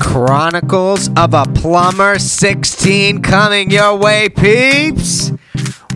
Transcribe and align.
Chronicles 0.00 1.08
of 1.16 1.34
a 1.34 1.44
Plumber 1.44 2.18
16 2.18 3.22
coming 3.22 3.70
your 3.70 3.96
way, 3.96 4.28
peeps. 4.28 5.32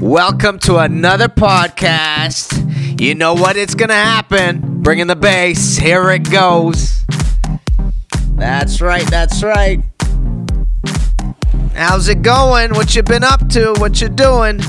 Welcome 0.01 0.59
to 0.61 0.79
another 0.79 1.29
podcast. 1.29 3.01
You 3.01 3.15
know 3.15 3.35
what? 3.35 3.57
It's 3.57 3.75
going 3.75 3.89
to 3.89 3.95
happen. 3.95 4.83
Bringing 4.83 5.07
the 5.07 5.17
bass. 5.17 5.77
Here 5.77 6.11
it 6.11 6.31
goes. 6.31 7.05
That's 8.33 8.81
right. 8.81 9.07
That's 9.11 9.43
right. 9.43 9.83
How's 11.75 12.09
it 12.09 12.23
going? 12.23 12.71
What 12.71 12.95
you 12.95 13.03
been 13.03 13.25
up 13.25 13.49
to? 13.51 13.75
What 13.79 14.01
you 14.01 14.09
doing? 14.09 14.61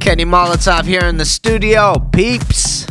Kenny 0.00 0.24
Molotov 0.24 0.84
here 0.84 1.04
in 1.04 1.16
the 1.16 1.24
studio, 1.24 1.98
peeps. 2.12 2.86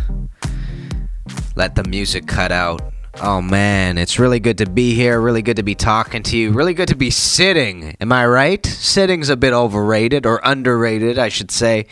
Let 1.56 1.76
the 1.76 1.84
music 1.86 2.28
cut 2.28 2.52
out. 2.52 2.95
Oh 3.22 3.42
man, 3.42 3.98
it's 3.98 4.20
really 4.20 4.42
good 4.42 4.58
to 4.58 4.70
be 4.70 4.94
here. 4.94 5.22
Really 5.22 5.42
good 5.42 5.56
to 5.56 5.64
be 5.64 5.74
talking 5.74 6.22
to 6.24 6.38
you. 6.38 6.52
Really 6.52 6.74
good 6.74 6.90
to 6.90 6.96
be 6.96 7.10
sitting. 7.10 7.96
Am 8.02 8.12
I 8.12 8.28
right? 8.28 8.64
Sitting's 8.66 9.30
a 9.30 9.38
bit 9.38 9.54
overrated 9.54 10.26
or 10.26 10.42
underrated, 10.44 11.18
I 11.18 11.30
should 11.30 11.50
say. 11.50 11.88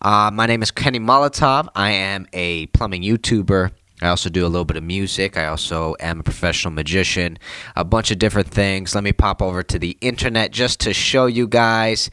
Uh, 0.00 0.30
my 0.32 0.46
name 0.46 0.62
is 0.62 0.70
Kenny 0.70 1.00
Molotov. 1.00 1.68
I 1.74 1.90
am 1.90 2.26
a 2.32 2.66
plumbing 2.66 3.02
YouTuber. 3.02 3.72
I 4.00 4.08
also 4.08 4.30
do 4.30 4.46
a 4.46 4.48
little 4.48 4.64
bit 4.64 4.76
of 4.76 4.84
music. 4.84 5.36
I 5.36 5.46
also 5.46 5.96
am 5.98 6.20
a 6.20 6.22
professional 6.22 6.72
magician, 6.72 7.38
a 7.74 7.84
bunch 7.84 8.12
of 8.12 8.20
different 8.20 8.48
things. 8.48 8.94
Let 8.94 9.02
me 9.02 9.12
pop 9.12 9.42
over 9.42 9.64
to 9.64 9.78
the 9.78 9.98
internet 10.00 10.52
just 10.52 10.78
to 10.80 10.94
show 10.94 11.26
you 11.26 11.48
guys. 11.48 12.08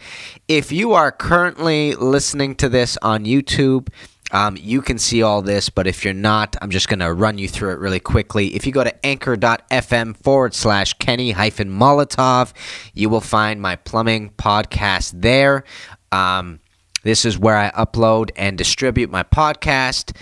If 0.47 0.71
you 0.71 0.93
are 0.93 1.11
currently 1.11 1.93
listening 1.93 2.55
to 2.55 2.69
this 2.69 2.97
on 3.03 3.25
YouTube, 3.25 3.89
um, 4.31 4.57
you 4.59 4.81
can 4.81 4.97
see 4.97 5.21
all 5.21 5.41
this, 5.41 5.69
but 5.69 5.87
if 5.87 6.03
you're 6.03 6.13
not, 6.13 6.55
I'm 6.61 6.71
just 6.71 6.87
going 6.89 6.99
to 6.99 7.13
run 7.13 7.37
you 7.37 7.47
through 7.47 7.71
it 7.71 7.79
really 7.79 7.99
quickly. 7.99 8.55
If 8.55 8.65
you 8.65 8.71
go 8.71 8.83
to 8.83 9.05
anchor.fm 9.05 10.17
forward 10.17 10.53
slash 10.53 10.93
Kenny 10.93 11.31
hyphen 11.31 11.69
Molotov, 11.69 12.53
you 12.93 13.09
will 13.09 13.21
find 13.21 13.61
my 13.61 13.75
plumbing 13.75 14.31
podcast 14.31 15.21
there. 15.21 15.63
Um, 16.11 16.59
this 17.03 17.23
is 17.23 17.37
where 17.37 17.55
I 17.55 17.69
upload 17.71 18.31
and 18.35 18.57
distribute 18.57 19.11
my 19.11 19.23
podcast 19.23 20.15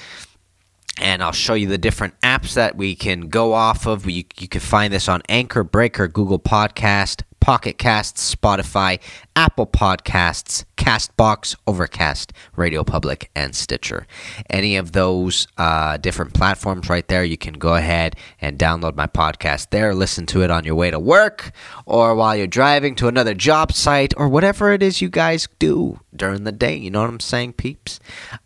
and 1.00 1.24
I'll 1.24 1.31
show 1.31 1.54
you 1.54 1.68
the 1.68 1.78
different 1.78 2.20
apps 2.22 2.54
that 2.54 2.76
we 2.76 2.96
can 2.96 3.30
go 3.30 3.54
off 3.54 3.88
of. 3.88 4.08
You, 4.08 4.24
you 4.38 4.48
can 4.48 4.62
find 4.62 4.94
this 4.94 5.09
on 5.09 5.22
Anchor, 5.28 5.64
Breaker, 5.64 6.08
Google 6.08 6.40
Podcast, 6.40 7.24
Pocket 7.44 7.78
Casts, 7.78 8.34
Spotify, 8.34 9.02
Apple 9.36 9.68
Podcasts, 9.68 10.64
Castbox, 10.78 11.58
Overcast, 11.68 12.32
Radio 12.56 12.86
Public, 12.86 13.30
and 13.36 13.54
Stitcher. 13.54 14.08
Any 14.50 14.78
of 14.78 14.94
those 14.94 15.50
uh, 15.58 15.98
different 15.98 16.34
platforms 16.34 16.88
right 16.88 17.06
there, 17.10 17.26
you 17.26 17.36
can 17.36 17.56
go 17.56 17.76
ahead 17.76 18.16
and 18.40 18.58
download 18.58 18.96
my 18.96 19.08
podcast 19.08 19.72
there. 19.72 19.94
Listen 19.94 20.26
to 20.28 20.42
it 20.42 20.52
on 20.52 20.64
your 20.64 20.76
way 20.76 20.90
to 20.90 20.98
work 20.98 21.52
or 21.86 22.16
while 22.16 22.34
you're 22.34 22.48
driving 22.48 22.96
to 22.96 23.10
another 23.10 23.34
job 23.34 23.74
site 23.74 24.14
or 24.16 24.30
whatever 24.30 24.72
it 24.72 24.82
is 24.82 25.02
you 25.02 25.10
guys 25.10 25.50
do 25.60 26.00
during 26.16 26.46
the 26.46 26.54
day. 26.54 26.78
You 26.78 26.92
know 26.92 27.02
what 27.02 27.10
I'm 27.10 27.20
saying, 27.20 27.54
peeps? 27.54 28.00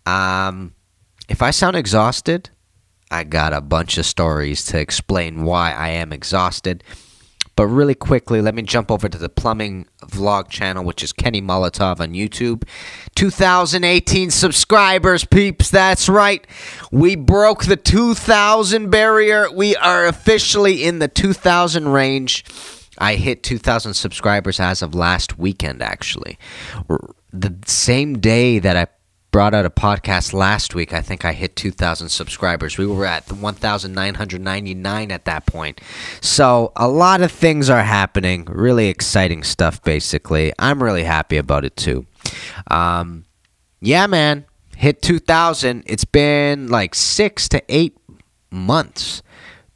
Um, 0.07 0.73
if 1.29 1.43
I 1.43 1.51
sound 1.51 1.75
exhausted, 1.75 2.49
I 3.11 3.25
got 3.25 3.53
a 3.53 3.61
bunch 3.61 3.99
of 3.99 4.07
stories 4.07 4.65
to 4.65 4.79
explain 4.79 5.43
why 5.43 5.71
I 5.71 5.89
am 5.89 6.11
exhausted. 6.11 6.83
But 7.57 7.67
really 7.67 7.95
quickly, 7.95 8.39
let 8.39 8.53
me 8.53 8.61
jump 8.61 8.91
over 8.91 9.09
to 9.09 9.17
the 9.17 9.29
plumbing 9.29 9.87
vlog 10.03 10.47
channel, 10.47 10.85
which 10.85 11.03
is 11.03 11.11
Kenny 11.11 11.41
Molotov 11.41 11.99
on 11.99 12.13
YouTube. 12.13 12.63
2018 13.15 14.29
subscribers, 14.29 15.25
peeps. 15.25 15.71
That's 15.71 16.07
right. 16.07 16.45
We 16.91 17.15
broke 17.15 17.65
the 17.65 17.75
2,000 17.75 18.91
barrier. 18.91 19.51
We 19.51 19.75
are 19.75 20.05
officially 20.05 20.83
in 20.83 20.99
the 20.99 21.07
2,000 21.07 21.89
range. 21.89 22.45
I 22.99 23.15
hit 23.15 23.41
2,000 23.41 23.95
subscribers 23.95 24.59
as 24.59 24.83
of 24.83 24.93
last 24.93 25.39
weekend, 25.39 25.81
actually. 25.81 26.37
The 27.33 27.55
same 27.65 28.19
day 28.19 28.59
that 28.59 28.77
I 28.77 28.85
brought 29.37 29.53
out 29.53 29.67
a 29.67 29.69
podcast 29.69 30.33
last 30.33 30.73
week. 30.73 30.93
I 30.93 31.01
think 31.03 31.23
I 31.23 31.31
hit 31.31 31.55
2,000 31.55 32.09
subscribers. 32.09 32.79
We 32.79 32.87
were 32.87 33.05
at 33.05 33.31
1,999 33.31 35.11
at 35.11 35.25
that 35.25 35.45
point. 35.45 35.79
So 36.21 36.71
a 36.75 36.87
lot 36.87 37.21
of 37.21 37.31
things 37.31 37.69
are 37.69 37.83
happening. 37.83 38.45
Really 38.49 38.87
exciting 38.87 39.43
stuff, 39.43 39.83
basically. 39.83 40.53
I'm 40.57 40.81
really 40.81 41.03
happy 41.03 41.37
about 41.37 41.65
it 41.65 41.75
too. 41.75 42.07
Um, 42.71 43.25
yeah, 43.79 44.07
man. 44.07 44.45
Hit 44.75 45.03
2,000. 45.03 45.83
It's 45.85 46.03
been 46.03 46.69
like 46.69 46.95
six 46.95 47.47
to 47.49 47.61
eight 47.69 47.95
months 48.49 49.21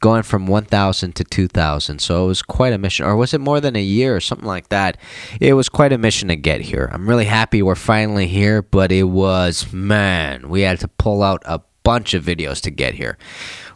going 0.02 0.22
from 0.22 0.46
1,000 0.46 1.14
to 1.14 1.24
2,000. 1.24 2.00
So 2.00 2.24
it 2.24 2.26
was 2.26 2.42
quite 2.42 2.74
a 2.74 2.78
mission. 2.78 3.06
Or 3.06 3.16
was 3.16 3.32
it 3.32 3.40
more 3.40 3.60
than 3.60 3.76
a 3.76 3.82
year 3.82 4.14
or 4.14 4.20
something 4.20 4.46
like 4.46 4.68
that? 4.68 4.98
It 5.40 5.54
was 5.54 5.70
quite 5.70 5.94
a 5.94 5.98
mission 5.98 6.28
to 6.28 6.36
get 6.36 6.60
here. 6.60 6.90
I'm 6.92 7.08
really 7.08 7.24
happy 7.24 7.62
we're 7.62 7.76
finally 7.76 8.26
here, 8.26 8.60
but 8.60 8.92
it 8.92 9.04
was, 9.04 9.72
man, 9.72 10.50
we 10.50 10.62
had 10.62 10.80
to 10.80 10.88
pull 10.88 11.22
out 11.22 11.42
a 11.46 11.62
bunch 11.84 12.12
of 12.12 12.24
videos 12.24 12.60
to 12.62 12.70
get 12.70 12.94
here. 12.94 13.16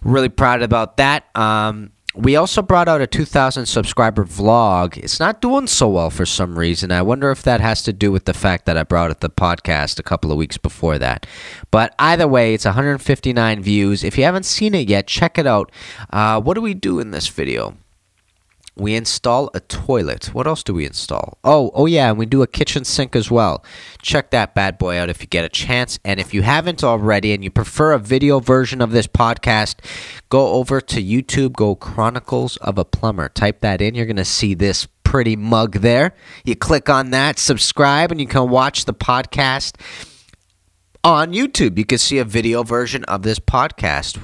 Really 0.03 0.29
proud 0.29 0.63
about 0.63 0.99
that. 0.99 1.25
Um, 1.35 1.93
we 2.17 2.35
also 2.35 2.63
brought 2.63 2.89
out 2.89 3.01
a 3.01 3.07
2,000 3.07 3.67
subscriber 3.67 4.25
vlog. 4.25 4.97
It's 4.97 5.21
not 5.21 5.41
doing 5.41 5.67
so 5.67 5.89
well 5.89 6.11
for 6.11 6.25
some 6.25 6.59
reason. 6.59 6.91
I 6.91 7.03
wonder 7.03 7.31
if 7.31 7.43
that 7.43 7.61
has 7.61 7.83
to 7.83 7.93
do 7.93 8.11
with 8.11 8.25
the 8.25 8.35
fact 8.35 8.65
that 8.67 8.77
I 8.77 8.85
brought 8.85 9.11
out 9.11 9.21
the 9.21 9.31
podcast 9.31 9.99
a 9.99 10.03
couple 10.03 10.33
of 10.33 10.39
weeks 10.39 10.57
before 10.57 10.99
that. 10.99 11.27
But 11.71 11.95
either 11.99 12.27
way, 12.27 12.55
it's 12.55 12.65
159 12.65 13.63
views. 13.63 14.03
If 14.03 14.17
you 14.17 14.25
haven't 14.25 14.47
seen 14.47 14.75
it 14.75 14.89
yet, 14.89 15.07
check 15.07 15.39
it 15.39 15.47
out. 15.47 15.71
Uh, 16.11 16.41
what 16.41 16.55
do 16.55 16.63
we 16.63 16.75
do 16.75 17.01
in 17.01 17.11
this 17.11 17.29
video? 17.29 17.77
We 18.79 18.95
install 18.95 19.51
a 19.55 19.61
toilet. 19.61 20.35
What 20.35 20.47
else 20.47 20.63
do 20.63 20.75
we 20.75 20.85
install? 20.85 21.39
Oh, 21.43 21.71
oh 21.75 21.87
yeah, 21.87 22.11
and 22.11 22.19
we 22.19 22.27
do 22.27 22.43
a 22.43 22.47
kitchen 22.47 22.85
sink 22.85 23.17
as 23.17 23.31
well. 23.31 23.65
Check 24.03 24.31
that 24.31 24.55
bad 24.55 24.77
boy 24.77 24.99
out 24.99 25.09
if 25.09 25.23
you 25.23 25.27
get 25.27 25.47
a 25.47 25.49
chance. 25.49 25.99
And 26.05 26.21
if 26.21 26.35
you 26.35 26.43
haven't 26.43 26.85
already 26.85 27.33
and 27.33 27.43
you 27.43 27.51
prefer 27.51 27.93
a 27.93 27.99
video 27.99 28.39
version 28.39 28.83
of 28.83 28.91
this 28.91 29.07
podcast, 29.07 29.77
go 30.29 30.49
over 30.55 30.83
to 30.83 31.03
YouTube, 31.03 31.55
go 31.55 31.75
Chronicles 31.75 32.59
of 32.59 32.77
a 32.77 32.85
Plumber. 32.85 33.31
Type 33.31 33.61
that 33.61 33.81
in. 33.81 33.95
You're 33.95 34.05
going 34.05 34.17
to 34.17 34.27
see 34.27 34.53
this 34.53 34.87
pretty 35.05 35.37
mug 35.37 35.77
there. 35.77 36.13
You 36.45 36.55
click 36.55 36.91
on 36.91 37.11
that, 37.13 37.39
subscribe, 37.39 38.11
and 38.11 38.21
you 38.21 38.27
can 38.27 38.51
watch 38.51 38.85
the 38.85 38.93
podcast 38.93 39.81
on 41.07 41.33
YouTube. 41.33 41.79
You 41.79 41.85
can 41.85 41.99
see 41.99 42.19
a 42.19 42.25
video 42.25 42.65
version 42.65 43.05
of 43.05 43.23
this 43.23 43.39
podcast. 43.39 44.19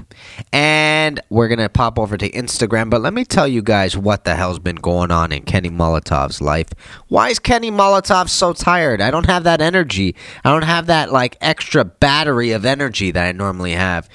And 0.52 1.20
we're 1.30 1.46
going 1.46 1.60
to 1.60 1.68
pop 1.68 1.96
over 1.96 2.16
to 2.16 2.28
Instagram. 2.32 2.90
But 2.90 3.02
let 3.02 3.14
me 3.14 3.24
tell 3.24 3.46
you 3.46 3.62
guys 3.62 3.96
what 3.96 4.24
the 4.24 4.34
hell's 4.34 4.58
been 4.58 4.76
going 4.76 5.12
on 5.12 5.30
in 5.30 5.44
Kenny 5.44 5.70
Molotov's 5.70 6.40
life. 6.40 6.70
Why 7.06 7.28
is 7.28 7.38
Kenny 7.38 7.70
Molotov 7.70 8.28
so 8.28 8.52
tired? 8.52 9.00
I 9.00 9.12
don't 9.12 9.26
have 9.26 9.44
that 9.44 9.60
energy. 9.60 10.16
I 10.44 10.50
don't 10.50 10.64
have 10.64 10.86
that 10.86 11.12
like 11.12 11.36
extra 11.40 11.84
battery 11.84 12.50
of 12.50 12.64
energy 12.64 13.12
that 13.12 13.26
I 13.26 13.30
normally 13.30 13.72
have. 13.72 14.08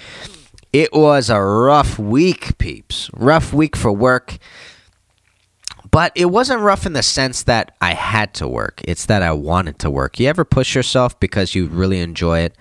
It 0.74 0.92
was 0.92 1.30
a 1.30 1.40
rough 1.40 1.98
week, 1.98 2.58
peeps. 2.58 3.10
Rough 3.14 3.54
week 3.54 3.78
for 3.78 3.94
work. 3.94 4.38
But 5.98 6.12
it 6.14 6.26
wasn't 6.26 6.62
rough 6.62 6.86
in 6.86 6.94
the 6.94 7.02
sense 7.02 7.42
that 7.42 7.76
I 7.82 7.96
had 7.96 8.36
to 8.36 8.48
work. 8.48 8.82
It's 8.84 9.08
that 9.08 9.24
I 9.24 9.32
wanted 9.32 9.80
to 9.80 9.90
work. 9.90 10.20
You 10.20 10.28
ever 10.28 10.46
push 10.46 10.76
yourself 10.76 11.20
because 11.20 11.56
you 11.56 11.66
really 11.66 12.02
enjoy 12.02 12.42
it? 12.42 12.56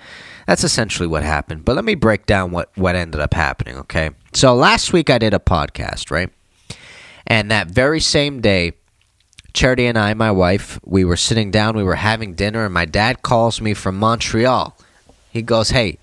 That's 0.46 0.64
essentially 0.64 1.06
what 1.06 1.22
happened. 1.22 1.62
But 1.62 1.76
let 1.76 1.84
me 1.84 1.96
break 1.96 2.24
down 2.24 2.50
what, 2.50 2.70
what 2.76 2.96
ended 2.96 3.20
up 3.20 3.34
happening, 3.34 3.76
okay? 3.76 4.08
So 4.32 4.54
last 4.54 4.94
week 4.94 5.10
I 5.10 5.18
did 5.18 5.34
a 5.34 5.38
podcast, 5.38 6.10
right? 6.10 6.30
And 7.26 7.50
that 7.50 7.70
very 7.70 8.00
same 8.00 8.40
day, 8.40 8.72
Charity 9.52 9.84
and 9.84 9.98
I, 9.98 10.14
my 10.14 10.30
wife, 10.30 10.80
we 10.82 11.04
were 11.04 11.18
sitting 11.18 11.50
down, 11.50 11.76
we 11.76 11.84
were 11.84 11.96
having 11.96 12.32
dinner, 12.36 12.64
and 12.64 12.72
my 12.72 12.86
dad 12.86 13.20
calls 13.20 13.60
me 13.60 13.74
from 13.74 13.98
Montreal. 13.98 14.74
He 15.28 15.42
goes, 15.42 15.68
Hey, 15.68 15.98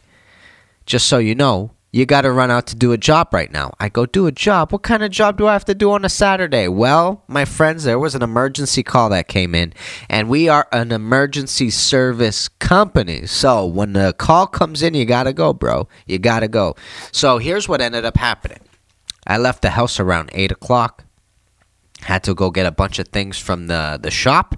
just 0.86 1.08
so 1.08 1.18
you 1.18 1.34
know, 1.34 1.72
you 1.94 2.08
got 2.08 2.22
to 2.22 2.31
run 2.31 2.50
out 2.50 2.66
to 2.66 2.76
do 2.76 2.92
a 2.92 2.98
job 2.98 3.31
right 3.31 3.52
now. 3.52 3.72
I 3.80 3.88
go, 3.88 4.08
do 4.08 4.26
a 4.26 4.31
job? 4.31 4.72
What 4.72 4.81
kind 4.81 5.03
of 5.03 5.12
job 5.12 5.38
do 5.38 5.46
I 5.46 5.53
have 5.53 5.64
to 5.66 5.76
do 5.76 5.91
on 5.91 6.03
a 6.03 6.09
Saturday? 6.09 6.67
Well, 6.67 7.23
my 7.28 7.46
friends, 7.46 7.84
there 7.84 8.00
was 8.00 8.16
an 8.16 8.23
emergency 8.23 8.82
call 8.82 9.09
that 9.09 9.28
came 9.28 9.53
in, 9.53 9.76
and 10.09 10.28
we 10.28 10.50
are 10.50 10.67
an 10.72 10.91
emergency 10.91 11.70
service 11.70 12.47
company. 12.47 13.28
So 13.28 13.67
when 13.67 13.94
the 13.94 14.16
call 14.17 14.47
comes 14.47 14.82
in, 14.82 14.96
you 14.96 15.06
got 15.06 15.23
to 15.23 15.34
go, 15.34 15.53
bro. 15.53 15.88
You 16.08 16.17
got 16.17 16.40
to 16.40 16.47
go. 16.47 16.76
So 17.12 17.38
here's 17.38 17.70
what 17.70 17.79
ended 17.79 18.06
up 18.06 18.17
happening 18.17 18.59
I 19.28 19.38
left 19.38 19.62
the 19.62 19.70
house 19.70 20.00
around 20.00 20.32
8 20.34 20.52
o'clock, 20.52 21.06
had 22.02 22.23
to 22.23 22.34
go 22.34 22.50
get 22.50 22.66
a 22.66 22.72
bunch 22.72 22.97
of 22.97 23.09
things 23.09 23.38
from 23.38 23.67
the, 23.67 24.00
the 24.02 24.09
shop. 24.09 24.56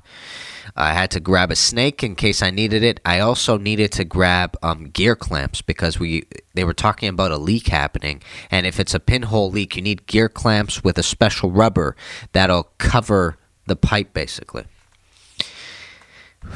I 0.75 0.93
had 0.93 1.09
to 1.11 1.19
grab 1.19 1.51
a 1.51 1.55
snake 1.55 2.03
in 2.03 2.15
case 2.15 2.41
I 2.41 2.49
needed 2.49 2.83
it. 2.83 2.99
I 3.05 3.19
also 3.19 3.57
needed 3.57 3.91
to 3.93 4.03
grab 4.03 4.57
um, 4.61 4.89
gear 4.89 5.15
clamps 5.15 5.61
because 5.61 5.99
we 5.99 6.23
they 6.53 6.63
were 6.63 6.73
talking 6.73 7.07
about 7.07 7.31
a 7.31 7.37
leak 7.37 7.67
happening, 7.67 8.21
and 8.51 8.65
if 8.65 8.79
it's 8.79 8.93
a 8.93 8.99
pinhole 8.99 9.49
leak, 9.49 9.75
you 9.75 9.81
need 9.81 10.05
gear 10.05 10.27
clamps 10.27 10.83
with 10.83 10.97
a 10.97 11.03
special 11.03 11.49
rubber 11.49 11.95
that'll 12.33 12.71
cover 12.77 13.37
the 13.67 13.75
pipe 13.75 14.13
basically. 14.13 14.65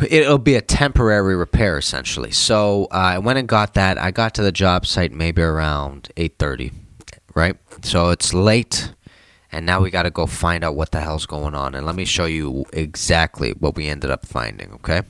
It'll 0.08 0.38
be 0.38 0.56
a 0.56 0.62
temporary 0.62 1.36
repair 1.36 1.78
essentially. 1.78 2.32
So 2.32 2.86
uh, 2.92 3.16
I 3.16 3.18
went 3.20 3.40
and 3.40 3.48
got 3.48 3.74
that. 3.74 3.98
I 3.98 4.12
got 4.12 4.36
to 4.36 4.44
the 4.44 4.52
job 4.52 4.86
site 4.86 5.12
maybe 5.12 5.42
around 5.42 6.10
eight 6.18 6.38
thirty, 6.38 6.72
right? 7.36 7.56
So 7.84 8.10
it's 8.10 8.34
late 8.34 8.94
And 9.52 9.66
now 9.66 9.82
we 9.82 9.90
got 9.90 10.04
to 10.04 10.12
go 10.12 10.26
find 10.26 10.64
out 10.64 10.76
what 10.76 10.92
the 10.92 11.02
hell's 11.02 11.26
going 11.26 11.56
on. 11.56 11.74
And 11.74 11.86
let 11.86 11.96
me 11.96 12.06
show 12.06 12.26
you 12.26 12.66
exactly 12.72 13.52
what 13.52 13.76
we 13.76 13.88
ended 13.88 14.12
up 14.12 14.26
finding, 14.26 14.72
okay? 14.74 15.02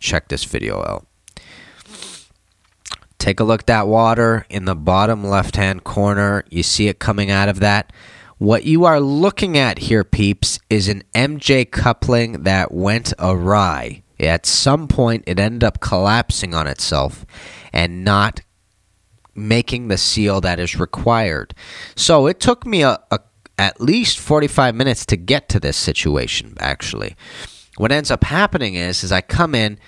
Check 0.00 0.28
this 0.28 0.44
video 0.44 0.80
out. 0.82 1.06
Take 3.18 3.40
a 3.40 3.44
look 3.44 3.62
at 3.62 3.66
that 3.66 3.88
water 3.88 4.46
in 4.50 4.66
the 4.66 4.74
bottom 4.74 5.24
left 5.24 5.56
hand 5.56 5.84
corner. 5.84 6.44
You 6.50 6.62
see 6.62 6.88
it 6.88 6.98
coming 6.98 7.30
out 7.30 7.48
of 7.48 7.60
that. 7.60 7.92
What 8.38 8.64
you 8.64 8.84
are 8.84 9.00
looking 9.00 9.56
at 9.56 9.78
here, 9.78 10.04
peeps, 10.04 10.58
is 10.68 10.88
an 10.88 11.02
MJ 11.14 11.70
coupling 11.70 12.42
that 12.42 12.72
went 12.72 13.14
awry. 13.18 14.02
At 14.20 14.46
some 14.46 14.88
point, 14.88 15.24
it 15.26 15.38
ended 15.38 15.64
up 15.64 15.80
collapsing 15.80 16.54
on 16.54 16.66
itself 16.66 17.24
and 17.72 18.04
not 18.04 18.42
making 19.34 19.88
the 19.88 19.98
seal 19.98 20.40
that 20.42 20.58
is 20.58 20.78
required. 20.78 21.54
So 21.94 22.26
it 22.26 22.40
took 22.40 22.66
me 22.66 22.82
a, 22.82 22.98
a 23.10 23.20
at 23.58 23.80
least 23.80 24.18
45 24.18 24.74
minutes 24.74 25.06
to 25.06 25.16
get 25.16 25.48
to 25.50 25.60
this 25.60 25.76
situation, 25.76 26.54
actually. 26.58 27.16
What 27.76 27.92
ends 27.92 28.10
up 28.10 28.24
happening 28.24 28.74
is, 28.74 29.04
is 29.04 29.12
I 29.12 29.20
come 29.20 29.54
in, 29.54 29.78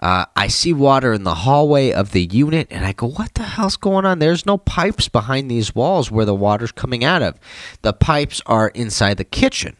uh, 0.00 0.26
I 0.36 0.48
see 0.48 0.72
water 0.72 1.12
in 1.12 1.24
the 1.24 1.34
hallway 1.34 1.92
of 1.92 2.12
the 2.12 2.24
unit, 2.24 2.68
and 2.70 2.84
I 2.84 2.92
go, 2.92 3.08
What 3.08 3.34
the 3.34 3.42
hell's 3.42 3.76
going 3.76 4.04
on? 4.04 4.18
There's 4.18 4.46
no 4.46 4.58
pipes 4.58 5.08
behind 5.08 5.50
these 5.50 5.74
walls 5.74 6.10
where 6.10 6.24
the 6.24 6.34
water's 6.34 6.72
coming 6.72 7.04
out 7.04 7.22
of. 7.22 7.38
The 7.82 7.92
pipes 7.92 8.40
are 8.46 8.68
inside 8.68 9.16
the 9.16 9.24
kitchen. 9.24 9.76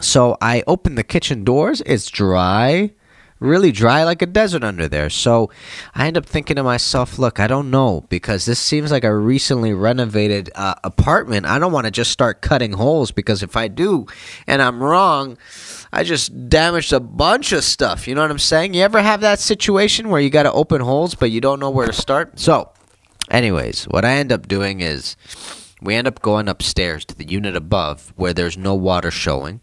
So 0.00 0.36
I 0.40 0.62
open 0.66 0.96
the 0.96 1.04
kitchen 1.04 1.44
doors, 1.44 1.80
it's 1.86 2.10
dry 2.10 2.90
really 3.44 3.70
dry 3.70 4.02
like 4.04 4.22
a 4.22 4.26
desert 4.26 4.64
under 4.64 4.88
there. 4.88 5.10
So 5.10 5.50
I 5.94 6.06
end 6.06 6.16
up 6.16 6.26
thinking 6.26 6.56
to 6.56 6.62
myself, 6.62 7.18
look, 7.18 7.38
I 7.38 7.46
don't 7.46 7.70
know 7.70 8.04
because 8.08 8.46
this 8.46 8.58
seems 8.58 8.90
like 8.90 9.04
a 9.04 9.16
recently 9.16 9.72
renovated 9.72 10.50
uh, 10.54 10.74
apartment. 10.82 11.46
I 11.46 11.58
don't 11.58 11.72
want 11.72 11.84
to 11.84 11.90
just 11.90 12.10
start 12.10 12.40
cutting 12.40 12.72
holes 12.72 13.10
because 13.10 13.42
if 13.42 13.56
I 13.56 13.68
do 13.68 14.06
and 14.46 14.62
I'm 14.62 14.82
wrong, 14.82 15.36
I 15.92 16.02
just 16.02 16.48
damaged 16.48 16.92
a 16.92 17.00
bunch 17.00 17.52
of 17.52 17.62
stuff. 17.62 18.08
You 18.08 18.14
know 18.14 18.22
what 18.22 18.30
I'm 18.30 18.38
saying? 18.38 18.74
You 18.74 18.82
ever 18.82 19.02
have 19.02 19.20
that 19.20 19.38
situation 19.38 20.08
where 20.08 20.20
you 20.20 20.30
got 20.30 20.44
to 20.44 20.52
open 20.52 20.80
holes 20.80 21.14
but 21.14 21.30
you 21.30 21.40
don't 21.40 21.60
know 21.60 21.70
where 21.70 21.86
to 21.86 21.92
start? 21.92 22.40
So, 22.40 22.72
anyways, 23.30 23.84
what 23.84 24.04
I 24.04 24.14
end 24.14 24.32
up 24.32 24.48
doing 24.48 24.80
is 24.80 25.16
we 25.80 25.94
end 25.94 26.08
up 26.08 26.22
going 26.22 26.48
upstairs 26.48 27.04
to 27.04 27.14
the 27.14 27.26
unit 27.26 27.54
above 27.54 28.12
where 28.16 28.32
there's 28.32 28.56
no 28.56 28.74
water 28.74 29.10
showing 29.10 29.60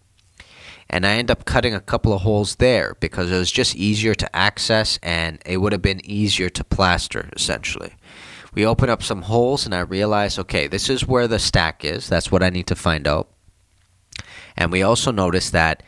and 0.91 1.07
I 1.07 1.13
end 1.13 1.31
up 1.31 1.45
cutting 1.45 1.73
a 1.73 1.79
couple 1.79 2.11
of 2.11 2.21
holes 2.21 2.57
there 2.57 2.97
because 2.99 3.31
it 3.31 3.37
was 3.37 3.51
just 3.51 3.77
easier 3.77 4.13
to 4.13 4.35
access 4.35 4.99
and 5.01 5.41
it 5.45 5.57
would 5.57 5.71
have 5.71 5.81
been 5.81 6.05
easier 6.05 6.49
to 6.49 6.63
plaster 6.65 7.29
essentially. 7.33 7.93
We 8.53 8.65
open 8.65 8.89
up 8.89 9.01
some 9.01 9.21
holes 9.21 9.65
and 9.65 9.73
I 9.73 9.79
realize, 9.79 10.37
okay, 10.37 10.67
this 10.67 10.89
is 10.89 11.07
where 11.07 11.29
the 11.29 11.39
stack 11.39 11.85
is. 11.85 12.09
That's 12.09 12.29
what 12.29 12.43
I 12.43 12.49
need 12.49 12.67
to 12.67 12.75
find 12.75 13.07
out. 13.07 13.29
And 14.57 14.69
we 14.69 14.83
also 14.83 15.11
notice 15.11 15.49
that 15.51 15.81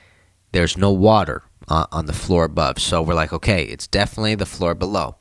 there's 0.54 0.78
no 0.78 0.92
water 0.92 1.44
uh, 1.68 1.86
on 1.92 2.06
the 2.06 2.14
floor 2.14 2.46
above. 2.46 2.80
So 2.80 3.02
we're 3.02 3.14
like, 3.14 3.34
okay, 3.34 3.66
it's 3.66 3.88
definitely 3.88 4.36
the 4.36 4.46
floor 4.46 4.74
below. 4.74 5.18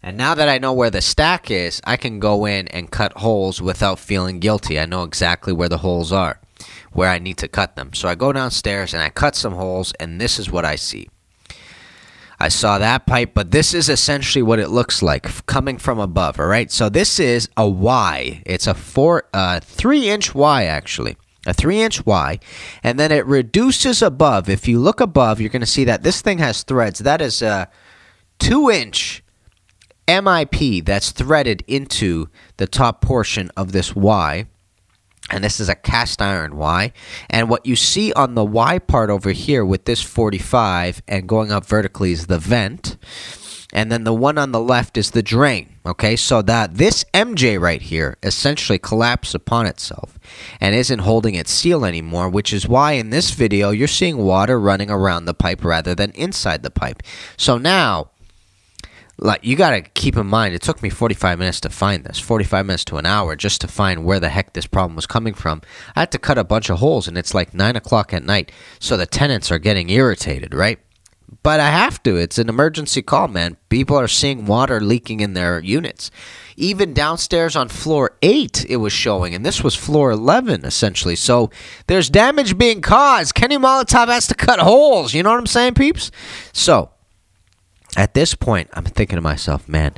And 0.00 0.16
now 0.16 0.36
that 0.36 0.48
I 0.48 0.58
know 0.58 0.72
where 0.72 0.90
the 0.90 1.00
stack 1.00 1.50
is, 1.50 1.80
I 1.82 1.96
can 1.96 2.20
go 2.20 2.44
in 2.44 2.68
and 2.68 2.88
cut 2.88 3.14
holes 3.14 3.60
without 3.60 3.98
feeling 3.98 4.38
guilty. 4.38 4.78
I 4.78 4.86
know 4.86 5.02
exactly 5.02 5.52
where 5.52 5.68
the 5.68 5.78
holes 5.78 6.12
are 6.12 6.38
where 6.92 7.10
I 7.10 7.18
need 7.18 7.36
to 7.38 7.48
cut 7.48 7.76
them. 7.76 7.92
So 7.94 8.08
I 8.08 8.14
go 8.14 8.32
downstairs 8.32 8.94
and 8.94 9.02
I 9.02 9.10
cut 9.10 9.36
some 9.36 9.54
holes, 9.54 9.92
and 10.00 10.20
this 10.20 10.38
is 10.38 10.50
what 10.50 10.64
I 10.64 10.76
see. 10.76 11.08
I 12.40 12.48
saw 12.48 12.78
that 12.78 13.04
pipe, 13.06 13.32
but 13.34 13.50
this 13.50 13.74
is 13.74 13.88
essentially 13.88 14.42
what 14.42 14.60
it 14.60 14.68
looks 14.68 15.02
like 15.02 15.44
coming 15.46 15.76
from 15.76 15.98
above. 15.98 16.38
All 16.38 16.46
right, 16.46 16.70
so 16.70 16.88
this 16.88 17.18
is 17.18 17.48
a 17.56 17.68
Y. 17.68 18.42
It's 18.46 18.68
a 18.68 18.74
four, 18.74 19.24
uh, 19.34 19.58
three 19.60 20.08
inch 20.08 20.34
Y 20.36 20.64
actually, 20.64 21.16
a 21.46 21.52
three 21.52 21.80
inch 21.80 22.06
Y, 22.06 22.38
and 22.84 22.98
then 22.98 23.10
it 23.10 23.26
reduces 23.26 24.02
above. 24.02 24.48
If 24.48 24.68
you 24.68 24.78
look 24.78 25.00
above, 25.00 25.40
you're 25.40 25.50
going 25.50 25.60
to 25.60 25.66
see 25.66 25.84
that 25.84 26.04
this 26.04 26.22
thing 26.22 26.38
has 26.38 26.62
threads. 26.62 27.00
That 27.00 27.20
is 27.20 27.42
a 27.42 27.68
two 28.38 28.70
inch 28.70 29.24
MIP 30.06 30.84
that's 30.84 31.10
threaded 31.10 31.64
into 31.66 32.28
the 32.56 32.68
top 32.68 33.02
portion 33.02 33.50
of 33.56 33.72
this 33.72 33.96
Y 33.96 34.46
and 35.30 35.44
this 35.44 35.60
is 35.60 35.68
a 35.68 35.74
cast 35.74 36.22
iron 36.22 36.56
Y. 36.56 36.92
And 37.28 37.48
what 37.48 37.66
you 37.66 37.76
see 37.76 38.12
on 38.12 38.34
the 38.34 38.44
Y 38.44 38.78
part 38.78 39.10
over 39.10 39.30
here 39.30 39.64
with 39.64 39.84
this 39.84 40.02
45 40.02 41.02
and 41.06 41.28
going 41.28 41.52
up 41.52 41.66
vertically 41.66 42.12
is 42.12 42.26
the 42.26 42.38
vent. 42.38 42.96
And 43.72 43.92
then 43.92 44.04
the 44.04 44.14
one 44.14 44.38
on 44.38 44.52
the 44.52 44.60
left 44.60 44.96
is 44.96 45.10
the 45.10 45.22
drain. 45.22 45.74
Okay, 45.84 46.16
so 46.16 46.42
that 46.42 46.74
this 46.74 47.04
MJ 47.14 47.60
right 47.60 47.80
here 47.80 48.16
essentially 48.22 48.78
collapsed 48.78 49.34
upon 49.34 49.66
itself 49.66 50.18
and 50.60 50.74
isn't 50.74 51.00
holding 51.00 51.34
its 51.34 51.50
seal 51.50 51.84
anymore, 51.84 52.28
which 52.28 52.52
is 52.52 52.68
why 52.68 52.92
in 52.92 53.10
this 53.10 53.30
video 53.30 53.70
you're 53.70 53.88
seeing 53.88 54.18
water 54.18 54.58
running 54.58 54.90
around 54.90 55.24
the 55.24 55.34
pipe 55.34 55.64
rather 55.64 55.94
than 55.94 56.10
inside 56.12 56.62
the 56.62 56.70
pipe. 56.70 57.02
So 57.36 57.56
now 57.58 58.10
like 59.18 59.44
you 59.44 59.56
got 59.56 59.70
to 59.70 59.82
keep 59.82 60.16
in 60.16 60.26
mind 60.26 60.54
it 60.54 60.62
took 60.62 60.82
me 60.82 60.88
45 60.88 61.38
minutes 61.38 61.60
to 61.60 61.70
find 61.70 62.04
this 62.04 62.18
45 62.18 62.66
minutes 62.66 62.84
to 62.86 62.96
an 62.96 63.06
hour 63.06 63.34
just 63.34 63.60
to 63.60 63.68
find 63.68 64.04
where 64.04 64.20
the 64.20 64.28
heck 64.28 64.52
this 64.52 64.66
problem 64.66 64.94
was 64.94 65.06
coming 65.06 65.34
from. 65.34 65.60
I 65.96 66.00
had 66.00 66.12
to 66.12 66.18
cut 66.18 66.38
a 66.38 66.44
bunch 66.44 66.70
of 66.70 66.78
holes 66.78 67.08
and 67.08 67.18
it's 67.18 67.34
like 67.34 67.52
9 67.52 67.76
o'clock 67.76 68.14
at 68.14 68.22
night 68.22 68.52
so 68.78 68.96
the 68.96 69.06
tenants 69.06 69.50
are 69.50 69.58
getting 69.58 69.90
irritated 69.90 70.54
right? 70.54 70.78
But 71.42 71.60
i 71.60 71.68
have 71.68 72.02
to 72.04 72.16
it's 72.16 72.38
an 72.38 72.48
emergency 72.48 73.02
call 73.02 73.28
man. 73.28 73.56
People 73.68 73.96
are 73.98 74.08
seeing 74.08 74.46
water 74.46 74.80
leaking 74.80 75.20
in 75.20 75.34
their 75.34 75.60
units. 75.60 76.10
Even 76.56 76.94
downstairs 76.94 77.56
on 77.56 77.68
floor 77.68 78.16
8 78.22 78.66
it 78.68 78.76
was 78.76 78.92
showing 78.92 79.34
and 79.34 79.44
this 79.44 79.64
was 79.64 79.74
floor 79.74 80.12
11 80.12 80.64
essentially. 80.64 81.16
So 81.16 81.50
there's 81.88 82.08
damage 82.08 82.56
being 82.56 82.80
caused. 82.80 83.34
Kenny 83.34 83.58
molotov 83.58 84.06
has 84.06 84.28
to 84.28 84.34
cut 84.36 84.60
holes. 84.60 85.12
You 85.12 85.24
know 85.24 85.30
what 85.30 85.40
i'm 85.40 85.46
saying 85.46 85.74
peeps? 85.74 86.12
So 86.52 86.92
at 87.96 88.14
this 88.14 88.34
point, 88.34 88.68
I'm 88.74 88.84
thinking 88.84 89.16
to 89.16 89.22
myself, 89.22 89.68
man, 89.68 89.94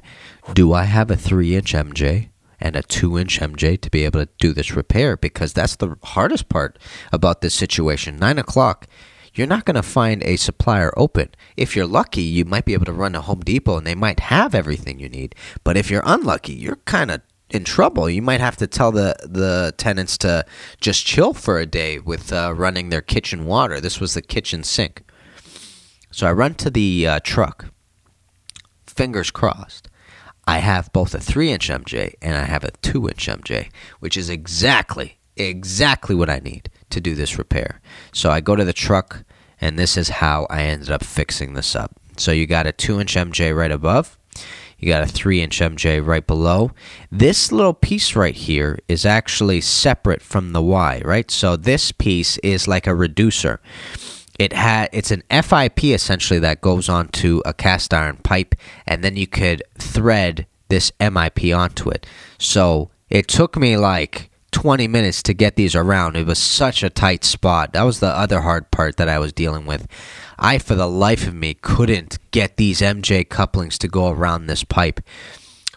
do 0.52 0.72
I 0.72 0.84
have 0.84 1.10
a 1.10 1.16
three 1.16 1.56
inch 1.56 1.72
MJ 1.72 2.28
and 2.60 2.76
a 2.76 2.82
two 2.82 3.18
inch 3.18 3.40
MJ 3.40 3.80
to 3.80 3.90
be 3.90 4.04
able 4.04 4.20
to 4.20 4.28
do 4.38 4.52
this 4.52 4.76
repair? 4.76 5.16
Because 5.16 5.52
that's 5.52 5.76
the 5.76 5.96
hardest 6.02 6.48
part 6.48 6.78
about 7.12 7.40
this 7.40 7.54
situation. 7.54 8.16
Nine 8.16 8.38
o'clock, 8.38 8.86
you're 9.34 9.46
not 9.46 9.64
going 9.64 9.76
to 9.76 9.82
find 9.82 10.22
a 10.22 10.36
supplier 10.36 10.92
open. 10.96 11.30
If 11.56 11.74
you're 11.74 11.86
lucky, 11.86 12.22
you 12.22 12.44
might 12.44 12.64
be 12.64 12.74
able 12.74 12.86
to 12.86 12.92
run 12.92 13.12
to 13.12 13.20
Home 13.20 13.40
Depot 13.40 13.76
and 13.76 13.86
they 13.86 13.94
might 13.94 14.20
have 14.20 14.54
everything 14.54 14.98
you 14.98 15.08
need. 15.08 15.34
But 15.64 15.76
if 15.76 15.90
you're 15.90 16.02
unlucky, 16.04 16.54
you're 16.54 16.76
kind 16.76 17.10
of 17.10 17.22
in 17.48 17.64
trouble. 17.64 18.08
You 18.08 18.22
might 18.22 18.40
have 18.40 18.56
to 18.58 18.66
tell 18.66 18.92
the 18.92 19.16
the 19.24 19.74
tenants 19.76 20.16
to 20.18 20.46
just 20.80 21.04
chill 21.04 21.34
for 21.34 21.58
a 21.58 21.66
day 21.66 21.98
with 21.98 22.32
uh, 22.32 22.54
running 22.56 22.90
their 22.90 23.02
kitchen 23.02 23.44
water. 23.46 23.80
This 23.80 24.00
was 24.00 24.14
the 24.14 24.22
kitchen 24.22 24.62
sink. 24.62 25.02
So 26.12 26.26
I 26.26 26.32
run 26.32 26.54
to 26.54 26.70
the 26.70 27.06
uh, 27.06 27.20
truck 27.22 27.66
fingers 28.90 29.30
crossed. 29.30 29.88
I 30.46 30.58
have 30.58 30.92
both 30.92 31.14
a 31.14 31.20
3 31.20 31.52
inch 31.52 31.68
MJ 31.68 32.14
and 32.20 32.36
I 32.36 32.44
have 32.44 32.64
a 32.64 32.72
2 32.82 33.08
inch 33.08 33.26
MJ, 33.26 33.70
which 34.00 34.16
is 34.16 34.28
exactly, 34.28 35.18
exactly 35.36 36.14
what 36.14 36.30
I 36.30 36.40
need 36.40 36.70
to 36.90 37.00
do 37.00 37.14
this 37.14 37.38
repair. 37.38 37.80
So 38.12 38.30
I 38.30 38.40
go 38.40 38.56
to 38.56 38.64
the 38.64 38.72
truck, 38.72 39.24
and 39.60 39.78
this 39.78 39.96
is 39.96 40.08
how 40.08 40.46
I 40.50 40.62
ended 40.62 40.90
up 40.90 41.04
fixing 41.04 41.54
this 41.54 41.76
up. 41.76 41.92
So 42.16 42.32
you 42.32 42.46
got 42.46 42.66
a 42.66 42.72
2 42.72 43.00
inch 43.00 43.14
MJ 43.14 43.56
right 43.56 43.70
above, 43.70 44.18
you 44.78 44.88
got 44.88 45.02
a 45.02 45.06
3 45.06 45.42
inch 45.42 45.60
MJ 45.60 46.04
right 46.04 46.26
below. 46.26 46.72
This 47.10 47.52
little 47.52 47.74
piece 47.74 48.16
right 48.16 48.34
here 48.34 48.78
is 48.88 49.04
actually 49.04 49.60
separate 49.60 50.22
from 50.22 50.52
the 50.52 50.62
Y, 50.62 51.02
right? 51.04 51.30
So 51.30 51.56
this 51.56 51.92
piece 51.92 52.38
is 52.38 52.66
like 52.66 52.86
a 52.86 52.94
reducer 52.94 53.60
it 54.40 54.54
had 54.54 54.88
it's 54.90 55.10
an 55.10 55.22
FIP 55.30 55.84
essentially 55.84 56.38
that 56.38 56.62
goes 56.62 56.88
onto 56.88 57.42
a 57.44 57.52
cast 57.52 57.92
iron 57.92 58.16
pipe, 58.16 58.54
and 58.86 59.04
then 59.04 59.14
you 59.14 59.26
could 59.26 59.62
thread 59.78 60.46
this 60.68 60.90
MIP 60.92 61.54
onto 61.54 61.90
it. 61.90 62.06
So 62.38 62.90
it 63.10 63.28
took 63.28 63.58
me 63.58 63.76
like 63.76 64.30
20 64.52 64.88
minutes 64.88 65.22
to 65.24 65.34
get 65.34 65.56
these 65.56 65.74
around. 65.74 66.16
It 66.16 66.26
was 66.26 66.38
such 66.38 66.82
a 66.82 66.88
tight 66.88 67.22
spot. 67.22 67.74
That 67.74 67.82
was 67.82 68.00
the 68.00 68.06
other 68.06 68.40
hard 68.40 68.70
part 68.70 68.96
that 68.96 69.10
I 69.10 69.18
was 69.18 69.34
dealing 69.34 69.66
with. 69.66 69.86
I, 70.38 70.56
for 70.56 70.74
the 70.74 70.88
life 70.88 71.26
of 71.26 71.34
me, 71.34 71.52
couldn't 71.52 72.16
get 72.30 72.56
these 72.56 72.80
MJ 72.80 73.28
couplings 73.28 73.76
to 73.76 73.88
go 73.88 74.08
around 74.08 74.46
this 74.46 74.64
pipe. 74.64 75.00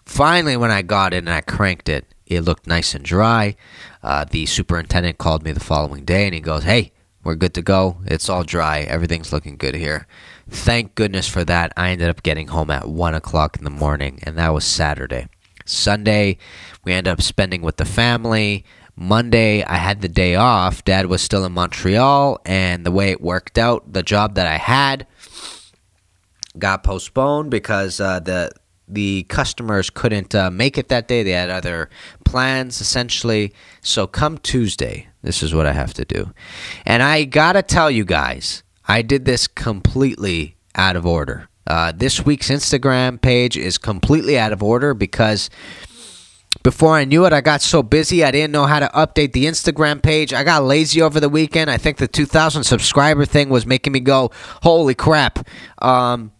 Finally, 0.05 0.55
when 0.55 0.71
I 0.71 0.83
got 0.83 1.13
it 1.13 1.17
and 1.17 1.29
I 1.29 1.41
cranked 1.41 1.89
it, 1.89 2.05
it 2.25 2.39
looked 2.39 2.65
nice 2.65 2.95
and 2.95 3.03
dry. 3.03 3.57
Uh, 4.01 4.23
the 4.23 4.45
superintendent 4.45 5.17
called 5.17 5.43
me 5.43 5.51
the 5.51 5.59
following 5.59 6.05
day 6.05 6.23
and 6.23 6.33
he 6.33 6.39
goes, 6.39 6.63
Hey, 6.63 6.93
we're 7.23 7.35
good 7.35 7.53
to 7.55 7.61
go. 7.61 7.97
It's 8.05 8.29
all 8.29 8.43
dry. 8.43 8.81
Everything's 8.81 9.31
looking 9.31 9.57
good 9.57 9.75
here. 9.75 10.07
Thank 10.49 10.95
goodness 10.95 11.27
for 11.27 11.43
that. 11.45 11.71
I 11.77 11.89
ended 11.91 12.09
up 12.09 12.23
getting 12.23 12.47
home 12.47 12.69
at 12.69 12.87
1 12.87 13.15
o'clock 13.15 13.57
in 13.57 13.63
the 13.63 13.69
morning, 13.69 14.19
and 14.23 14.37
that 14.37 14.53
was 14.53 14.65
Saturday. 14.65 15.27
Sunday, 15.65 16.37
we 16.83 16.91
ended 16.91 17.11
up 17.11 17.21
spending 17.21 17.61
with 17.61 17.77
the 17.77 17.85
family. 17.85 18.65
Monday, 18.95 19.63
I 19.63 19.75
had 19.75 20.01
the 20.01 20.09
day 20.09 20.35
off. 20.35 20.83
Dad 20.83 21.05
was 21.05 21.21
still 21.21 21.45
in 21.45 21.53
Montreal, 21.53 22.39
and 22.45 22.85
the 22.85 22.91
way 22.91 23.11
it 23.11 23.21
worked 23.21 23.57
out, 23.57 23.93
the 23.93 24.03
job 24.03 24.35
that 24.35 24.47
I 24.47 24.57
had 24.57 25.07
got 26.57 26.83
postponed 26.83 27.49
because 27.49 27.99
uh, 27.99 28.19
the 28.19 28.51
the 28.87 29.23
customers 29.23 29.89
couldn't 29.89 30.35
uh, 30.35 30.51
make 30.51 30.77
it 30.77 30.89
that 30.89 31.07
day. 31.07 31.23
They 31.23 31.31
had 31.31 31.49
other 31.49 31.89
plans, 32.25 32.81
essentially. 32.81 33.53
So 33.81 34.05
come 34.05 34.37
Tuesday, 34.37 35.07
this 35.23 35.41
is 35.41 35.53
what 35.53 35.65
I 35.65 35.73
have 35.73 35.93
to 35.95 36.05
do. 36.05 36.31
And 36.85 37.01
I 37.01 37.23
gotta 37.23 37.63
tell 37.63 37.89
you 37.89 38.05
guys, 38.05 38.63
I 38.87 39.01
did 39.01 39.25
this 39.25 39.47
completely 39.47 40.57
out 40.75 40.95
of 40.95 41.05
order. 41.05 41.47
Uh, 41.65 41.93
this 41.95 42.25
week's 42.25 42.49
Instagram 42.49 43.21
page 43.21 43.55
is 43.55 43.77
completely 43.77 44.37
out 44.37 44.51
of 44.51 44.61
order 44.61 44.93
because 44.93 45.49
before 46.61 46.95
I 46.95 47.05
knew 47.05 47.25
it, 47.25 47.33
I 47.33 47.41
got 47.41 47.61
so 47.61 47.81
busy 47.81 48.23
I 48.23 48.31
didn't 48.31 48.51
know 48.51 48.65
how 48.65 48.79
to 48.79 48.87
update 48.89 49.33
the 49.33 49.45
Instagram 49.45 50.01
page. 50.01 50.33
I 50.33 50.43
got 50.43 50.63
lazy 50.63 51.01
over 51.01 51.19
the 51.19 51.29
weekend. 51.29 51.69
I 51.71 51.77
think 51.77 51.97
the 51.97 52.07
2,000 52.07 52.63
subscriber 52.63 53.25
thing 53.25 53.49
was 53.49 53.65
making 53.65 53.93
me 53.93 54.01
go, 54.01 54.31
"Holy 54.61 54.93
crap!" 54.93 55.47
Um, 55.81 56.31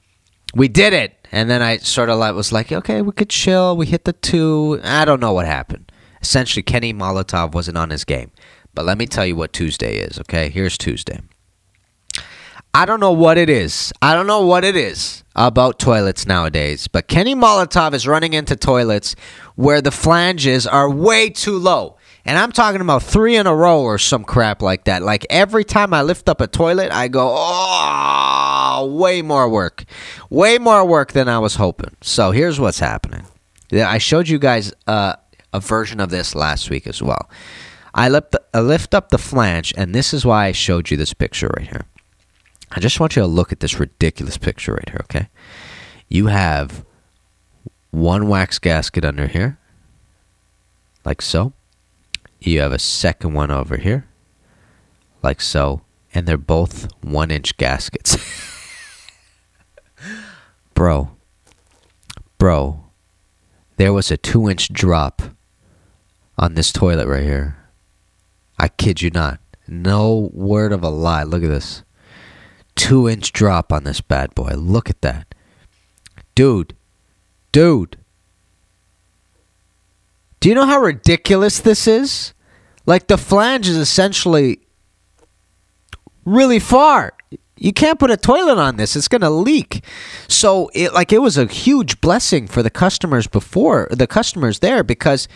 we 0.54 0.68
did 0.68 0.94
it, 0.94 1.16
and 1.32 1.50
then 1.50 1.62
I 1.62 1.78
sort 1.78 2.10
of 2.10 2.20
like 2.20 2.36
was 2.36 2.52
like, 2.52 2.72
"Okay, 2.72 3.02
we 3.02 3.12
could 3.12 3.30
chill." 3.30 3.76
We 3.76 3.86
hit 3.86 4.06
the 4.06 4.14
two. 4.14 4.80
I 4.84 5.04
don't 5.06 5.20
know 5.20 5.34
what 5.34 5.46
happened. 5.46 5.92
Essentially, 6.22 6.64
Kenny 6.64 6.94
Molotov 6.94 7.54
wasn't 7.54 7.78
on 7.78 7.90
his 7.90 8.06
game. 8.06 8.32
But 8.74 8.86
let 8.86 8.98
me 8.98 9.06
tell 9.06 9.26
you 9.26 9.36
what 9.36 9.54
Tuesday 9.54 9.98
is. 9.98 10.20
Okay, 10.20 10.50
here's 10.50 10.78
Tuesday. 10.78 11.22
I 12.76 12.86
don't 12.86 13.00
know 13.00 13.12
what 13.12 13.38
it 13.38 13.50
is. 13.50 13.94
I 14.02 14.16
don't 14.16 14.26
know 14.26 14.46
what 14.46 14.64
it 14.64 14.76
is 14.76 15.24
about 15.36 15.78
toilets 15.78 16.26
nowadays, 16.26 16.88
but 16.88 17.08
Kenny 17.08 17.36
Molotov 17.36 17.94
is 17.94 18.08
running 18.08 18.34
into 18.34 18.56
toilets 18.56 19.16
where 19.56 19.80
the 19.80 19.92
flanges 19.92 20.66
are 20.66 20.90
way 20.90 21.30
too 21.30 21.58
low. 21.58 21.98
And 22.26 22.38
I'm 22.40 22.52
talking 22.52 22.82
about 22.82 23.04
three 23.04 23.36
in 23.36 23.46
a 23.48 23.56
row 23.56 23.82
or 23.82 24.00
some 24.00 24.24
crap 24.24 24.62
like 24.62 24.86
that. 24.86 25.04
Like 25.04 25.28
every 25.30 25.64
time 25.64 25.94
I 25.94 26.02
lift 26.02 26.30
up 26.30 26.42
a 26.42 26.48
toilet, 26.48 26.92
I 26.92 27.10
go, 27.10 27.36
oh, 27.38 28.96
way 28.98 29.22
more 29.22 29.50
work. 29.50 29.84
Way 30.30 30.58
more 30.58 30.84
work 30.84 31.12
than 31.12 31.28
I 31.28 31.38
was 31.40 31.56
hoping. 31.56 31.96
So 32.02 32.32
here's 32.32 32.60
what's 32.60 32.80
happening. 32.80 33.26
I 33.72 33.98
showed 33.98 34.30
you 34.30 34.40
guys 34.40 34.74
uh, 34.88 35.16
a 35.52 35.60
version 35.60 36.00
of 36.00 36.10
this 36.10 36.34
last 36.34 36.70
week 36.70 36.88
as 36.88 37.04
well. 37.04 37.30
I 37.94 38.10
lift, 38.10 38.36
I 38.54 38.60
lift 38.60 38.94
up 38.94 39.10
the 39.10 39.18
flange, 39.18 39.74
and 39.76 39.96
this 39.96 40.14
is 40.14 40.26
why 40.26 40.46
I 40.46 40.52
showed 40.52 40.92
you 40.92 40.98
this 40.98 41.14
picture 41.14 41.50
right 41.58 41.68
here. 41.68 41.86
I 42.72 42.80
just 42.80 43.00
want 43.00 43.16
you 43.16 43.24
to 43.24 43.28
look 43.28 43.52
at 43.52 43.60
this 43.60 43.80
ridiculous 43.80 44.38
picture 44.38 44.74
right 44.74 44.90
here, 44.90 45.02
okay? 45.04 45.30
You 46.08 46.28
have 46.28 46.86
one 47.90 48.28
wax 48.28 48.60
gasket 48.60 49.06
under 49.06 49.28
here, 49.28 49.58
like 51.04 51.22
so. 51.22 51.54
You 52.42 52.60
have 52.60 52.72
a 52.72 52.80
second 52.80 53.34
one 53.34 53.50
over 53.50 53.78
here, 53.78 54.06
like 55.24 55.42
so. 55.42 55.82
And 56.14 56.28
they're 56.28 56.38
both 56.38 56.88
one 57.02 57.32
inch 57.32 57.58
gaskets. 57.58 58.18
bro, 60.76 61.10
bro, 62.38 62.84
there 63.78 63.94
was 63.94 64.12
a 64.12 64.18
two 64.18 64.48
inch 64.48 64.72
drop 64.72 65.24
on 66.38 66.54
this 66.54 66.72
toilet 66.72 67.08
right 67.08 67.24
here. 67.24 67.63
I 68.64 68.70
kid 68.70 69.02
you 69.02 69.10
not. 69.10 69.42
No 69.68 70.30
word 70.32 70.72
of 70.72 70.84
a 70.84 70.90
lie. 70.90 71.24
Look 71.24 71.44
at 71.44 71.50
this 71.50 71.84
two 72.76 73.10
inch 73.10 73.34
drop 73.34 73.74
on 73.74 73.84
this 73.84 74.00
bad 74.00 74.34
boy. 74.36 74.54
Look 74.56 74.90
at 74.90 75.02
that. 75.02 75.36
Dude, 76.34 76.74
dude. 77.52 77.98
Do 80.40 80.48
you 80.48 80.56
know 80.56 80.66
how 80.66 80.80
ridiculous 80.80 81.60
this 81.60 81.88
is? 81.88 82.34
Like 82.86 83.08
the 83.08 83.18
flange 83.18 83.68
is 83.68 83.76
essentially 83.76 84.60
really 86.24 86.60
far. 86.60 87.12
You 87.58 87.74
can't 87.74 88.00
put 88.00 88.12
a 88.12 88.18
toilet 88.18 88.60
on 88.60 88.78
this. 88.78 88.96
It's 88.96 89.10
going 89.10 89.22
to 89.22 89.30
leak. 89.30 89.84
So 90.30 90.72
it 90.74 90.94
like 90.94 91.12
it 91.12 91.20
was 91.22 91.38
a 91.38 91.48
huge 91.48 92.00
blessing 92.00 92.48
for 92.48 92.64
the 92.64 92.70
customers 92.70 93.28
before, 93.28 93.90
the 93.92 94.08
customers 94.08 94.60
there 94.60 94.86
because 94.86 95.28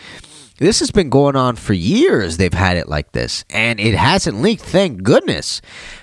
this 0.58 0.80
has 0.80 0.90
been 0.90 1.08
going 1.08 1.36
on 1.36 1.56
for 1.56 1.72
years. 1.72 2.36
They've 2.36 2.52
had 2.52 2.76
it 2.76 2.88
like 2.88 3.12
this, 3.12 3.44
and 3.50 3.80
it 3.80 3.94
hasn't 3.94 4.42
leaked. 4.42 4.62
Thank 4.62 5.02
goodness, 5.02 5.60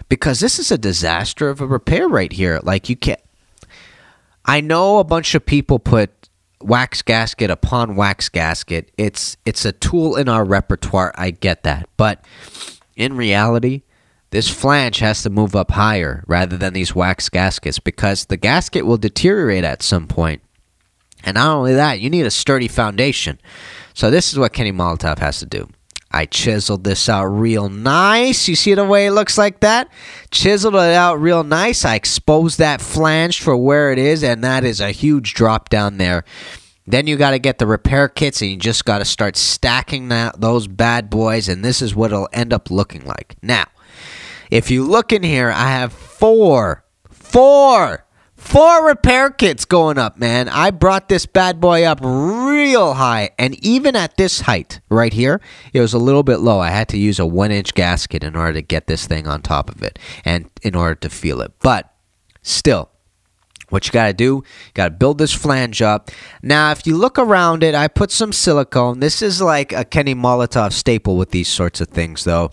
because 0.09 0.39
this 0.39 0.59
is 0.59 0.71
a 0.71 0.77
disaster 0.77 1.49
of 1.49 1.61
a 1.61 1.67
repair 1.67 2.07
right 2.07 2.31
here. 2.31 2.59
Like 2.63 2.89
you 2.89 2.95
can't. 2.95 3.19
I 4.45 4.61
know 4.61 4.99
a 4.99 5.03
bunch 5.03 5.35
of 5.35 5.45
people 5.45 5.79
put 5.79 6.29
wax 6.61 7.01
gasket 7.01 7.49
upon 7.49 7.95
wax 7.95 8.29
gasket. 8.29 8.91
It's 8.97 9.37
it's 9.45 9.65
a 9.65 9.71
tool 9.71 10.15
in 10.15 10.29
our 10.29 10.45
repertoire. 10.45 11.13
I 11.15 11.31
get 11.31 11.63
that, 11.63 11.89
but 11.97 12.23
in 12.95 13.15
reality, 13.17 13.83
this 14.31 14.49
flange 14.49 14.99
has 14.99 15.21
to 15.23 15.29
move 15.29 15.55
up 15.55 15.71
higher 15.71 16.23
rather 16.27 16.57
than 16.57 16.73
these 16.73 16.95
wax 16.95 17.29
gaskets 17.29 17.79
because 17.79 18.25
the 18.25 18.37
gasket 18.37 18.85
will 18.85 18.97
deteriorate 18.97 19.63
at 19.63 19.83
some 19.83 20.07
point. 20.07 20.41
And 21.23 21.35
not 21.35 21.55
only 21.55 21.73
that, 21.73 21.99
you 21.99 22.09
need 22.09 22.25
a 22.25 22.31
sturdy 22.31 22.67
foundation. 22.67 23.39
So 23.95 24.11
this 24.11 24.31
is 24.31 24.37
what 24.37 24.53
Kenny 24.53 24.73
Molotov 24.73 25.19
has 25.19 25.39
to 25.39 25.45
do. 25.45 25.69
I 26.11 26.25
chiseled 26.25 26.83
this 26.83 27.09
out 27.09 27.25
real 27.25 27.69
nice. 27.69 28.47
You 28.47 28.55
see 28.55 28.73
the 28.73 28.85
way 28.85 29.07
it 29.07 29.11
looks 29.11 29.37
like 29.37 29.61
that? 29.61 29.89
Chiseled 30.31 30.75
it 30.75 30.93
out 30.93 31.19
real 31.19 31.43
nice. 31.43 31.83
I 31.83 31.95
exposed 31.95 32.59
that 32.59 32.81
flange 32.81 33.41
for 33.41 33.55
where 33.57 33.91
it 33.91 33.97
is, 33.97 34.23
and 34.23 34.43
that 34.43 34.63
is 34.63 34.79
a 34.79 34.91
huge 34.91 35.33
drop 35.33 35.69
down 35.69 35.97
there. 35.97 36.23
Then 36.85 37.07
you 37.07 37.15
got 37.15 37.31
to 37.31 37.39
get 37.39 37.57
the 37.57 37.65
repair 37.65 38.07
kits, 38.07 38.41
and 38.41 38.51
you 38.51 38.57
just 38.57 38.85
got 38.85 38.99
to 38.99 39.05
start 39.05 39.35
stacking 39.35 40.09
that, 40.09 40.39
those 40.39 40.67
bad 40.67 41.09
boys, 41.09 41.49
and 41.49 41.65
this 41.65 41.81
is 41.81 41.95
what 41.95 42.11
it'll 42.11 42.29
end 42.31 42.53
up 42.53 42.69
looking 42.69 43.05
like. 43.05 43.35
Now, 43.41 43.65
if 44.51 44.69
you 44.69 44.83
look 44.83 45.11
in 45.11 45.23
here, 45.23 45.49
I 45.49 45.71
have 45.71 45.91
four, 45.91 46.83
four 47.09 48.04
Four 48.45 48.85
repair 48.85 49.31
kits 49.31 49.65
going 49.65 49.97
up, 49.97 50.17
man. 50.17 50.47
I 50.47 50.69
brought 50.69 51.09
this 51.09 51.25
bad 51.25 51.59
boy 51.59 51.83
up 51.83 51.99
real 52.01 52.93
high. 52.93 53.31
And 53.39 53.55
even 53.65 53.95
at 53.95 54.17
this 54.17 54.41
height 54.41 54.79
right 54.87 55.11
here, 55.11 55.41
it 55.73 55.81
was 55.81 55.93
a 55.93 55.97
little 55.97 56.23
bit 56.23 56.37
low. 56.37 56.59
I 56.59 56.69
had 56.69 56.87
to 56.89 56.97
use 56.97 57.17
a 57.19 57.25
one 57.25 57.51
inch 57.51 57.73
gasket 57.73 58.23
in 58.23 58.35
order 58.35 58.53
to 58.53 58.61
get 58.61 58.85
this 58.85 59.07
thing 59.07 59.27
on 59.27 59.41
top 59.41 59.69
of 59.69 59.81
it 59.81 59.97
and 60.23 60.49
in 60.61 60.75
order 60.75 60.95
to 60.95 61.09
feel 61.09 61.41
it. 61.41 61.53
But 61.59 61.91
still, 62.43 62.91
what 63.69 63.87
you 63.87 63.91
got 63.91 64.07
to 64.07 64.13
do, 64.13 64.43
got 64.75 64.85
to 64.85 64.91
build 64.91 65.17
this 65.17 65.33
flange 65.33 65.81
up. 65.81 66.11
Now, 66.43 66.71
if 66.71 66.85
you 66.85 66.95
look 66.95 67.17
around 67.17 67.63
it, 67.63 67.73
I 67.73 67.87
put 67.87 68.11
some 68.11 68.31
silicone. 68.31 68.99
This 68.99 69.23
is 69.23 69.41
like 69.41 69.73
a 69.73 69.83
Kenny 69.83 70.13
Molotov 70.13 70.71
staple 70.71 71.17
with 71.17 71.31
these 71.31 71.47
sorts 71.47 71.81
of 71.81 71.87
things, 71.87 72.23
though. 72.23 72.51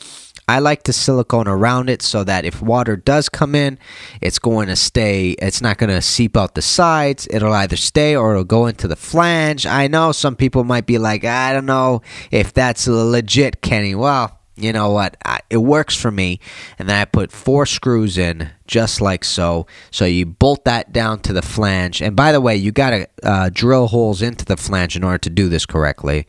I 0.49 0.59
like 0.59 0.83
to 0.85 0.93
silicone 0.93 1.49
around 1.49 1.89
it 1.89 2.03
so 2.03 2.25
that 2.25 2.45
if 2.45 2.61
water 2.61 2.97
does 2.97 3.29
come 3.29 3.55
in, 3.55 3.79
it's 4.21 4.39
going 4.39 4.69
to 4.69 4.77
stay, 4.77 5.31
it's 5.31 5.63
not 5.63 5.79
going 5.79 5.91
to 5.91 6.03
seep 6.03 6.37
out 6.37 6.55
the 6.55 6.63
sides. 6.63 7.29
It'll 7.31 7.53
either 7.53 7.77
stay 7.77 8.17
or 8.17 8.33
it'll 8.33 8.45
go 8.45 8.67
into 8.67 8.89
the 8.89 8.97
flange. 8.97 9.67
I 9.67 9.87
know 9.87 10.13
some 10.13 10.37
people 10.37 10.65
might 10.65 10.87
be 10.87 10.99
like, 10.99 11.25
I 11.25 11.53
don't 11.53 11.67
know 11.67 12.03
if 12.31 12.53
that's 12.53 12.89
legit, 12.89 13.63
Kenny. 13.63 13.95
Well, 13.95 14.39
you 14.57 14.73
know 14.73 14.91
what? 14.91 15.17
I, 15.25 15.41
it 15.49 15.59
works 15.59 15.97
for 15.97 16.11
me. 16.11 16.41
And 16.79 16.89
then 16.89 17.01
I 17.01 17.05
put 17.05 17.33
four 17.33 17.65
screws 17.65 18.19
in, 18.19 18.51
just 18.67 19.01
like 19.01 19.25
so. 19.25 19.67
So 19.91 20.05
you 20.05 20.27
bolt 20.27 20.65
that 20.65 20.93
down 20.93 21.21
to 21.21 21.33
the 21.33 21.43
flange. 21.43 22.03
And 22.03 22.15
by 22.15 22.33
the 22.33 22.41
way, 22.41 22.57
you 22.57 22.73
got 22.73 22.91
to 22.91 23.09
uh, 23.23 23.51
drill 23.53 23.87
holes 23.89 24.21
into 24.21 24.45
the 24.45 24.57
flange 24.57 24.97
in 24.97 25.05
order 25.05 25.19
to 25.19 25.31
do 25.31 25.49
this 25.49 25.65
correctly 25.65 26.27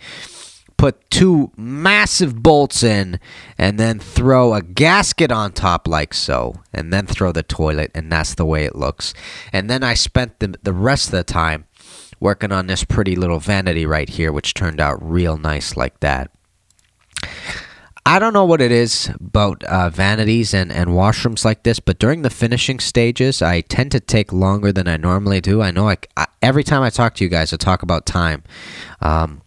put 0.84 1.10
two 1.10 1.50
massive 1.56 2.44
bolts 2.44 2.84
in 2.84 3.18
and 3.58 3.80
then 3.80 3.98
throw 3.98 4.54
a 4.54 4.62
gasket 4.62 5.32
on 5.32 5.50
top 5.50 5.88
like 5.88 6.14
so 6.14 6.54
and 6.74 6.92
then 6.92 7.08
throw 7.08 7.32
the 7.32 7.42
toilet 7.42 7.90
and 7.96 8.12
that's 8.12 8.36
the 8.36 8.44
way 8.44 8.66
it 8.66 8.76
looks 8.76 9.14
and 9.54 9.70
then 9.70 9.82
i 9.82 9.94
spent 9.94 10.38
the, 10.40 10.54
the 10.64 10.74
rest 10.74 11.06
of 11.06 11.12
the 11.12 11.24
time 11.24 11.64
working 12.20 12.52
on 12.52 12.68
this 12.68 12.84
pretty 12.84 13.16
little 13.16 13.40
vanity 13.40 13.86
right 13.86 14.10
here 14.10 14.30
which 14.30 14.54
turned 14.54 14.82
out 14.82 15.02
real 15.02 15.38
nice 15.38 15.78
like 15.78 15.98
that 16.02 16.30
I 18.06 18.20
don't 18.20 18.34
know 18.34 18.44
what 18.44 18.60
it 18.60 18.74
is 18.74 19.10
about 19.16 19.64
uh, 19.64 19.90
vanities 19.90 20.54
and, 20.54 20.74
and 20.74 20.90
washrooms 20.90 21.46
like 21.46 21.64
this, 21.64 21.80
but 21.80 22.00
during 22.00 22.22
the 22.22 22.30
finishing 22.30 22.82
stages, 22.82 23.42
I 23.42 23.62
tend 23.62 23.94
to 23.94 24.02
take 24.02 24.34
longer 24.34 24.74
than 24.74 24.90
I 24.90 24.98
normally 24.98 25.40
do. 25.40 25.62
I 25.62 25.72
know 25.72 25.88
I, 25.88 25.96
I 26.18 26.28
every 26.42 26.66
time 26.66 26.82
I 26.82 26.90
talk 26.90 27.16
to 27.16 27.24
you 27.24 27.30
guys, 27.30 27.54
I 27.54 27.56
talk 27.56 27.82
about 27.82 28.06
time. 28.06 28.44
Um, 29.00 29.43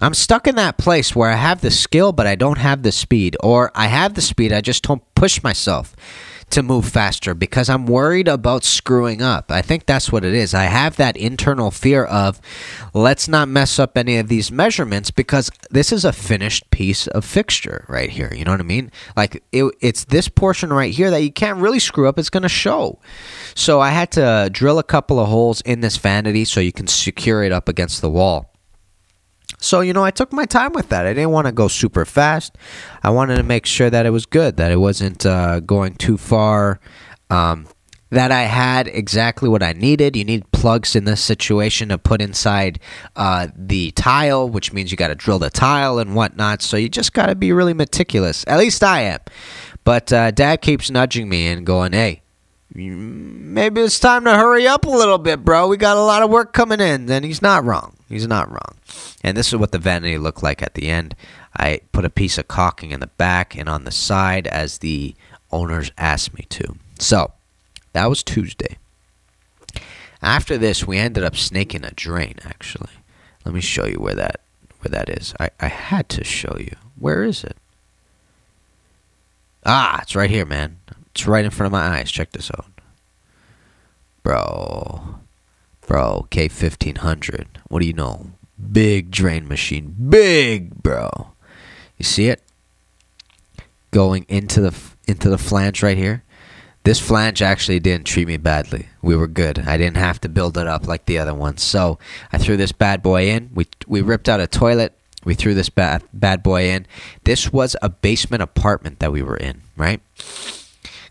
I'm 0.00 0.14
stuck 0.14 0.46
in 0.46 0.56
that 0.56 0.78
place 0.78 1.16
where 1.16 1.30
I 1.30 1.36
have 1.36 1.60
the 1.60 1.70
skill, 1.70 2.12
but 2.12 2.26
I 2.26 2.34
don't 2.34 2.58
have 2.58 2.82
the 2.82 2.92
speed, 2.92 3.36
or 3.40 3.70
I 3.74 3.86
have 3.86 4.14
the 4.14 4.20
speed, 4.20 4.52
I 4.52 4.60
just 4.60 4.82
don't 4.82 5.02
push 5.14 5.42
myself 5.42 5.94
to 6.50 6.62
move 6.62 6.88
faster 6.88 7.34
because 7.34 7.68
I'm 7.68 7.86
worried 7.86 8.28
about 8.28 8.62
screwing 8.62 9.20
up. 9.20 9.50
I 9.50 9.62
think 9.62 9.84
that's 9.84 10.12
what 10.12 10.24
it 10.24 10.32
is. 10.32 10.54
I 10.54 10.64
have 10.64 10.96
that 10.96 11.16
internal 11.16 11.70
fear 11.70 12.04
of 12.04 12.40
let's 12.94 13.26
not 13.26 13.48
mess 13.48 13.78
up 13.78 13.98
any 13.98 14.16
of 14.18 14.28
these 14.28 14.52
measurements 14.52 15.10
because 15.10 15.50
this 15.70 15.92
is 15.92 16.04
a 16.04 16.12
finished 16.12 16.70
piece 16.70 17.08
of 17.08 17.24
fixture 17.24 17.84
right 17.88 18.10
here. 18.10 18.32
You 18.32 18.44
know 18.44 18.52
what 18.52 18.60
I 18.60 18.64
mean? 18.64 18.92
Like 19.16 19.42
it, 19.50 19.74
it's 19.80 20.04
this 20.04 20.28
portion 20.28 20.72
right 20.72 20.94
here 20.94 21.10
that 21.10 21.22
you 21.22 21.32
can't 21.32 21.58
really 21.58 21.80
screw 21.80 22.08
up. 22.08 22.18
It's 22.18 22.30
going 22.30 22.44
to 22.44 22.48
show. 22.48 23.00
So 23.54 23.80
I 23.80 23.90
had 23.90 24.12
to 24.12 24.48
drill 24.52 24.78
a 24.78 24.84
couple 24.84 25.18
of 25.18 25.28
holes 25.28 25.62
in 25.62 25.80
this 25.80 25.96
vanity 25.96 26.44
so 26.44 26.60
you 26.60 26.72
can 26.72 26.86
secure 26.86 27.42
it 27.42 27.50
up 27.50 27.68
against 27.68 28.00
the 28.00 28.10
wall. 28.10 28.55
So, 29.58 29.80
you 29.80 29.92
know, 29.92 30.04
I 30.04 30.10
took 30.10 30.32
my 30.32 30.44
time 30.44 30.72
with 30.72 30.88
that. 30.90 31.06
I 31.06 31.14
didn't 31.14 31.30
want 31.30 31.46
to 31.46 31.52
go 31.52 31.68
super 31.68 32.04
fast. 32.04 32.56
I 33.02 33.10
wanted 33.10 33.36
to 33.36 33.42
make 33.42 33.66
sure 33.66 33.90
that 33.90 34.06
it 34.06 34.10
was 34.10 34.26
good, 34.26 34.56
that 34.58 34.70
it 34.70 34.76
wasn't 34.76 35.24
uh, 35.24 35.60
going 35.60 35.94
too 35.94 36.16
far. 36.16 36.80
Um, 37.30 37.66
that 38.10 38.30
I 38.30 38.42
had 38.42 38.86
exactly 38.86 39.48
what 39.48 39.62
I 39.62 39.72
needed. 39.72 40.14
You 40.14 40.24
need 40.24 40.50
plugs 40.52 40.94
in 40.94 41.04
this 41.04 41.20
situation 41.20 41.88
to 41.88 41.98
put 41.98 42.22
inside 42.22 42.78
uh, 43.16 43.48
the 43.56 43.90
tile, 43.92 44.48
which 44.48 44.72
means 44.72 44.90
you 44.90 44.96
got 44.96 45.08
to 45.08 45.14
drill 45.14 45.40
the 45.40 45.50
tile 45.50 45.98
and 45.98 46.14
whatnot. 46.14 46.62
So 46.62 46.76
you 46.76 46.88
just 46.88 47.12
got 47.12 47.26
to 47.26 47.34
be 47.34 47.52
really 47.52 47.74
meticulous. 47.74 48.44
At 48.46 48.58
least 48.58 48.84
I 48.84 49.00
am. 49.02 49.20
But 49.82 50.12
uh, 50.12 50.30
Dad 50.30 50.62
keeps 50.62 50.90
nudging 50.90 51.28
me 51.28 51.46
and 51.48 51.66
going, 51.66 51.92
"Hey, 51.92 52.22
maybe 52.76 53.80
it's 53.80 53.98
time 53.98 54.24
to 54.24 54.34
hurry 54.34 54.66
up 54.66 54.84
a 54.84 54.90
little 54.90 55.18
bit, 55.18 55.44
bro. 55.44 55.68
We 55.68 55.76
got 55.76 55.96
a 55.96 56.02
lot 56.02 56.22
of 56.22 56.30
work 56.30 56.52
coming 56.52 56.80
in." 56.80 57.06
Then 57.06 57.22
he's 57.22 57.42
not 57.42 57.64
wrong. 57.64 57.96
He's 58.08 58.26
not 58.26 58.50
wrong. 58.50 58.76
And 59.22 59.36
this 59.36 59.48
is 59.48 59.56
what 59.56 59.72
the 59.72 59.78
vanity 59.78 60.18
looked 60.18 60.42
like 60.42 60.62
at 60.62 60.74
the 60.74 60.88
end. 60.88 61.16
I 61.56 61.80
put 61.92 62.04
a 62.04 62.10
piece 62.10 62.38
of 62.38 62.48
caulking 62.48 62.90
in 62.90 63.00
the 63.00 63.06
back 63.06 63.56
and 63.56 63.68
on 63.68 63.84
the 63.84 63.90
side 63.90 64.46
as 64.46 64.78
the 64.78 65.14
owners 65.50 65.90
asked 65.96 66.34
me 66.34 66.44
to. 66.50 66.76
So 66.98 67.32
that 67.92 68.08
was 68.08 68.22
Tuesday. 68.22 68.76
After 70.22 70.58
this, 70.58 70.86
we 70.86 70.98
ended 70.98 71.24
up 71.24 71.36
snaking 71.36 71.84
a 71.84 71.92
drain. 71.92 72.34
Actually, 72.44 72.90
let 73.44 73.54
me 73.54 73.60
show 73.60 73.86
you 73.86 73.98
where 73.98 74.14
that 74.14 74.40
where 74.80 74.90
that 74.90 75.08
is. 75.08 75.34
I, 75.40 75.50
I 75.60 75.68
had 75.68 76.08
to 76.10 76.24
show 76.24 76.56
you. 76.58 76.76
Where 76.98 77.24
is 77.24 77.44
it? 77.44 77.56
Ah, 79.64 80.00
it's 80.02 80.14
right 80.14 80.30
here, 80.30 80.44
man. 80.44 80.78
It's 81.16 81.26
right 81.26 81.46
in 81.46 81.50
front 81.50 81.68
of 81.68 81.72
my 81.72 81.96
eyes. 81.96 82.10
Check 82.10 82.32
this 82.32 82.50
out, 82.50 82.66
bro. 84.22 85.16
Bro, 85.86 86.26
K 86.28 86.46
fifteen 86.48 86.96
hundred. 86.96 87.58
What 87.68 87.80
do 87.80 87.86
you 87.86 87.94
know? 87.94 88.32
Big 88.70 89.10
drain 89.10 89.48
machine, 89.48 89.96
big, 90.10 90.82
bro. 90.82 91.28
You 91.96 92.04
see 92.04 92.28
it 92.28 92.42
going 93.92 94.26
into 94.28 94.60
the 94.60 94.78
into 95.08 95.30
the 95.30 95.38
flange 95.38 95.82
right 95.82 95.96
here. 95.96 96.22
This 96.84 97.00
flange 97.00 97.40
actually 97.40 97.80
didn't 97.80 98.06
treat 98.06 98.28
me 98.28 98.36
badly. 98.36 98.90
We 99.00 99.16
were 99.16 99.26
good. 99.26 99.60
I 99.60 99.78
didn't 99.78 99.96
have 99.96 100.20
to 100.20 100.28
build 100.28 100.58
it 100.58 100.66
up 100.66 100.86
like 100.86 101.06
the 101.06 101.18
other 101.18 101.32
ones. 101.32 101.62
So 101.62 101.98
I 102.30 102.36
threw 102.36 102.58
this 102.58 102.72
bad 102.72 103.02
boy 103.02 103.30
in. 103.30 103.48
We 103.54 103.68
we 103.86 104.02
ripped 104.02 104.28
out 104.28 104.40
a 104.40 104.46
toilet. 104.46 104.92
We 105.24 105.34
threw 105.34 105.54
this 105.54 105.70
bad 105.70 106.02
bad 106.12 106.42
boy 106.42 106.68
in. 106.68 106.86
This 107.24 107.54
was 107.54 107.74
a 107.80 107.88
basement 107.88 108.42
apartment 108.42 108.98
that 108.98 109.12
we 109.12 109.22
were 109.22 109.38
in, 109.38 109.62
right? 109.78 110.02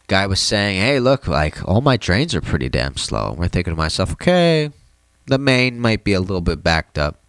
Guy 0.07 0.27
was 0.27 0.39
saying, 0.39 0.79
"Hey, 0.79 1.00
look, 1.00 1.27
like 1.27 1.67
all 1.67 1.81
my 1.81 1.97
drains 1.97 2.35
are 2.35 2.41
pretty 2.41 2.69
damn 2.69 2.97
slow." 2.97 3.35
We're 3.38 3.47
thinking 3.47 3.74
to 3.74 3.77
myself, 3.77 4.12
"Okay, 4.13 4.71
the 5.25 5.38
main 5.38 5.79
might 5.79 6.03
be 6.03 6.13
a 6.13 6.19
little 6.19 6.41
bit 6.41 6.63
backed 6.63 6.97
up." 6.97 7.19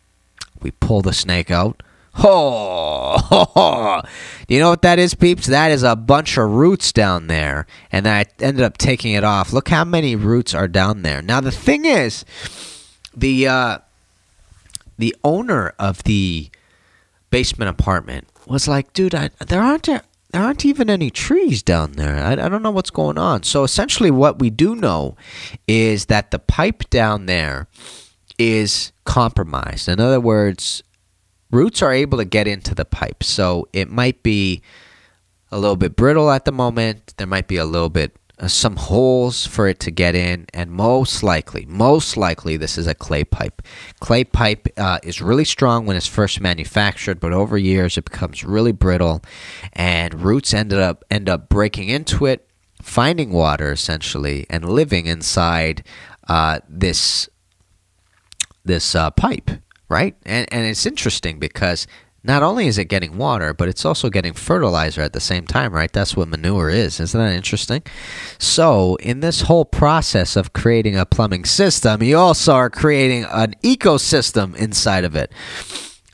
We 0.61 0.71
pull 0.71 1.02
the 1.02 1.12
snake 1.12 1.50
out. 1.50 1.83
Oh, 2.18 4.00
you 4.49 4.59
know 4.59 4.71
what 4.71 4.80
that 4.83 4.99
is, 4.99 5.14
peeps? 5.14 5.47
That 5.47 5.71
is 5.71 5.83
a 5.83 5.95
bunch 5.95 6.38
of 6.38 6.49
roots 6.50 6.90
down 6.90 7.26
there, 7.26 7.66
and 7.92 8.09
I 8.09 8.25
ended 8.40 8.64
up 8.64 8.78
taking 8.78 9.12
it 9.12 9.23
off. 9.25 9.52
Look 9.52 9.68
how 9.68 9.85
many 9.85 10.16
roots 10.16 10.54
are 10.54 10.68
down 10.68 11.02
there. 11.02 11.21
Now 11.21 11.42
the 11.42 11.50
thing 11.50 11.85
is, 11.85 12.25
the 13.14 13.47
uh, 13.47 13.78
the 14.99 15.14
owner 15.25 15.75
of 15.78 16.04
the 16.04 16.49
basement 17.30 17.68
apartment 17.68 18.28
was 18.47 18.66
like, 18.66 18.95
"Dude, 18.95 19.14
I, 19.14 19.28
there 19.47 19.61
aren't 19.62 19.88
there 20.37 20.45
aren't 20.45 20.66
even 20.66 20.90
any 20.90 21.09
trees 21.11 21.62
down 21.62 21.93
there. 21.93 22.16
I, 22.23 22.33
I 22.33 22.49
don't 22.49 22.62
know 22.62 22.71
what's 22.71 22.90
going 22.90 23.16
on." 23.16 23.43
So 23.43 23.64
essentially, 23.64 24.11
what 24.11 24.38
we 24.38 24.50
do 24.50 24.76
know 24.76 25.16
is 25.66 26.07
that 26.07 26.31
the 26.31 26.38
pipe 26.38 26.90
down 26.90 27.25
there 27.26 27.69
is 28.38 28.93
compromised. 29.05 29.88
In 29.88 29.99
other 29.99 30.21
words, 30.21 30.83
roots 31.50 31.81
are 31.81 31.93
able 31.93 32.19
to 32.19 32.25
get 32.25 32.47
into 32.47 32.75
the 32.75 32.85
pipe. 32.85 33.23
So 33.23 33.66
it 33.73 33.90
might 33.90 34.23
be 34.23 34.61
a 35.50 35.59
little 35.59 35.76
bit 35.76 35.97
brittle 35.97 36.31
at 36.31 36.45
the 36.45 36.52
moment. 36.52 37.14
There 37.16 37.26
might 37.26 37.49
be 37.49 37.57
a 37.57 37.64
little 37.64 37.88
bit 37.88 38.14
uh, 38.38 38.49
some 38.49 38.76
holes 38.76 39.47
for 39.47 39.66
it 39.66 39.81
to 39.81 39.90
get 39.90 40.14
in, 40.14 40.47
and 40.52 40.71
most 40.71 41.23
likely, 41.23 41.64
most 41.66 42.16
likely, 42.16 42.57
this 42.57 42.76
is 42.76 42.87
a 42.87 42.95
clay 42.95 43.25
pipe. 43.25 43.62
Clay 44.00 44.25
pipe 44.25 44.69
uh, 44.76 44.99
is 45.02 45.23
really 45.23 45.45
strong 45.45 45.87
when 45.87 45.97
it's 45.97 46.07
first 46.07 46.40
manufactured, 46.40 47.19
but 47.19 47.33
over 47.33 47.57
years 47.57 47.97
it 47.97 48.05
becomes 48.05 48.45
really 48.45 48.73
brittle, 48.73 49.23
and 49.73 50.23
roots 50.23 50.52
ended 50.52 50.78
up 50.78 51.02
end 51.11 51.28
up 51.28 51.49
breaking 51.49 51.88
into 51.88 52.26
it, 52.26 52.47
finding 52.83 53.31
water 53.33 53.72
essentially, 53.72 54.46
and 54.51 54.68
living 54.68 55.07
inside 55.07 55.83
uh, 56.29 56.61
this 56.68 57.31
this 58.66 58.94
uh, 58.94 59.11
pipe, 59.12 59.51
right? 59.88 60.14
And 60.27 60.46
and 60.53 60.66
it's 60.66 60.85
interesting 60.85 61.38
because 61.38 61.87
not 62.27 62.43
only 62.43 62.67
is 62.67 62.79
it 62.79 62.87
getting 62.87 63.17
water, 63.17 63.55
but 63.55 63.69
it's 63.69 63.85
also 63.85 64.11
getting 64.11 64.33
fertilizer 64.33 65.01
at 65.03 65.12
the 65.12 65.21
same 65.21 65.47
time, 65.47 65.73
right? 65.73 65.93
That's 65.93 66.17
what 66.17 66.29
manure 66.29 66.69
is. 66.71 67.01
Isn't 67.01 67.21
that 67.21 67.33
interesting? 67.33 67.83
So, 68.39 68.97
in 68.97 69.21
this 69.21 69.43
whole 69.43 69.65
process 69.65 70.37
of 70.37 70.53
creating 70.53 70.97
a 70.97 71.07
plumbing 71.07 71.45
system, 71.45 72.03
you 72.03 72.19
also 72.19 72.55
are 72.55 72.71
creating 72.71 73.25
an 73.31 73.55
ecosystem 73.62 74.57
inside 74.57 75.05
of 75.05 75.15
it. 75.15 75.33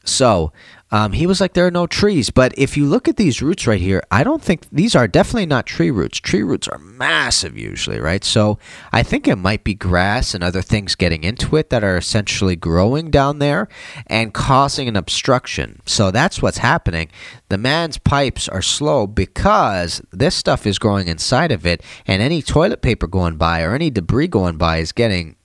So, 0.05 0.53
um, 0.93 1.13
he 1.13 1.27
was 1.27 1.41
like, 1.41 1.55
there 1.55 1.67
are 1.67 1.71
no 1.71 1.87
trees. 1.87 2.29
But 2.29 2.53
if 2.59 2.77
you 2.77 2.85
look 2.85 3.09
at 3.09 3.17
these 3.17 3.41
roots 3.41 3.67
right 3.67 3.81
here, 3.81 4.03
I 4.11 4.23
don't 4.23 4.43
think 4.43 4.69
these 4.71 4.95
are 4.95 5.09
definitely 5.09 5.47
not 5.47 5.67
tree 5.67 5.91
roots. 5.91 6.21
Tree 6.21 6.43
roots 6.43 6.69
are 6.69 6.79
massive 6.79 7.57
usually, 7.57 7.99
right? 7.99 8.23
So 8.23 8.59
I 8.93 9.03
think 9.03 9.27
it 9.27 9.37
might 9.37 9.65
be 9.65 9.73
grass 9.75 10.35
and 10.35 10.45
other 10.45 10.61
things 10.61 10.95
getting 10.95 11.25
into 11.25 11.57
it 11.57 11.71
that 11.71 11.83
are 11.83 11.97
essentially 11.97 12.57
growing 12.57 13.11
down 13.11 13.39
there 13.39 13.69
and 14.07 14.35
causing 14.35 14.87
an 14.87 14.97
obstruction. 14.97 15.81
So 15.87 16.11
that's 16.11 16.43
what's 16.43 16.59
happening. 16.59 17.09
The 17.49 17.59
man's 17.59 17.97
pipes 17.97 18.47
are 18.49 18.63
slow 18.63 19.07
because 19.07 20.03
this 20.13 20.35
stuff 20.35 20.67
is 20.67 20.79
growing 20.79 21.09
inside 21.09 21.53
of 21.53 21.67
it, 21.67 21.83
and 22.07 22.21
any 22.21 22.43
toilet 22.43 22.83
paper 22.83 23.07
going 23.07 23.37
by 23.37 23.63
or 23.63 23.75
any 23.75 23.91
debris 23.91 24.29
going 24.29 24.59
by 24.59 24.79
is 24.79 24.93
getting 24.93 25.37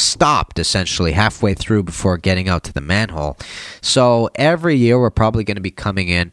stopped 0.00 0.58
essentially 0.58 1.12
halfway 1.12 1.54
through 1.54 1.84
before 1.84 2.18
getting 2.18 2.48
out 2.48 2.64
to 2.64 2.72
the 2.72 2.80
manhole. 2.80 3.36
So 3.80 4.30
every 4.34 4.76
year 4.76 4.98
we're 4.98 5.10
probably 5.10 5.44
going 5.44 5.56
to 5.56 5.60
be 5.60 5.70
coming 5.70 6.08
in 6.08 6.32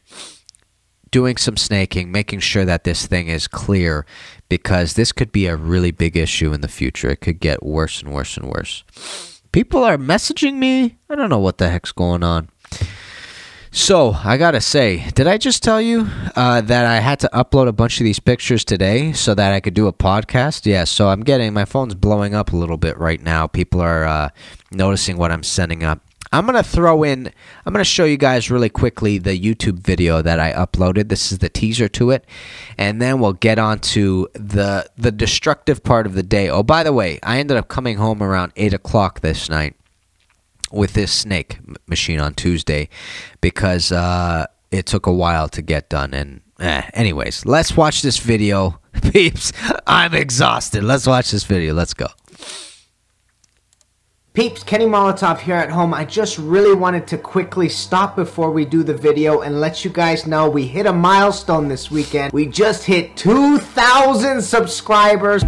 doing 1.12 1.38
some 1.38 1.58
snaking, 1.58 2.12
making 2.12 2.40
sure 2.40 2.66
that 2.66 2.84
this 2.84 3.06
thing 3.06 3.28
is 3.28 3.48
clear 3.48 4.06
because 4.50 4.94
this 4.94 5.12
could 5.12 5.32
be 5.32 5.48
a 5.48 5.56
really 5.56 5.92
big 5.92 6.18
issue 6.18 6.54
in 6.54 6.62
the 6.62 6.68
future. 6.68 7.10
It 7.10 7.22
could 7.22 7.40
get 7.40 7.64
worse 7.64 8.02
and 8.02 8.14
worse 8.14 8.38
and 8.38 8.50
worse. 8.50 8.84
People 9.52 9.84
are 9.84 9.98
messaging 9.98 10.56
me. 10.56 10.98
I 11.10 11.16
don't 11.16 11.30
know 11.30 11.40
what 11.40 11.58
the 11.58 11.70
heck's 11.70 11.92
going 11.92 12.24
on. 12.24 12.50
So 13.72 14.16
I 14.24 14.38
gotta 14.38 14.62
say, 14.62 15.10
did 15.12 15.28
I 15.28 15.38
just 15.38 15.62
tell 15.62 15.82
you 15.82 16.08
uh, 16.36 16.62
that 16.62 16.86
I 16.86 17.00
had 17.00 17.20
to 17.22 17.30
upload 17.34 17.68
a 17.68 17.74
bunch 17.74 18.00
of 18.00 18.06
these 18.06 18.20
pictures 18.20 18.64
today 18.64 19.12
so 19.14 19.36
that 19.36 19.54
I 19.54 19.60
could 19.60 19.74
do 19.74 19.88
a 19.88 19.94
podcast? 19.94 20.66
Yeah. 20.66 20.86
So 20.86 21.10
I'm 21.10 21.22
getting 21.22 21.54
my 21.54 21.66
phone's 21.66 21.96
blowing 21.96 22.34
up 22.34 22.54
a 22.54 22.56
little 22.56 22.78
bit 22.78 22.98
right 22.98 23.22
now. 23.22 23.46
People 23.48 23.82
are 23.82 24.06
uh, 24.06 24.30
noticing 24.72 25.18
what 25.18 25.32
I'm 25.32 25.44
sending 25.44 25.84
up. 25.84 26.02
I'm 26.32 26.46
gonna 26.46 26.64
throw 26.64 27.04
in. 27.04 27.32
I'm 27.66 27.74
gonna 27.74 27.86
show 27.86 28.04
you 28.04 28.18
guys 28.18 28.52
really 28.52 28.70
quickly 28.70 29.18
the 29.18 29.40
YouTube 29.40 29.80
video 29.80 30.22
that 30.22 30.40
I 30.40 30.52
uploaded. 30.54 31.10
This 31.10 31.32
is 31.32 31.38
the 31.38 31.48
teaser 31.48 31.88
to 31.90 32.12
it, 32.12 32.26
and 32.78 33.02
then 33.02 33.20
we'll 33.20 33.34
get 33.34 33.60
on 33.60 33.80
to 33.80 34.28
the 34.34 34.90
the 34.98 35.12
destructive 35.12 35.84
part 35.84 36.06
of 36.06 36.16
the 36.16 36.24
day. 36.24 36.50
Oh, 36.50 36.64
by 36.64 36.84
the 36.84 36.92
way, 36.92 37.20
I 37.24 37.40
ended 37.40 37.56
up 37.56 37.70
coming 37.70 37.96
home 37.98 38.22
around 38.22 38.52
eight 38.58 38.74
o'clock 38.74 39.22
this 39.22 39.50
night 39.50 39.76
with 40.72 40.94
this 40.94 41.12
snake 41.12 41.60
machine 41.88 42.20
on 42.20 42.34
Tuesday 42.34 42.90
because 43.42 43.92
uh, 43.92 44.46
it 44.72 44.86
took 44.86 45.06
a 45.06 45.14
while 45.14 45.48
to 45.50 45.62
get 45.62 45.90
done. 45.90 46.14
And 46.14 46.42
eh, 46.60 46.84
anyways, 46.94 47.46
let's 47.46 47.76
watch 47.78 48.02
this 48.02 48.18
video, 48.18 48.80
peeps. 49.12 49.52
I'm 49.86 50.14
exhausted. 50.14 50.84
Let's 50.84 51.08
watch 51.08 51.32
this 51.32 51.44
video. 51.44 51.74
Let's 51.74 51.94
go. 51.94 52.08
Peeps, 54.38 54.62
Kenny 54.62 54.86
Molotov 54.86 55.40
here 55.40 55.56
at 55.56 55.72
home. 55.72 55.96
I 55.96 56.06
just 56.06 56.38
really 56.38 56.76
wanted 56.76 57.08
to 57.08 57.18
quickly 57.18 57.68
stop 57.68 58.16
before 58.16 58.52
we 58.52 58.66
do 58.66 58.84
the 58.84 58.94
video 58.94 59.42
and 59.42 59.60
let 59.60 59.84
you 59.84 59.90
guys 59.90 60.28
know 60.28 60.48
we 60.48 60.68
hit 60.68 60.86
a 60.86 60.94
milestone 60.94 61.68
this 61.68 61.90
weekend. 61.90 62.32
We 62.34 62.46
just 62.46 62.84
hit 62.84 63.18
2,000 63.18 64.40
subscribers. 64.44 65.42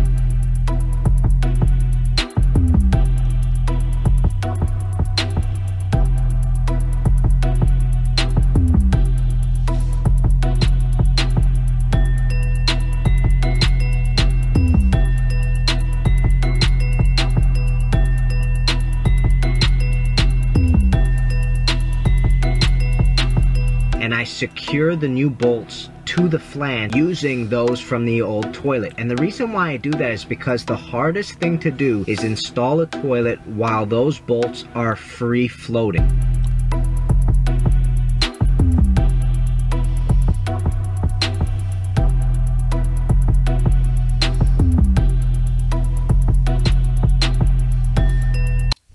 I 24.19 24.25
secure 24.25 24.97
the 24.97 25.07
new 25.07 25.29
bolts 25.29 25.89
to 26.07 26.27
the 26.27 26.39
flange 26.39 26.93
using 26.93 27.47
those 27.47 27.79
from 27.79 28.03
the 28.03 28.21
old 28.21 28.53
toilet. 28.53 28.95
And 28.97 29.09
the 29.09 29.15
reason 29.15 29.53
why 29.53 29.69
I 29.69 29.77
do 29.77 29.91
that 29.91 30.11
is 30.11 30.25
because 30.25 30.65
the 30.65 30.75
hardest 30.75 31.35
thing 31.35 31.57
to 31.59 31.71
do 31.71 32.03
is 32.05 32.25
install 32.25 32.81
a 32.81 32.85
toilet 32.85 33.39
while 33.47 33.85
those 33.85 34.19
bolts 34.19 34.65
are 34.75 34.97
free 34.97 35.47
floating. 35.47 36.05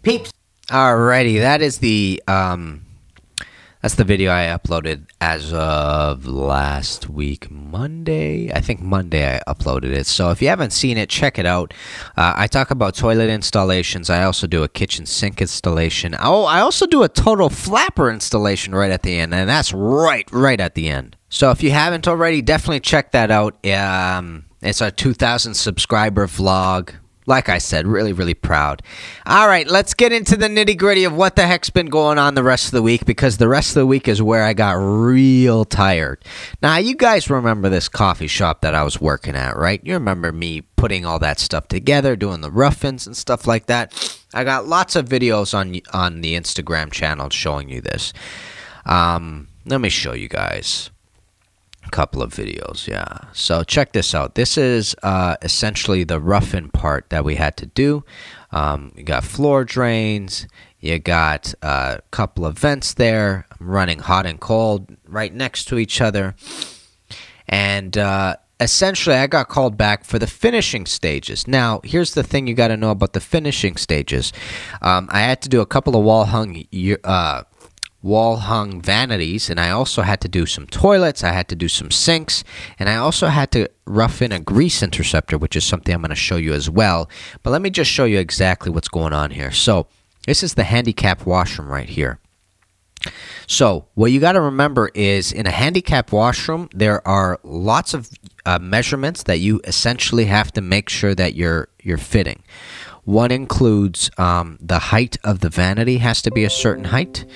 Peeps. 0.03 0.31
Alrighty, 0.69 1.39
that 1.41 1.63
is 1.63 1.79
the 1.79 2.23
um, 2.29 2.85
that's 3.85 3.97
the 3.97 4.05
video 4.05 4.33
I 4.33 4.47
uploaded 4.47 5.11
as 5.21 5.53
of 5.53 6.25
last 6.25 7.11
week, 7.11 7.51
Monday. 7.51 8.51
I 8.51 8.63
think 8.63 8.81
Monday 8.81 9.37
I 9.37 9.43
uploaded 9.47 9.93
it. 9.93 10.07
So 10.07 10.31
if 10.31 10.41
you 10.41 10.49
haven't 10.49 10.71
seen 10.71 10.97
it, 10.97 11.11
check 11.11 11.39
it 11.39 11.45
out. 11.45 11.75
Uh, 12.17 12.33
I 12.35 12.47
talk 12.47 12.71
about 12.71 12.95
toilet 12.95 13.29
installations. 13.29 14.09
I 14.09 14.25
also 14.25 14.47
do 14.47 14.63
a 14.63 14.69
kitchen 14.69 15.05
sink 15.05 15.43
installation. 15.43 16.17
Oh, 16.19 16.45
I 16.45 16.61
also 16.61 16.87
do 16.87 17.03
a 17.03 17.11
total 17.11 17.51
flapper 17.51 18.11
installation 18.11 18.75
right 18.75 18.91
at 18.91 19.03
the 19.03 19.19
end, 19.19 19.35
and 19.35 19.51
that's 19.51 19.75
right, 19.75 20.27
right 20.33 20.61
at 20.61 20.75
the 20.75 20.89
end. 20.89 21.19
So 21.29 21.51
if 21.51 21.63
you 21.63 21.73
haven't 21.73 22.09
already, 22.09 22.41
definitely 22.41 22.81
check 22.81 23.13
that 23.13 23.31
out. 23.31 23.67
Um, 23.67 24.47
it's 24.63 24.81
our 24.81 24.93
2,000 24.93 25.53
subscriber 25.53 26.27
vlog 26.27 26.95
like 27.27 27.49
I 27.49 27.59
said, 27.59 27.87
really, 27.87 28.13
really 28.13 28.35
proud. 28.35 28.83
All 29.27 29.49
right, 29.49 29.67
let's 29.67 29.95
get 29.95 30.13
into 30.13 30.37
the 30.37 30.49
nitty 30.49 30.77
gritty 30.77 31.05
of 31.05 31.15
what 31.15 31.37
the 31.37 31.47
heck's 31.47 31.71
been 31.71 31.87
going 31.87 32.19
on 32.19 32.35
the 32.35 32.43
rest 32.43 32.67
of 32.67 32.73
the 32.73 32.83
week 32.83 33.07
because 33.07 33.39
the 33.39 33.49
rest 33.49 33.71
of 33.71 33.75
the 33.75 33.87
week 33.87 34.09
is 34.09 34.21
where 34.21 34.45
I 34.45 34.53
got 34.53 34.73
real 34.73 35.65
tired. 35.65 36.25
Now, 36.63 36.77
you 36.77 36.95
guys 36.95 37.31
remember 37.31 37.69
this 37.69 37.89
coffee 37.89 38.27
shop 38.27 38.61
that 38.61 38.75
I 38.75 38.83
was 38.83 39.01
working 39.01 39.37
at, 39.37 39.57
right? 39.57 39.81
You 39.85 39.95
remember 39.95 40.33
me 40.33 40.63
putting 40.77 41.07
all 41.07 41.19
that 41.21 41.39
stuff 41.39 41.69
together, 41.69 42.17
doing 42.17 42.43
the 42.43 42.51
rough-ins 42.51 43.07
and 43.07 43.17
stuff 43.17 43.47
like 43.47 43.67
that. 43.67 44.19
I 44.35 44.45
got 44.45 44.67
lots 44.67 44.97
of 44.97 45.09
videos 45.09 45.55
on 45.55 45.81
on 45.93 46.21
the 46.21 46.35
Instagram 46.35 46.91
channel 46.91 47.31
showing 47.31 47.69
you 47.69 47.81
this. 47.81 48.13
Um, 48.85 49.49
let 49.65 49.81
me 49.81 49.89
show 49.89 50.13
you 50.13 50.29
guys 50.29 50.91
couple 51.95 52.21
of 52.23 52.35
videos 52.35 52.89
yeah. 52.89 53.19
So 53.33 53.63
check 53.63 53.93
this 53.93 54.15
out. 54.15 54.35
This 54.35 54.59
is 54.59 54.97
uh, 55.05 55.37
essentially 55.43 56.03
the 56.03 56.21
roughing 56.21 56.71
part 56.71 57.11
that 57.11 57.25
we 57.25 57.37
had 57.37 57.57
to 57.59 57.67
do. 57.67 58.05
Um, 58.51 58.93
you 58.97 59.05
got 59.05 59.23
floor 59.23 59.65
drains 59.65 60.47
you 60.81 60.99
got 60.99 61.55
a 61.63 61.67
uh, 61.67 61.99
couple 62.11 62.45
of 62.45 62.59
vents 62.59 62.95
there 62.95 63.47
I'm 63.59 63.71
running 63.71 64.01
hot 64.01 64.27
and 64.27 64.39
cold 64.39 64.95
right 65.07 65.33
next 65.33 65.65
to 65.67 65.79
each 65.79 66.01
other. 66.01 66.35
And 67.49 67.97
uh, 67.97 68.37
essentially 68.61 69.17
i 69.17 69.27
got 69.27 69.49
called 69.49 69.77
back 69.77 70.05
for 70.05 70.19
the 70.19 70.27
finishing 70.27 70.87
stages. 70.87 71.47
Now 71.47 71.81
here's 71.85 72.15
the 72.15 72.23
thing 72.23 72.47
you 72.47 72.55
got 72.55 72.69
to 72.69 72.77
know 72.77 72.91
about 72.91 73.13
the 73.13 73.21
finishing 73.21 73.77
stages. 73.77 74.33
Um, 74.83 75.09
i 75.11 75.21
had 75.21 75.41
to 75.43 75.49
do 75.49 75.61
a 75.61 75.67
couple 75.67 75.97
of 75.97 76.05
wall 76.05 76.25
hung 76.27 76.65
uh, 77.05 77.43
wall 78.05 78.37
hung 78.37 78.83
vanities, 78.83 79.49
and 79.49 79.59
I 79.59 79.71
also 79.71 80.03
had 80.03 80.21
to 80.21 80.29
do 80.29 80.45
some 80.45 80.67
toilets, 80.67 81.25
I 81.25 81.33
had 81.33 81.49
to 81.49 81.57
do 81.57 81.69
some 81.69 81.91
sinks, 81.91 82.45
and 82.79 82.89
I 82.89 82.97
also 82.97 83.29
had 83.29 83.51
to 83.53 83.69
rough 83.87 84.21
in 84.21 84.31
a 84.31 84.39
grease 84.39 84.83
interceptor, 84.83 85.39
which 85.39 85.57
is 85.57 85.65
something 85.65 85.95
I'm 85.95 86.03
going 86.03 86.11
to 86.11 86.15
show 86.15 86.37
you 86.37 86.53
as 86.53 86.69
well. 86.69 87.09
But 87.43 87.51
let 87.51 87.63
me 87.63 87.71
just 87.71 87.91
show 87.91 88.05
you 88.05 88.19
exactly 88.19 88.71
what's 88.71 88.89
going 88.89 89.15
on 89.15 89.31
here. 89.31 89.51
So, 89.51 89.87
this 90.27 90.43
is 90.43 90.55
the 90.55 90.65
handicap 90.65 91.27
washroom 91.27 91.69
right 91.69 91.89
here. 91.89 92.19
So, 93.47 93.87
what 93.95 94.13
you 94.13 94.21
got 94.21 94.33
to 94.33 94.41
remember 94.41 94.91
is 94.95 95.33
in 95.33 95.47
a 95.47 95.51
handicap 95.51 96.13
washroom, 96.13 96.69
there 96.75 97.07
are 97.09 97.41
lots 97.43 97.95
of 97.95 98.11
uh, 98.47 98.59
measurements 98.59 99.23
that 99.25 99.39
you 99.39 99.61
essentially 99.65 100.27
have 100.27 100.53
to 100.53 100.61
make 100.61 100.89
sure 100.89 101.15
that 101.15 101.35
you're 101.35 101.69
you're 101.83 101.99
fitting. 101.99 102.43
One 103.05 103.31
includes 103.31 104.11
um, 104.17 104.59
the 104.61 104.79
height 104.79 105.19
of 105.23 105.41
the 105.41 105.51
vanity 105.51 105.99
has 105.99 106.23
to 106.23 106.31
be 106.31 106.45
a 106.45 106.51
certain 106.51 106.85
height 106.85 107.27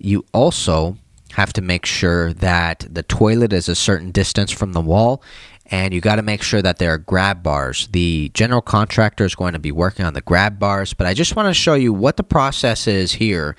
you 0.00 0.24
also 0.32 0.96
have 1.32 1.52
to 1.52 1.62
make 1.62 1.86
sure 1.86 2.32
that 2.32 2.86
the 2.90 3.02
toilet 3.04 3.52
is 3.52 3.68
a 3.68 3.74
certain 3.74 4.10
distance 4.10 4.50
from 4.50 4.72
the 4.72 4.80
wall 4.80 5.22
and 5.66 5.94
you 5.94 6.00
got 6.00 6.16
to 6.16 6.22
make 6.22 6.42
sure 6.42 6.60
that 6.60 6.78
there 6.78 6.92
are 6.92 6.98
grab 6.98 7.42
bars. 7.42 7.86
The 7.92 8.30
general 8.34 8.60
contractor 8.60 9.24
is 9.24 9.36
going 9.36 9.52
to 9.52 9.60
be 9.60 9.70
working 9.70 10.04
on 10.04 10.14
the 10.14 10.20
grab 10.20 10.58
bars, 10.58 10.94
but 10.94 11.06
I 11.06 11.14
just 11.14 11.36
want 11.36 11.46
to 11.46 11.54
show 11.54 11.74
you 11.74 11.92
what 11.92 12.16
the 12.16 12.24
process 12.24 12.88
is 12.88 13.12
here 13.12 13.54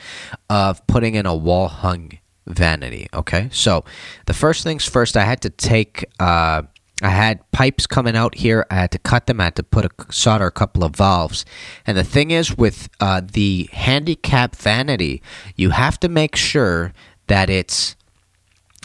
of 0.49 0.86
putting 0.88 1.15
in 1.15 1.25
a 1.25 1.36
wall 1.36 1.69
hung 1.69 2.19
vanity. 2.47 3.08
Okay, 3.13 3.47
so 3.54 3.86
the 4.25 4.34
first 4.34 4.63
things 4.63 4.86
first, 4.86 5.15
I 5.15 5.23
had 5.23 5.41
to 5.41 5.49
take 5.49 6.06
uh, 6.19 6.63
I 7.02 7.10
had 7.10 7.50
pipes 7.52 7.88
coming 7.88 8.16
out 8.16 8.36
here. 8.36 8.66
I 8.70 8.76
had 8.76 8.92
to 8.92 9.00
cut 9.00 9.26
them. 9.26 9.42
I 9.42 9.46
had 9.46 9.56
to 9.56 9.64
put 9.64 9.86
a 9.86 9.90
solder 10.12 10.46
a 10.46 10.52
couple 10.52 10.84
of 10.84 10.96
valves. 10.96 11.46
And 11.86 11.98
the 11.98 12.04
thing 12.04 12.32
is, 12.32 12.56
with 12.56 12.90
uh, 13.00 13.22
the 13.24 13.70
handicap 13.74 14.56
vanity, 14.56 15.22
you 15.56 15.72
have 15.72 16.00
to 16.02 16.10
make 16.10 16.36
sure 16.36 16.94
that 17.28 17.50
it's 17.50 17.96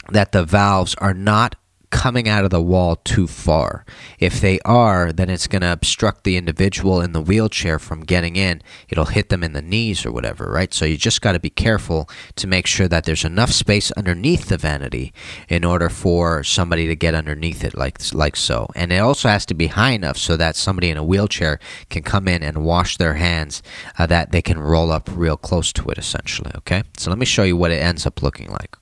that 0.09 0.31
the 0.31 0.43
valves 0.43 0.95
are 0.95 1.13
not 1.13 1.55
coming 1.89 2.27
out 2.27 2.43
of 2.43 2.49
the 2.49 2.61
wall 2.61 2.97
too 2.97 3.27
far. 3.27 3.85
If 4.19 4.41
they 4.41 4.59
are, 4.61 5.11
then 5.11 5.29
it's 5.29 5.47
going 5.47 5.61
to 5.61 5.71
obstruct 5.71 6.23
the 6.23 6.35
individual 6.35 7.01
in 7.01 7.13
the 7.13 7.21
wheelchair 7.21 7.79
from 7.79 8.01
getting 8.01 8.35
in. 8.35 8.61
It'll 8.89 9.05
hit 9.05 9.29
them 9.29 9.43
in 9.43 9.53
the 9.53 9.61
knees 9.61 10.05
or 10.05 10.11
whatever, 10.11 10.51
right? 10.51 10.73
So 10.73 10.85
you 10.85 10.97
just 10.97 11.21
got 11.21 11.31
to 11.33 11.39
be 11.39 11.49
careful 11.49 12.09
to 12.35 12.47
make 12.47 12.67
sure 12.67 12.87
that 12.87 13.05
there's 13.05 13.23
enough 13.23 13.51
space 13.51 13.91
underneath 13.91 14.49
the 14.49 14.57
vanity 14.57 15.13
in 15.47 15.63
order 15.63 15.89
for 15.89 16.43
somebody 16.43 16.87
to 16.87 16.95
get 16.95 17.15
underneath 17.15 17.63
it 17.63 17.75
like 17.75 17.97
like 18.13 18.35
so. 18.35 18.67
And 18.75 18.91
it 18.91 18.99
also 18.99 19.29
has 19.29 19.45
to 19.47 19.53
be 19.53 19.67
high 19.67 19.91
enough 19.91 20.17
so 20.17 20.37
that 20.37 20.55
somebody 20.55 20.89
in 20.89 20.97
a 20.97 21.03
wheelchair 21.03 21.59
can 21.89 22.03
come 22.03 22.27
in 22.27 22.43
and 22.43 22.65
wash 22.65 22.97
their 22.97 23.15
hands 23.15 23.63
uh, 23.97 24.05
that 24.07 24.31
they 24.31 24.41
can 24.41 24.59
roll 24.59 24.91
up 24.91 25.09
real 25.11 25.37
close 25.37 25.71
to 25.73 25.89
it 25.89 25.97
essentially, 25.97 26.51
okay? 26.57 26.83
So 26.97 27.09
let 27.09 27.19
me 27.19 27.25
show 27.25 27.43
you 27.43 27.55
what 27.55 27.71
it 27.71 27.81
ends 27.81 28.05
up 28.05 28.21
looking 28.21 28.49
like. 28.49 28.75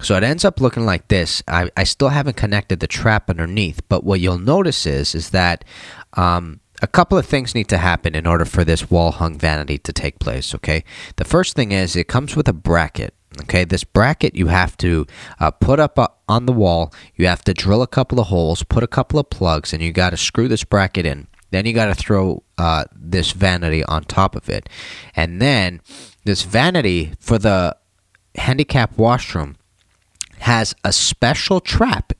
So 0.00 0.16
it 0.16 0.22
ends 0.22 0.44
up 0.44 0.60
looking 0.60 0.84
like 0.84 1.08
this. 1.08 1.42
I, 1.48 1.70
I 1.76 1.84
still 1.84 2.10
haven't 2.10 2.36
connected 2.36 2.80
the 2.80 2.86
trap 2.86 3.30
underneath, 3.30 3.80
but 3.88 4.04
what 4.04 4.20
you'll 4.20 4.38
notice 4.38 4.86
is 4.86 5.14
is 5.14 5.30
that 5.30 5.64
um, 6.14 6.60
a 6.82 6.86
couple 6.86 7.16
of 7.16 7.26
things 7.26 7.54
need 7.54 7.68
to 7.68 7.78
happen 7.78 8.14
in 8.14 8.26
order 8.26 8.44
for 8.44 8.64
this 8.64 8.90
wall 8.90 9.12
hung 9.12 9.38
vanity 9.38 9.78
to 9.78 9.92
take 9.92 10.18
place. 10.18 10.54
Okay, 10.54 10.84
the 11.16 11.24
first 11.24 11.56
thing 11.56 11.72
is 11.72 11.96
it 11.96 12.08
comes 12.08 12.36
with 12.36 12.48
a 12.48 12.52
bracket. 12.52 13.14
Okay, 13.42 13.64
this 13.64 13.84
bracket 13.84 14.34
you 14.34 14.46
have 14.48 14.76
to 14.78 15.06
uh, 15.40 15.50
put 15.50 15.78
up 15.78 15.98
uh, 15.98 16.08
on 16.28 16.46
the 16.46 16.52
wall. 16.52 16.92
You 17.14 17.26
have 17.26 17.44
to 17.44 17.54
drill 17.54 17.82
a 17.82 17.86
couple 17.86 18.20
of 18.20 18.28
holes, 18.28 18.62
put 18.62 18.82
a 18.82 18.88
couple 18.88 19.18
of 19.18 19.30
plugs, 19.30 19.72
and 19.72 19.82
you 19.82 19.92
got 19.92 20.10
to 20.10 20.16
screw 20.16 20.48
this 20.48 20.64
bracket 20.64 21.06
in. 21.06 21.26
Then 21.50 21.64
you 21.64 21.72
got 21.72 21.86
to 21.86 21.94
throw 21.94 22.42
uh, 22.58 22.84
this 22.94 23.32
vanity 23.32 23.84
on 23.84 24.04
top 24.04 24.34
of 24.36 24.48
it, 24.48 24.68
and 25.14 25.40
then 25.40 25.80
this 26.24 26.42
vanity 26.42 27.12
for 27.20 27.38
the 27.38 27.76
handicap 28.36 28.98
washroom 28.98 29.56
has 30.40 30.74
a 30.84 30.92
special 30.92 31.60
trap. 31.60 32.12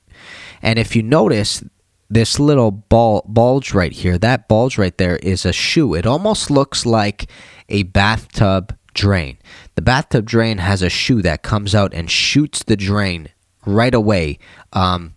And 0.62 0.78
if 0.78 0.96
you 0.96 1.02
notice, 1.02 1.62
this 2.08 2.38
little 2.38 2.70
ball, 2.70 3.24
bulge 3.26 3.74
right 3.74 3.92
here, 3.92 4.18
that 4.18 4.48
bulge 4.48 4.78
right 4.78 4.96
there 4.96 5.16
is 5.16 5.44
a 5.44 5.52
shoe. 5.52 5.94
It 5.94 6.06
almost 6.06 6.50
looks 6.50 6.86
like 6.86 7.28
a 7.68 7.82
bathtub 7.84 8.76
drain. 8.94 9.38
The 9.74 9.82
bathtub 9.82 10.24
drain 10.24 10.58
has 10.58 10.82
a 10.82 10.90
shoe 10.90 11.20
that 11.22 11.42
comes 11.42 11.74
out 11.74 11.92
and 11.92 12.10
shoots 12.10 12.62
the 12.62 12.76
drain 12.76 13.28
right 13.66 13.94
away 13.94 14.38
um, 14.72 15.14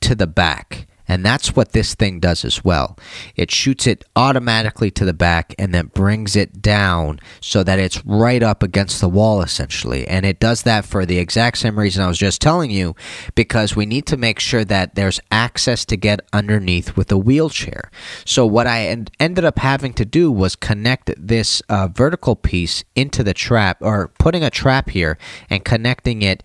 to 0.00 0.14
the 0.14 0.26
back. 0.26 0.86
And 1.10 1.26
that's 1.26 1.56
what 1.56 1.72
this 1.72 1.96
thing 1.96 2.20
does 2.20 2.44
as 2.44 2.62
well. 2.62 2.96
It 3.34 3.50
shoots 3.50 3.88
it 3.88 4.04
automatically 4.14 4.92
to 4.92 5.04
the 5.04 5.12
back 5.12 5.56
and 5.58 5.74
then 5.74 5.86
brings 5.86 6.36
it 6.36 6.62
down 6.62 7.18
so 7.40 7.64
that 7.64 7.80
it's 7.80 8.06
right 8.06 8.40
up 8.44 8.62
against 8.62 9.00
the 9.00 9.08
wall 9.08 9.42
essentially. 9.42 10.06
And 10.06 10.24
it 10.24 10.38
does 10.38 10.62
that 10.62 10.84
for 10.84 11.04
the 11.04 11.18
exact 11.18 11.58
same 11.58 11.76
reason 11.76 12.04
I 12.04 12.06
was 12.06 12.16
just 12.16 12.40
telling 12.40 12.70
you 12.70 12.94
because 13.34 13.74
we 13.74 13.86
need 13.86 14.06
to 14.06 14.16
make 14.16 14.38
sure 14.38 14.64
that 14.66 14.94
there's 14.94 15.18
access 15.32 15.84
to 15.86 15.96
get 15.96 16.20
underneath 16.32 16.96
with 16.96 17.10
a 17.10 17.18
wheelchair. 17.18 17.90
So 18.24 18.46
what 18.46 18.68
I 18.68 18.86
en- 18.86 19.08
ended 19.18 19.44
up 19.44 19.58
having 19.58 19.92
to 19.94 20.04
do 20.04 20.30
was 20.30 20.54
connect 20.54 21.10
this 21.18 21.60
uh, 21.68 21.88
vertical 21.88 22.36
piece 22.36 22.84
into 22.94 23.24
the 23.24 23.34
trap 23.34 23.78
or 23.80 24.12
putting 24.20 24.44
a 24.44 24.50
trap 24.50 24.90
here 24.90 25.18
and 25.50 25.64
connecting 25.64 26.22
it 26.22 26.44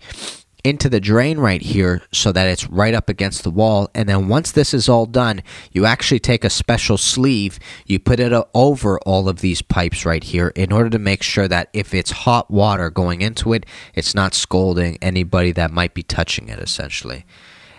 into 0.66 0.88
the 0.88 0.98
drain 0.98 1.38
right 1.38 1.62
here 1.62 2.02
so 2.12 2.32
that 2.32 2.48
it's 2.48 2.68
right 2.68 2.92
up 2.92 3.08
against 3.08 3.44
the 3.44 3.50
wall. 3.50 3.88
And 3.94 4.08
then 4.08 4.26
once 4.26 4.50
this 4.50 4.74
is 4.74 4.88
all 4.88 5.06
done, 5.06 5.42
you 5.70 5.86
actually 5.86 6.18
take 6.18 6.44
a 6.44 6.50
special 6.50 6.98
sleeve, 6.98 7.60
you 7.86 8.00
put 8.00 8.18
it 8.18 8.32
over 8.52 8.98
all 9.00 9.28
of 9.28 9.40
these 9.40 9.62
pipes 9.62 10.04
right 10.04 10.24
here 10.24 10.48
in 10.56 10.72
order 10.72 10.90
to 10.90 10.98
make 10.98 11.22
sure 11.22 11.46
that 11.46 11.68
if 11.72 11.94
it's 11.94 12.10
hot 12.10 12.50
water 12.50 12.90
going 12.90 13.20
into 13.20 13.52
it, 13.52 13.64
it's 13.94 14.14
not 14.14 14.34
scalding 14.34 14.98
anybody 15.00 15.52
that 15.52 15.70
might 15.70 15.94
be 15.94 16.02
touching 16.02 16.48
it 16.48 16.58
essentially. 16.58 17.24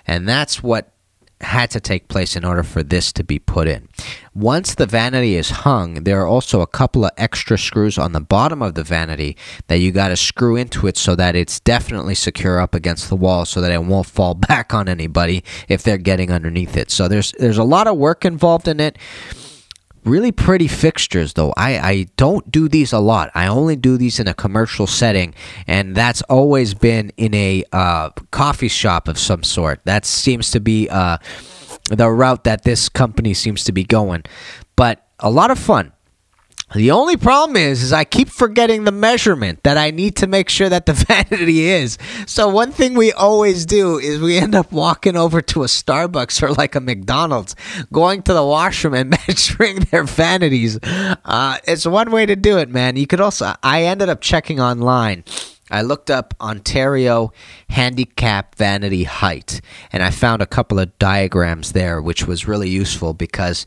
And 0.05 0.27
that's 0.27 0.63
what 0.63 0.93
had 1.41 1.69
to 1.71 1.79
take 1.79 2.07
place 2.07 2.35
in 2.35 2.43
order 2.43 2.63
for 2.63 2.81
this 2.81 3.13
to 3.13 3.23
be 3.23 3.37
put 3.37 3.67
in. 3.67 3.87
Once 4.33 4.73
the 4.73 4.85
vanity 4.85 5.35
is 5.35 5.49
hung, 5.49 6.03
there 6.03 6.19
are 6.21 6.27
also 6.27 6.61
a 6.61 6.67
couple 6.67 7.05
of 7.05 7.11
extra 7.17 7.57
screws 7.57 7.97
on 7.97 8.11
the 8.11 8.19
bottom 8.19 8.61
of 8.61 8.73
the 8.73 8.83
vanity 8.83 9.37
that 9.67 9.75
you 9.75 9.91
got 9.91 10.07
to 10.09 10.17
screw 10.17 10.55
into 10.55 10.87
it 10.87 10.97
so 10.97 11.15
that 11.15 11.35
it's 11.35 11.59
definitely 11.59 12.15
secure 12.15 12.59
up 12.59 12.73
against 12.73 13.09
the 13.09 13.15
wall 13.15 13.45
so 13.45 13.61
that 13.61 13.71
it 13.71 13.83
won't 13.83 14.07
fall 14.07 14.33
back 14.49 14.73
on 14.73 14.89
anybody 14.89 15.43
if 15.67 15.83
they're 15.83 15.97
getting 15.97 16.31
underneath 16.31 16.75
it. 16.75 16.89
So 16.89 17.07
there's 17.07 17.31
there's 17.33 17.57
a 17.57 17.63
lot 17.63 17.87
of 17.87 17.97
work 17.97 18.25
involved 18.25 18.67
in 18.67 18.79
it. 18.79 18.97
Really 20.07 20.31
pretty 20.31 20.69
fixtures, 20.69 21.33
though. 21.33 21.53
I, 21.57 21.77
I 21.79 22.05
don't 22.15 22.49
do 22.49 22.69
these 22.69 22.93
a 22.93 22.99
lot. 22.99 23.29
I 23.35 23.47
only 23.47 23.75
do 23.75 23.97
these 23.97 24.21
in 24.21 24.27
a 24.29 24.33
commercial 24.33 24.87
setting, 24.87 25.33
and 25.67 25.95
that's 25.95 26.21
always 26.23 26.73
been 26.73 27.11
in 27.17 27.33
a 27.33 27.65
uh, 27.73 28.11
coffee 28.31 28.69
shop 28.69 29.09
of 29.09 29.19
some 29.19 29.43
sort. 29.43 29.81
That 29.83 30.05
seems 30.05 30.49
to 30.51 30.61
be 30.61 30.87
uh, 30.87 31.17
the 31.89 32.09
route 32.09 32.45
that 32.45 32.63
this 32.63 32.87
company 32.87 33.33
seems 33.33 33.65
to 33.65 33.73
be 33.73 33.83
going. 33.83 34.23
But 34.77 35.05
a 35.19 35.29
lot 35.29 35.51
of 35.51 35.59
fun. 35.59 35.91
The 36.75 36.91
only 36.91 37.15
problem 37.15 37.55
is, 37.55 37.81
is 37.81 37.93
I 37.93 38.03
keep 38.03 38.27
forgetting 38.27 38.83
the 38.83 38.91
measurement 38.91 39.63
that 39.63 39.77
I 39.77 39.89
need 39.89 40.17
to 40.17 40.27
make 40.27 40.49
sure 40.49 40.67
that 40.67 40.85
the 40.85 40.93
vanity 41.29 41.69
is. 41.69 41.97
So 42.25 42.49
one 42.49 42.73
thing 42.73 42.93
we 42.93 43.13
always 43.13 43.65
do 43.65 43.97
is 43.97 44.19
we 44.19 44.37
end 44.37 44.53
up 44.53 44.71
walking 44.71 45.15
over 45.15 45.41
to 45.41 45.63
a 45.63 45.67
Starbucks 45.67 46.43
or 46.43 46.51
like 46.51 46.75
a 46.75 46.81
McDonald's, 46.81 47.55
going 47.93 48.21
to 48.23 48.33
the 48.33 48.43
washroom 48.43 48.95
and 48.95 49.09
measuring 49.27 49.77
their 49.91 50.03
vanities. 50.03 50.77
Uh, 50.83 51.57
it's 51.65 51.85
one 51.85 52.11
way 52.11 52.25
to 52.25 52.35
do 52.35 52.57
it, 52.57 52.69
man. 52.69 52.97
You 52.97 53.07
could 53.07 53.21
also. 53.21 53.53
I 53.63 53.83
ended 53.83 54.09
up 54.09 54.19
checking 54.19 54.59
online 54.59 55.23
I 55.69 55.81
looked 55.81 56.09
up 56.09 56.33
Ontario 56.39 57.31
handicap 57.69 58.55
vanity 58.55 59.03
height 59.03 59.61
and 59.91 60.01
I 60.01 60.11
found 60.11 60.41
a 60.41 60.47
couple 60.47 60.79
of 60.79 60.97
diagrams 60.99 61.73
there, 61.73 62.01
which 62.01 62.25
was 62.25 62.47
really 62.47 62.69
useful 62.69 63.13
because 63.13 63.65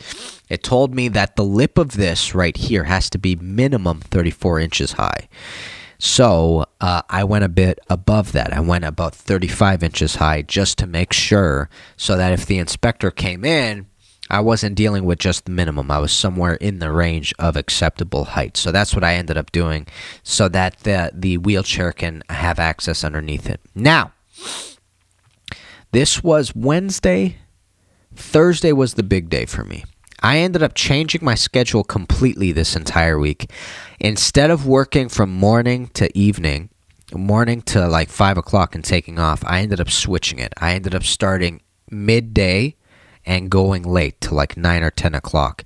it 0.48 0.62
told 0.62 0.94
me 0.94 1.08
that 1.08 1.36
the 1.36 1.44
lip 1.44 1.78
of 1.78 1.92
this 1.92 2.34
right 2.34 2.56
here 2.56 2.84
has 2.84 3.10
to 3.10 3.18
be 3.18 3.36
minimum 3.36 4.00
34 4.00 4.60
inches 4.60 4.92
high. 4.92 5.28
So 5.98 6.64
uh, 6.80 7.02
I 7.10 7.24
went 7.24 7.44
a 7.44 7.48
bit 7.50 7.78
above 7.90 8.32
that. 8.32 8.54
I 8.54 8.60
went 8.60 8.86
about 8.86 9.14
35 9.14 9.82
inches 9.82 10.14
high 10.16 10.40
just 10.40 10.78
to 10.78 10.86
make 10.86 11.12
sure 11.12 11.68
so 11.98 12.16
that 12.16 12.32
if 12.32 12.46
the 12.46 12.56
inspector 12.56 13.10
came 13.10 13.44
in, 13.44 13.86
I 14.30 14.40
wasn't 14.40 14.76
dealing 14.76 15.04
with 15.04 15.18
just 15.18 15.44
the 15.44 15.50
minimum. 15.50 15.90
I 15.90 15.98
was 15.98 16.12
somewhere 16.12 16.54
in 16.54 16.78
the 16.78 16.92
range 16.92 17.34
of 17.38 17.56
acceptable 17.56 18.24
height. 18.24 18.56
So 18.56 18.70
that's 18.70 18.94
what 18.94 19.04
I 19.04 19.14
ended 19.14 19.36
up 19.36 19.50
doing 19.52 19.86
so 20.22 20.48
that 20.48 20.78
the, 20.80 21.10
the 21.12 21.38
wheelchair 21.38 21.92
can 21.92 22.22
have 22.30 22.58
access 22.58 23.02
underneath 23.02 23.48
it. 23.50 23.60
Now, 23.74 24.12
this 25.92 26.22
was 26.22 26.54
Wednesday. 26.54 27.38
Thursday 28.14 28.72
was 28.72 28.94
the 28.94 29.02
big 29.02 29.28
day 29.28 29.46
for 29.46 29.64
me. 29.64 29.84
I 30.22 30.38
ended 30.38 30.62
up 30.62 30.74
changing 30.74 31.24
my 31.24 31.34
schedule 31.34 31.82
completely 31.82 32.52
this 32.52 32.76
entire 32.76 33.18
week. 33.18 33.50
Instead 33.98 34.50
of 34.50 34.66
working 34.66 35.08
from 35.08 35.30
morning 35.30 35.88
to 35.94 36.16
evening, 36.16 36.68
morning 37.12 37.62
to 37.62 37.88
like 37.88 38.10
5 38.10 38.38
o'clock 38.38 38.74
and 38.74 38.84
taking 38.84 39.18
off, 39.18 39.42
I 39.44 39.60
ended 39.60 39.80
up 39.80 39.90
switching 39.90 40.38
it. 40.38 40.52
I 40.58 40.74
ended 40.74 40.94
up 40.94 41.02
starting 41.02 41.62
midday 41.90 42.76
and 43.30 43.48
going 43.48 43.84
late 43.84 44.20
to 44.20 44.34
like 44.34 44.56
9 44.56 44.82
or 44.82 44.90
10 44.90 45.14
o'clock. 45.14 45.62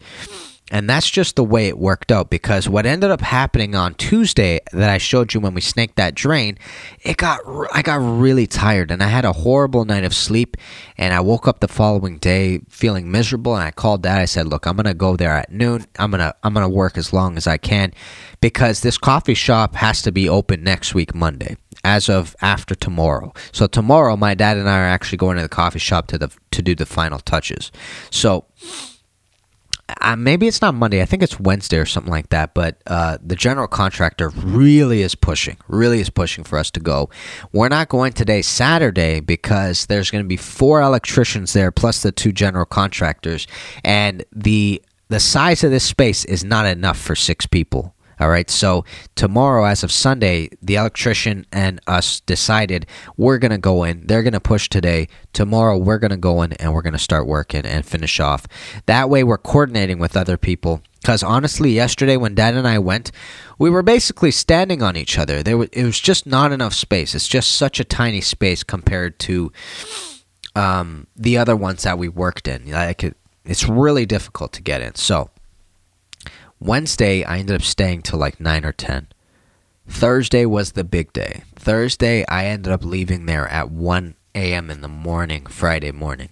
And 0.71 0.89
that's 0.89 1.09
just 1.09 1.37
the 1.37 1.45
way 1.45 1.69
it 1.69 1.79
worked 1.79 2.13
out 2.13 2.29
because 2.29 2.69
what 2.69 2.85
ended 2.85 3.11
up 3.11 3.21
happening 3.21 3.75
on 3.75 3.95
Tuesday 3.95 4.61
that 4.73 4.91
I 4.91 4.99
showed 4.99 5.33
you 5.33 5.41
when 5.41 5.55
we 5.55 5.61
snaked 5.61 5.97
that 5.97 6.15
drain, 6.15 6.59
it 7.03 7.17
got 7.17 7.41
I 7.73 7.81
got 7.83 7.97
really 7.97 8.47
tired 8.47 8.91
and 8.91 9.03
I 9.03 9.07
had 9.07 9.25
a 9.25 9.33
horrible 9.33 9.85
night 9.85 10.05
of 10.05 10.15
sleep 10.15 10.57
and 10.99 11.15
I 11.15 11.21
woke 11.21 11.47
up 11.47 11.61
the 11.61 11.69
following 11.69 12.19
day 12.19 12.61
feeling 12.69 13.11
miserable 13.11 13.55
and 13.55 13.63
I 13.63 13.71
called 13.71 14.03
dad 14.03 14.21
I 14.21 14.25
said, 14.25 14.49
"Look, 14.49 14.67
I'm 14.67 14.77
going 14.77 14.87
to 14.87 14.95
go 14.95 15.17
there 15.17 15.33
at 15.33 15.53
noon. 15.53 15.85
I'm 15.99 16.11
going 16.11 16.21
to 16.21 16.35
I'm 16.43 16.55
going 16.55 16.65
to 16.65 16.75
work 16.75 16.99
as 16.99 17.13
long 17.13 17.37
as 17.37 17.47
I 17.47 17.59
can 17.59 17.93
because 18.41 18.81
this 18.81 18.99
coffee 18.99 19.35
shop 19.35 19.75
has 19.77 20.03
to 20.03 20.13
be 20.13 20.29
open 20.29 20.65
next 20.65 20.95
week 20.95 21.15
Monday 21.15 21.57
as 21.85 22.09
of 22.09 22.35
after 22.41 22.75
tomorrow. 22.75 23.33
So 23.53 23.67
tomorrow 23.67 24.17
my 24.17 24.35
dad 24.35 24.57
and 24.57 24.69
I 24.69 24.79
are 24.81 24.89
actually 24.89 25.19
going 25.19 25.37
to 25.37 25.43
the 25.43 25.49
coffee 25.49 25.79
shop 25.79 26.09
to 26.09 26.19
the 26.19 26.31
to 26.51 26.63
do 26.63 26.75
the 26.75 26.87
final 26.87 27.19
touches. 27.21 27.71
So 28.11 28.47
uh, 30.01 30.17
maybe 30.17 30.49
it's 30.49 30.63
not 30.63 30.75
Monday. 30.75 31.03
I 31.03 31.05
think 31.05 31.23
it's 31.23 31.39
Wednesday 31.39 31.79
or 31.79 31.85
something 31.85 32.11
like 32.11 32.31
that. 32.31 32.55
But 32.55 32.81
uh, 32.87 33.19
the 33.23 33.37
general 33.37 33.69
contractor 33.69 34.31
really 34.31 35.03
is 35.03 35.15
pushing, 35.15 35.59
really 35.69 36.01
is 36.01 36.11
pushing 36.11 36.43
for 36.43 36.59
us 36.59 36.71
to 36.73 36.81
go. 36.81 37.11
We're 37.53 37.69
not 37.69 37.89
going 37.89 38.13
today, 38.13 38.43
Saturday, 38.43 39.21
because 39.21 39.87
there's 39.87 40.11
going 40.11 40.25
to 40.25 40.29
be 40.29 40.39
four 40.39 40.81
electricians 40.81 41.53
there 41.53 41.71
plus 41.71 42.03
the 42.03 42.13
two 42.13 42.33
general 42.33 42.65
contractors, 42.65 43.47
and 43.85 44.25
the 44.33 44.83
the 45.09 45.21
size 45.21 45.63
of 45.63 45.71
this 45.71 45.85
space 45.85 46.25
is 46.25 46.43
not 46.45 46.67
enough 46.67 46.99
for 46.99 47.15
six 47.15 47.47
people. 47.47 47.95
All 48.21 48.29
right. 48.29 48.49
So 48.51 48.85
tomorrow, 49.15 49.65
as 49.65 49.83
of 49.83 49.93
Sunday, 49.93 50.51
the 50.63 50.77
electrician 50.77 51.47
and 51.53 51.81
us 51.87 52.21
decided 52.21 52.87
we're 53.17 53.39
going 53.39 53.51
to 53.51 53.59
go 53.59 53.85
in. 53.85 54.07
They're 54.07 54.23
going 54.23 54.33
to 54.33 54.41
push 54.41 54.69
today. 54.69 55.09
Tomorrow, 55.33 55.79
we're 55.79 55.99
going 55.99 56.11
to 56.11 56.17
go 56.17 56.43
in 56.43 56.53
and 56.55 56.73
we're 56.73 56.83
going 56.83 56.93
to 56.93 56.99
start 56.99 57.27
working 57.27 57.67
and 57.67 57.85
finish 57.85 58.21
off. 58.21 58.47
That 58.87 59.11
way, 59.11 59.25
we're 59.25 59.39
coordinating 59.39 59.99
with 59.99 60.17
other 60.17 60.37
people. 60.37 60.83
Because 61.01 61.23
honestly, 61.23 61.71
yesterday 61.71 62.17
when 62.17 62.35
Dad 62.35 62.55
and 62.55 62.67
I 62.67 62.79
went, 62.79 63.13
we 63.59 63.69
were 63.69 63.83
basically 63.83 64.31
standing 64.31 64.83
on 64.83 64.97
each 64.97 65.19
other. 65.19 65.43
There 65.43 65.59
was, 65.59 65.69
it 65.71 65.85
was 65.85 66.01
just 66.01 66.27
not 66.27 66.51
enough 66.51 66.73
space. 66.73 67.15
It's 67.15 67.29
just 67.29 67.53
such 67.57 67.79
a 67.79 67.85
tiny 67.85 68.23
space 68.23 68.63
compared 68.63 69.19
to 69.19 69.53
um, 70.57 71.07
the 71.15 71.37
other 71.37 71.57
ones 71.57 71.83
that 71.83 71.99
we 71.99 72.09
worked 72.09 72.49
in. 72.49 72.71
Like 72.71 73.05
it, 73.05 73.19
it's 73.45 73.69
really 73.69 74.07
difficult 74.07 74.55
to 74.55 74.63
get 74.63 74.81
in. 74.81 74.95
So 74.95 75.29
Wednesday, 76.65 77.23
I 77.25 77.41
ended 77.41 77.57
up 77.57 77.63
staying 77.63 78.03
till 78.03 78.19
like 78.19 78.41
9 78.41 78.65
or 78.65 78.73
10. 78.73 79.09
Thursday 79.87 80.47
was 80.47 80.73
the 80.73 80.83
big 80.83 81.13
day. 81.13 81.43
Thursday, 81.57 82.25
I 82.27 82.47
ended 82.47 82.73
up 82.73 82.83
leaving 82.83 83.27
there 83.27 83.47
at 83.49 83.71
1 83.71 84.15
a.m. 84.35 84.71
in 84.71 84.81
the 84.81 84.89
morning, 84.89 85.45
Friday 85.45 85.93
morning. 85.93 86.31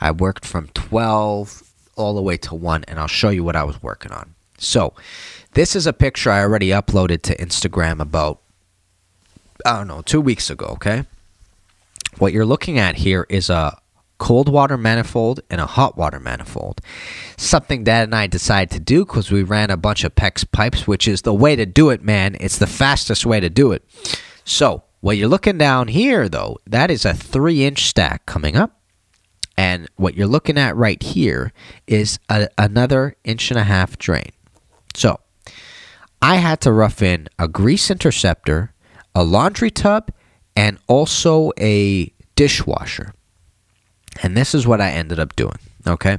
I 0.00 0.10
worked 0.10 0.46
from 0.46 0.68
12 0.68 1.70
all 1.96 2.14
the 2.14 2.22
way 2.22 2.38
to 2.38 2.54
1, 2.54 2.84
and 2.88 2.98
I'll 2.98 3.08
show 3.08 3.28
you 3.28 3.44
what 3.44 3.56
I 3.56 3.64
was 3.64 3.82
working 3.82 4.10
on. 4.10 4.34
So, 4.56 4.94
this 5.52 5.76
is 5.76 5.86
a 5.86 5.92
picture 5.92 6.30
I 6.30 6.40
already 6.40 6.68
uploaded 6.68 7.20
to 7.22 7.36
Instagram 7.36 8.00
about, 8.00 8.40
I 9.66 9.76
don't 9.76 9.88
know, 9.88 10.00
two 10.00 10.22
weeks 10.22 10.48
ago, 10.48 10.66
okay? 10.72 11.04
What 12.16 12.32
you're 12.32 12.46
looking 12.46 12.78
at 12.78 12.96
here 12.96 13.26
is 13.28 13.50
a 13.50 13.78
cold 14.18 14.48
water 14.48 14.76
manifold 14.76 15.40
and 15.48 15.60
a 15.60 15.66
hot 15.66 15.96
water 15.96 16.20
manifold. 16.20 16.80
Something 17.36 17.84
Dad 17.84 18.04
and 18.04 18.14
I 18.14 18.26
decided 18.26 18.70
to 18.72 18.80
do 18.80 19.04
because 19.04 19.30
we 19.30 19.42
ran 19.42 19.70
a 19.70 19.76
bunch 19.76 20.04
of 20.04 20.14
PEX 20.14 20.50
pipes, 20.50 20.86
which 20.86 21.08
is 21.08 21.22
the 21.22 21.34
way 21.34 21.56
to 21.56 21.64
do 21.64 21.90
it, 21.90 22.02
man. 22.02 22.36
It's 22.40 22.58
the 22.58 22.66
fastest 22.66 23.24
way 23.24 23.40
to 23.40 23.48
do 23.48 23.72
it. 23.72 23.84
So, 24.44 24.84
what 25.00 25.16
you're 25.16 25.28
looking 25.28 25.58
down 25.58 25.88
here, 25.88 26.28
though, 26.28 26.58
that 26.66 26.90
is 26.90 27.04
a 27.04 27.14
three 27.14 27.64
inch 27.64 27.84
stack 27.86 28.26
coming 28.26 28.56
up. 28.56 28.80
And 29.56 29.88
what 29.96 30.14
you're 30.14 30.26
looking 30.26 30.58
at 30.58 30.76
right 30.76 31.02
here 31.02 31.52
is 31.86 32.18
a, 32.28 32.48
another 32.58 33.16
inch 33.24 33.50
and 33.50 33.58
a 33.58 33.64
half 33.64 33.98
drain. 33.98 34.30
So, 34.94 35.20
I 36.20 36.36
had 36.36 36.60
to 36.62 36.72
rough 36.72 37.00
in 37.02 37.28
a 37.38 37.46
grease 37.46 37.90
interceptor, 37.90 38.72
a 39.14 39.22
laundry 39.22 39.70
tub, 39.70 40.10
and 40.56 40.78
also 40.88 41.52
a 41.60 42.12
dishwasher. 42.34 43.12
And 44.22 44.36
this 44.36 44.54
is 44.54 44.66
what 44.66 44.80
I 44.80 44.90
ended 44.90 45.18
up 45.18 45.36
doing. 45.36 45.58
Okay. 45.86 46.18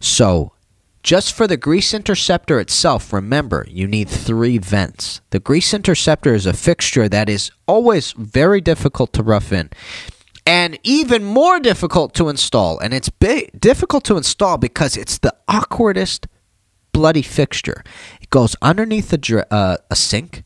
So, 0.00 0.52
just 1.02 1.34
for 1.34 1.46
the 1.46 1.56
grease 1.56 1.94
interceptor 1.94 2.58
itself, 2.58 3.12
remember 3.12 3.64
you 3.68 3.86
need 3.86 4.08
three 4.08 4.58
vents. 4.58 5.20
The 5.30 5.38
grease 5.38 5.72
interceptor 5.72 6.34
is 6.34 6.46
a 6.46 6.52
fixture 6.52 7.08
that 7.08 7.28
is 7.28 7.52
always 7.68 8.10
very 8.12 8.60
difficult 8.60 9.12
to 9.12 9.22
rough 9.22 9.52
in 9.52 9.70
and 10.46 10.78
even 10.84 11.24
more 11.24 11.60
difficult 11.60 12.14
to 12.14 12.28
install. 12.28 12.78
And 12.78 12.94
it's 12.94 13.10
difficult 13.58 14.04
to 14.04 14.16
install 14.16 14.58
because 14.58 14.96
it's 14.96 15.18
the 15.18 15.34
awkwardest 15.48 16.26
bloody 16.92 17.22
fixture. 17.22 17.84
It 18.20 18.30
goes 18.30 18.56
underneath 18.62 19.12
a, 19.12 19.54
uh, 19.54 19.76
a 19.90 19.96
sink 19.96 20.44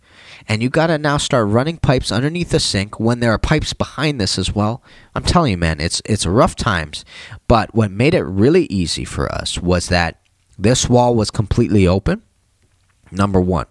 and 0.49 0.63
you 0.63 0.69
got 0.69 0.89
to 0.89 0.99
now 0.99 1.17
start 1.17 1.49
running 1.49 1.79
pipes 1.79 2.11
underneath 2.13 2.51
the 2.51 2.61
sink 2.61 2.99
when 2.99 3.21
there 3.21 3.33
are 3.33 3.39
pipes 3.39 3.73
behind 3.73 4.21
this 4.21 4.39
as 4.39 4.55
well. 4.55 4.83
I'm 5.15 5.23
telling 5.23 5.53
you, 5.53 5.57
man, 5.59 5.81
it's 5.81 6.03
it's 6.05 6.27
rough 6.27 6.57
times. 6.57 7.05
But 7.49 7.75
what 7.75 7.91
made 7.91 8.15
it 8.15 8.23
really 8.23 8.65
easy 8.67 9.05
for 9.05 9.31
us 9.33 9.59
was 9.59 9.89
that 9.89 10.21
this 10.59 10.89
wall 10.89 11.15
was 11.15 11.31
completely 11.31 11.87
open. 11.87 12.23
Number 13.11 13.41
one. 13.41 13.67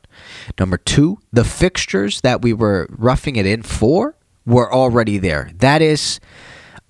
Number 0.60 0.78
two, 0.78 1.20
the 1.32 1.46
fixtures 1.46 2.22
that 2.22 2.42
we 2.42 2.52
were 2.54 2.88
roughing 2.90 3.36
it 3.36 3.46
in 3.46 3.64
for 3.64 4.16
were 4.46 4.74
already 4.74 5.18
there. 5.18 5.52
That 5.60 5.82
is 5.82 6.20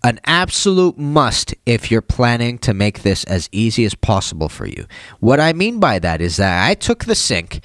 an 0.04 0.20
absolute 0.26 0.98
must 0.98 1.54
if 1.66 1.92
you're 1.92 2.02
planning 2.02 2.58
to 2.60 2.74
make 2.74 3.02
this 3.02 3.24
as 3.26 3.50
easy 3.52 3.86
as 3.86 3.94
possible 3.96 4.50
for 4.50 4.66
you. 4.66 4.86
What 5.20 5.40
I 5.40 5.54
mean 5.54 5.80
by 5.80 6.00
that 6.00 6.22
is 6.22 6.38
that 6.38 6.68
I 6.68 6.74
took 6.74 7.06
the 7.06 7.16
sink 7.16 7.62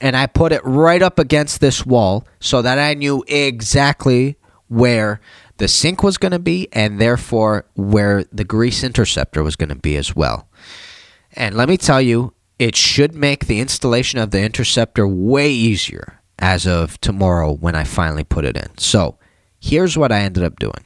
and 0.00 0.16
I 0.16 0.26
put 0.26 0.52
it 0.52 0.60
right 0.64 1.02
up 1.02 1.18
against 1.18 1.60
this 1.60 1.86
wall 1.86 2.26
so 2.40 2.62
that 2.62 2.78
I 2.78 2.94
knew 2.94 3.24
exactly 3.26 4.36
where 4.68 5.20
the 5.58 5.68
sink 5.68 6.02
was 6.02 6.18
going 6.18 6.32
to 6.32 6.38
be 6.38 6.68
and 6.72 7.00
therefore 7.00 7.66
where 7.74 8.24
the 8.32 8.44
grease 8.44 8.84
interceptor 8.84 9.42
was 9.42 9.56
going 9.56 9.70
to 9.70 9.74
be 9.74 9.96
as 9.96 10.14
well. 10.14 10.48
And 11.32 11.54
let 11.54 11.68
me 11.68 11.76
tell 11.76 12.00
you, 12.00 12.34
it 12.58 12.76
should 12.76 13.14
make 13.14 13.46
the 13.46 13.60
installation 13.60 14.18
of 14.18 14.30
the 14.30 14.40
interceptor 14.40 15.06
way 15.06 15.50
easier 15.50 16.20
as 16.38 16.66
of 16.66 17.00
tomorrow 17.00 17.52
when 17.52 17.74
I 17.74 17.84
finally 17.84 18.24
put 18.24 18.44
it 18.44 18.56
in. 18.56 18.76
So, 18.78 19.18
here's 19.60 19.96
what 19.96 20.12
I 20.12 20.20
ended 20.20 20.44
up 20.44 20.58
doing. 20.58 20.84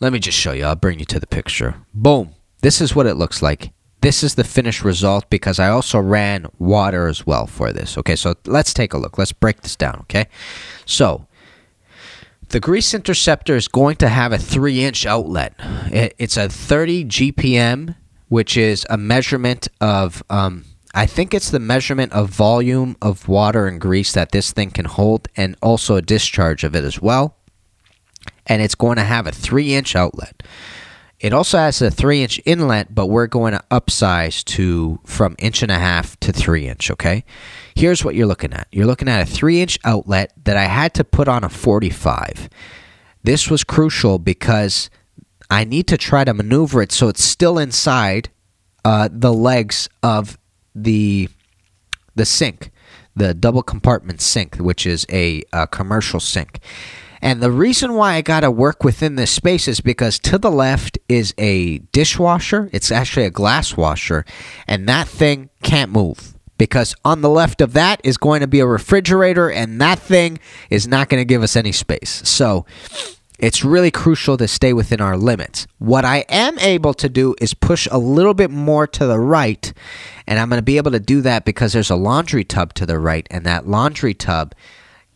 Let 0.00 0.12
me 0.12 0.18
just 0.18 0.38
show 0.38 0.52
you. 0.52 0.64
I'll 0.64 0.74
bring 0.74 0.98
you 0.98 1.04
to 1.06 1.20
the 1.20 1.26
picture. 1.26 1.76
Boom. 1.92 2.34
This 2.60 2.80
is 2.80 2.94
what 2.94 3.06
it 3.06 3.14
looks 3.14 3.42
like 3.42 3.73
this 4.04 4.22
is 4.22 4.34
the 4.34 4.44
finished 4.44 4.84
result 4.84 5.30
because 5.30 5.58
I 5.58 5.68
also 5.68 5.98
ran 5.98 6.46
water 6.58 7.08
as 7.08 7.26
well 7.26 7.46
for 7.46 7.72
this. 7.72 7.96
Okay, 7.96 8.16
so 8.16 8.34
let's 8.44 8.74
take 8.74 8.92
a 8.92 8.98
look. 8.98 9.16
Let's 9.16 9.32
break 9.32 9.62
this 9.62 9.76
down, 9.76 10.00
okay? 10.02 10.26
So, 10.84 11.26
the 12.50 12.60
grease 12.60 12.92
interceptor 12.92 13.56
is 13.56 13.66
going 13.66 13.96
to 13.96 14.10
have 14.10 14.30
a 14.30 14.38
3 14.38 14.84
inch 14.84 15.06
outlet. 15.06 15.54
it's 15.90 16.36
a 16.36 16.50
30 16.50 17.06
GPM, 17.06 17.96
which 18.28 18.58
is 18.58 18.86
a 18.90 18.98
measurement 18.98 19.68
of 19.80 20.22
um, 20.28 20.66
I 20.94 21.06
think 21.06 21.32
it's 21.32 21.50
the 21.50 21.58
measurement 21.58 22.12
of 22.12 22.28
volume 22.28 22.96
of 23.00 23.26
water 23.26 23.66
and 23.66 23.80
grease 23.80 24.12
that 24.12 24.32
this 24.32 24.52
thing 24.52 24.70
can 24.70 24.84
hold, 24.84 25.28
and 25.34 25.56
also 25.62 25.96
a 25.96 26.02
discharge 26.02 26.62
of 26.62 26.76
it 26.76 26.84
as 26.84 27.00
well. 27.00 27.36
And 28.46 28.60
it's 28.60 28.74
going 28.74 28.96
to 28.96 29.02
have 29.02 29.26
a 29.26 29.32
three 29.32 29.72
inch 29.72 29.96
outlet. 29.96 30.42
It 31.20 31.32
also 31.32 31.58
has 31.58 31.80
a 31.80 31.90
three 31.90 32.22
inch 32.22 32.40
inlet, 32.44 32.94
but 32.94 33.06
we're 33.06 33.26
going 33.26 33.52
to 33.52 33.62
upsize 33.70 34.44
to 34.44 35.00
from 35.04 35.36
inch 35.38 35.62
and 35.62 35.70
a 35.70 35.78
half 35.78 36.18
to 36.20 36.32
three 36.32 36.66
inch. 36.68 36.90
Okay. 36.90 37.24
Here's 37.74 38.04
what 38.04 38.14
you're 38.14 38.26
looking 38.26 38.52
at 38.52 38.68
you're 38.72 38.86
looking 38.86 39.08
at 39.08 39.22
a 39.22 39.30
three 39.30 39.60
inch 39.60 39.78
outlet 39.84 40.32
that 40.44 40.56
I 40.56 40.64
had 40.64 40.94
to 40.94 41.04
put 41.04 41.28
on 41.28 41.44
a 41.44 41.48
45. 41.48 42.48
This 43.22 43.48
was 43.48 43.64
crucial 43.64 44.18
because 44.18 44.90
I 45.50 45.64
need 45.64 45.86
to 45.88 45.96
try 45.96 46.24
to 46.24 46.34
maneuver 46.34 46.82
it 46.82 46.92
so 46.92 47.08
it's 47.08 47.24
still 47.24 47.58
inside 47.58 48.28
uh, 48.84 49.08
the 49.10 49.32
legs 49.32 49.88
of 50.02 50.38
the 50.74 51.28
the 52.14 52.24
sink, 52.24 52.70
the 53.16 53.34
double 53.34 53.62
compartment 53.62 54.20
sink, 54.20 54.56
which 54.56 54.86
is 54.86 55.06
a, 55.10 55.42
a 55.52 55.66
commercial 55.66 56.20
sink. 56.20 56.60
And 57.24 57.42
the 57.42 57.50
reason 57.50 57.94
why 57.94 58.16
I 58.16 58.20
got 58.20 58.40
to 58.40 58.50
work 58.50 58.84
within 58.84 59.16
this 59.16 59.30
space 59.30 59.66
is 59.66 59.80
because 59.80 60.18
to 60.20 60.36
the 60.36 60.50
left 60.50 60.98
is 61.08 61.32
a 61.38 61.78
dishwasher. 61.78 62.68
It's 62.70 62.92
actually 62.92 63.24
a 63.24 63.30
glass 63.30 63.78
washer, 63.78 64.26
and 64.68 64.86
that 64.90 65.08
thing 65.08 65.48
can't 65.62 65.90
move 65.90 66.34
because 66.58 66.94
on 67.02 67.22
the 67.22 67.30
left 67.30 67.62
of 67.62 67.72
that 67.72 67.98
is 68.04 68.18
going 68.18 68.42
to 68.42 68.46
be 68.46 68.60
a 68.60 68.66
refrigerator, 68.66 69.50
and 69.50 69.80
that 69.80 69.98
thing 69.98 70.38
is 70.68 70.86
not 70.86 71.08
going 71.08 71.18
to 71.18 71.24
give 71.24 71.42
us 71.42 71.56
any 71.56 71.72
space. 71.72 72.28
So 72.28 72.66
it's 73.38 73.64
really 73.64 73.90
crucial 73.90 74.36
to 74.36 74.46
stay 74.46 74.74
within 74.74 75.00
our 75.00 75.16
limits. 75.16 75.66
What 75.78 76.04
I 76.04 76.26
am 76.28 76.58
able 76.58 76.92
to 76.92 77.08
do 77.08 77.34
is 77.40 77.54
push 77.54 77.88
a 77.90 77.96
little 77.96 78.34
bit 78.34 78.50
more 78.50 78.86
to 78.88 79.06
the 79.06 79.18
right, 79.18 79.72
and 80.26 80.38
I'm 80.38 80.50
going 80.50 80.58
to 80.58 80.62
be 80.62 80.76
able 80.76 80.90
to 80.90 81.00
do 81.00 81.22
that 81.22 81.46
because 81.46 81.72
there's 81.72 81.88
a 81.88 81.96
laundry 81.96 82.44
tub 82.44 82.74
to 82.74 82.84
the 82.84 82.98
right, 82.98 83.26
and 83.30 83.46
that 83.46 83.66
laundry 83.66 84.12
tub, 84.12 84.54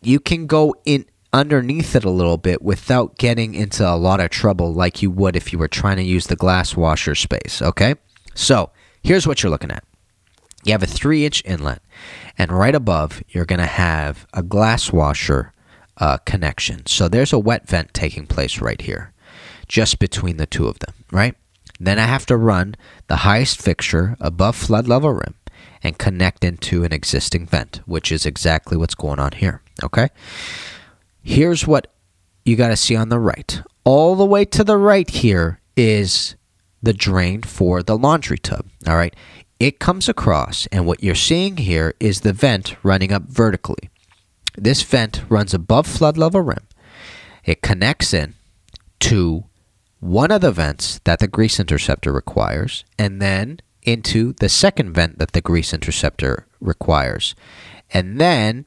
you 0.01 0.18
can 0.18 0.47
go 0.47 0.75
in 0.87 1.05
underneath 1.33 1.95
it 1.95 2.05
a 2.05 2.11
little 2.11 2.38
bit 2.38 2.62
without 2.62 3.19
getting 3.19 3.55
into 3.55 3.88
a 3.88 3.97
lot 3.97 4.21
of 4.21 4.31
trouble 4.31 4.73
like 4.73 5.03
you 5.03 5.11
would 5.11 5.37
if 5.37 5.53
you 5.53 5.59
were 5.59 5.69
trying 5.69 5.97
to 5.97 6.03
use 6.03 6.27
the 6.27 6.37
glass 6.37 6.77
washer 6.77 7.14
space, 7.14 7.61
okay? 7.62 7.95
So, 8.35 8.71
here's 9.03 9.27
what 9.27 9.43
you're 9.43 9.51
looking 9.51 9.71
at. 9.71 9.85
You 10.64 10.73
have 10.73 10.83
a 10.83 10.87
3 10.87 11.25
inch 11.25 11.43
inlet, 11.45 11.83
and 12.37 12.53
right 12.53 12.75
above, 12.75 13.23
you're 13.29 13.45
going 13.45 13.61
to 13.61 13.67
have 13.67 14.27
a 14.33 14.43
glass 14.43 14.93
washer 14.93 15.53
uh, 15.99 16.19
connection. 16.19 16.87
So 16.87 17.09
there's 17.09 17.33
a 17.33 17.38
wet 17.38 17.69
vent 17.69 17.93
taking 17.95 18.27
place 18.27 18.61
right 18.61 18.81
here, 18.81 19.12
just 19.67 19.99
between 19.99 20.37
the 20.37 20.47
two 20.47 20.67
of 20.67 20.79
them, 20.79 20.95
right? 21.12 21.35
Then 21.81 21.99
I 21.99 22.07
have 22.07 22.27
to 22.27 22.37
run 22.37 22.75
the 23.07 23.17
highest 23.17 23.61
fixture 23.61 24.17
above 24.21 24.57
flood 24.57 24.88
level 24.88 25.12
rim 25.12 25.35
and 25.83 25.99
connect 25.99 26.45
into 26.45 26.85
an 26.85 26.93
existing 26.93 27.47
vent, 27.47 27.81
which 27.87 28.11
is 28.11 28.27
exactly 28.27 28.77
what's 28.77 28.95
going 28.95 29.21
on 29.21 29.33
here, 29.33 29.62
okay? 29.83 30.09
Here's 31.29 31.67
what 31.67 31.93
you 32.47 32.57
got 32.57 32.69
to 32.69 32.77
see 32.77 32.97
on 32.97 33.11
the 33.11 33.19
right. 33.19 33.61
All 33.85 34.17
the 34.17 34.25
way 34.25 34.47
to 34.47 34.64
the 34.64 34.79
right 34.79 35.09
here 35.09 35.61
is 35.77 36.37
the 36.83 36.95
drain 36.95 37.43
for 37.43 37.83
the 37.83 37.99
laundry 37.99 38.38
tub, 38.38 38.64
all 38.87 38.97
right? 38.97 39.14
It 39.61 39.79
comes 39.79 40.09
across, 40.09 40.67
and 40.73 40.87
what 40.87 41.03
you're 41.03 41.14
seeing 41.14 41.59
here 41.59 41.93
is 42.01 42.23
the 42.23 42.33
vent 42.33 42.77
running 42.83 43.12
up 43.12 43.25
vertically. 43.25 43.91
This 44.57 44.83
vent 44.83 45.23
runs 45.29 45.53
above 45.53 45.87
flood 45.87 46.17
level 46.17 46.41
rim. 46.41 46.67
It 47.45 47.61
connects 47.61 48.14
in 48.14 48.33
to 49.01 49.45
one 50.01 50.31
of 50.31 50.41
the 50.41 50.51
vents 50.51 50.99
that 51.05 51.19
the 51.19 51.29
grease 51.29 51.61
interceptor 51.61 52.11
requires, 52.11 52.87
and 52.99 53.21
then 53.21 53.61
into 53.83 54.33
the 54.33 54.49
second 54.49 54.95
vent 54.95 55.19
that 55.19 55.33
the 55.33 55.43
grease 55.43 55.75
interceptor 55.75 56.47
requires, 56.59 57.35
and 57.93 58.19
then 58.19 58.64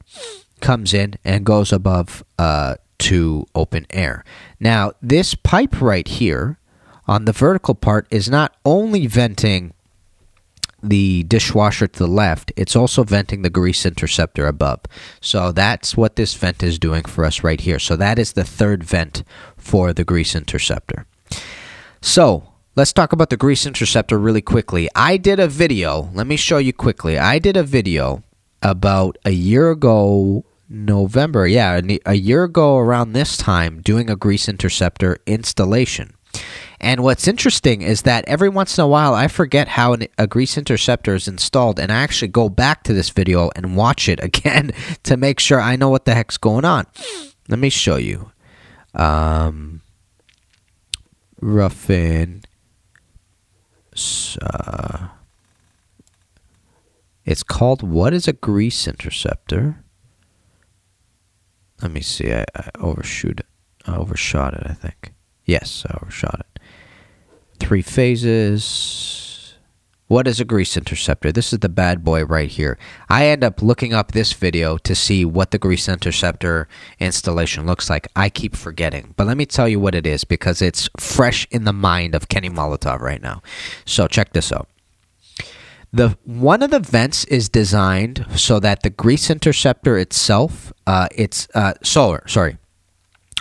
comes 0.62 0.94
in 0.94 1.14
and 1.24 1.44
goes 1.44 1.72
above 1.72 2.24
uh, 2.38 2.76
to 2.98 3.46
open 3.54 3.86
air. 3.90 4.24
Now, 4.58 4.92
this 5.02 5.34
pipe 5.34 5.80
right 5.80 6.06
here 6.06 6.58
on 7.06 7.24
the 7.24 7.32
vertical 7.32 7.74
part 7.74 8.06
is 8.10 8.30
not 8.30 8.54
only 8.64 9.06
venting 9.06 9.74
the 10.82 11.22
dishwasher 11.24 11.86
to 11.86 11.98
the 11.98 12.08
left, 12.08 12.52
it's 12.56 12.74
also 12.74 13.04
venting 13.04 13.42
the 13.42 13.50
grease 13.50 13.86
interceptor 13.86 14.46
above. 14.46 14.80
So 15.20 15.52
that's 15.52 15.96
what 15.96 16.16
this 16.16 16.34
vent 16.34 16.62
is 16.62 16.78
doing 16.78 17.04
for 17.04 17.24
us 17.24 17.44
right 17.44 17.60
here. 17.60 17.78
So 17.78 17.96
that 17.96 18.18
is 18.18 18.32
the 18.32 18.44
third 18.44 18.82
vent 18.82 19.22
for 19.56 19.92
the 19.92 20.04
grease 20.04 20.34
interceptor. 20.34 21.06
So 22.00 22.48
let's 22.74 22.92
talk 22.92 23.12
about 23.12 23.30
the 23.30 23.36
grease 23.36 23.64
interceptor 23.66 24.18
really 24.18 24.42
quickly. 24.42 24.88
I 24.94 25.16
did 25.16 25.38
a 25.38 25.46
video, 25.46 26.10
let 26.14 26.26
me 26.26 26.36
show 26.36 26.58
you 26.58 26.72
quickly. 26.72 27.18
I 27.18 27.38
did 27.38 27.56
a 27.56 27.62
video 27.62 28.22
about 28.60 29.18
a 29.24 29.30
year 29.30 29.70
ago, 29.70 30.44
November, 30.72 31.46
yeah, 31.46 31.80
a 32.06 32.14
year 32.14 32.44
ago 32.44 32.78
around 32.78 33.12
this 33.12 33.36
time, 33.36 33.82
doing 33.82 34.08
a 34.08 34.16
grease 34.16 34.48
interceptor 34.48 35.18
installation. 35.26 36.14
And 36.80 37.02
what's 37.02 37.28
interesting 37.28 37.82
is 37.82 38.02
that 38.02 38.24
every 38.26 38.48
once 38.48 38.78
in 38.78 38.82
a 38.82 38.88
while 38.88 39.14
I 39.14 39.28
forget 39.28 39.68
how 39.68 39.92
an, 39.92 40.08
a 40.16 40.26
grease 40.26 40.56
interceptor 40.56 41.14
is 41.14 41.28
installed, 41.28 41.78
and 41.78 41.92
I 41.92 41.96
actually 41.96 42.28
go 42.28 42.48
back 42.48 42.84
to 42.84 42.94
this 42.94 43.10
video 43.10 43.50
and 43.54 43.76
watch 43.76 44.08
it 44.08 44.18
again 44.24 44.72
to 45.04 45.16
make 45.18 45.38
sure 45.38 45.60
I 45.60 45.76
know 45.76 45.90
what 45.90 46.06
the 46.06 46.14
heck's 46.14 46.38
going 46.38 46.64
on. 46.64 46.86
Let 47.48 47.58
me 47.58 47.68
show 47.68 47.96
you. 47.96 48.32
Um, 48.94 49.82
Ruffin. 51.40 52.42
Uh, 54.40 55.08
it's 57.26 57.42
called 57.42 57.82
What 57.82 58.14
is 58.14 58.26
a 58.26 58.32
Grease 58.32 58.88
Interceptor? 58.88 59.84
Let 61.82 61.90
me 61.90 62.00
see. 62.00 62.32
I, 62.32 62.44
I 62.54 62.70
overshoot 62.78 63.40
it. 63.40 63.46
I 63.86 63.96
overshot 63.96 64.54
it, 64.54 64.62
I 64.64 64.74
think. 64.74 65.12
Yes, 65.44 65.84
I 65.88 65.98
overshot 66.00 66.40
it 66.40 66.52
three 67.62 67.82
phases. 67.82 69.54
What 70.08 70.26
is 70.26 70.40
a 70.40 70.44
grease 70.44 70.76
interceptor? 70.76 71.32
This 71.32 71.52
is 71.54 71.60
the 71.60 71.70
bad 71.70 72.04
boy 72.04 72.24
right 72.24 72.50
here. 72.50 72.76
I 73.08 73.26
end 73.26 73.42
up 73.42 73.62
looking 73.62 73.94
up 73.94 74.12
this 74.12 74.32
video 74.34 74.76
to 74.78 74.94
see 74.94 75.24
what 75.24 75.52
the 75.52 75.58
grease 75.58 75.88
interceptor 75.88 76.68
installation 76.98 77.64
looks 77.64 77.88
like. 77.88 78.08
I 78.14 78.28
keep 78.28 78.54
forgetting. 78.56 79.14
But 79.16 79.26
let 79.26 79.38
me 79.38 79.46
tell 79.46 79.68
you 79.68 79.80
what 79.80 79.94
it 79.94 80.06
is 80.06 80.24
because 80.24 80.60
it's 80.60 80.90
fresh 80.98 81.46
in 81.50 81.64
the 81.64 81.72
mind 81.72 82.14
of 82.14 82.28
Kenny 82.28 82.50
Molotov 82.50 83.00
right 83.00 83.22
now. 83.22 83.42
So 83.86 84.06
check 84.06 84.32
this 84.32 84.52
out. 84.52 84.68
The 85.92 86.16
one 86.24 86.62
of 86.62 86.70
the 86.70 86.80
vents 86.80 87.24
is 87.24 87.50
designed 87.50 88.24
so 88.34 88.58
that 88.60 88.82
the 88.82 88.88
grease 88.88 89.28
interceptor 89.28 89.98
itself, 89.98 90.72
uh, 90.86 91.08
it's 91.14 91.48
uh, 91.54 91.74
solar. 91.82 92.26
Sorry, 92.26 92.56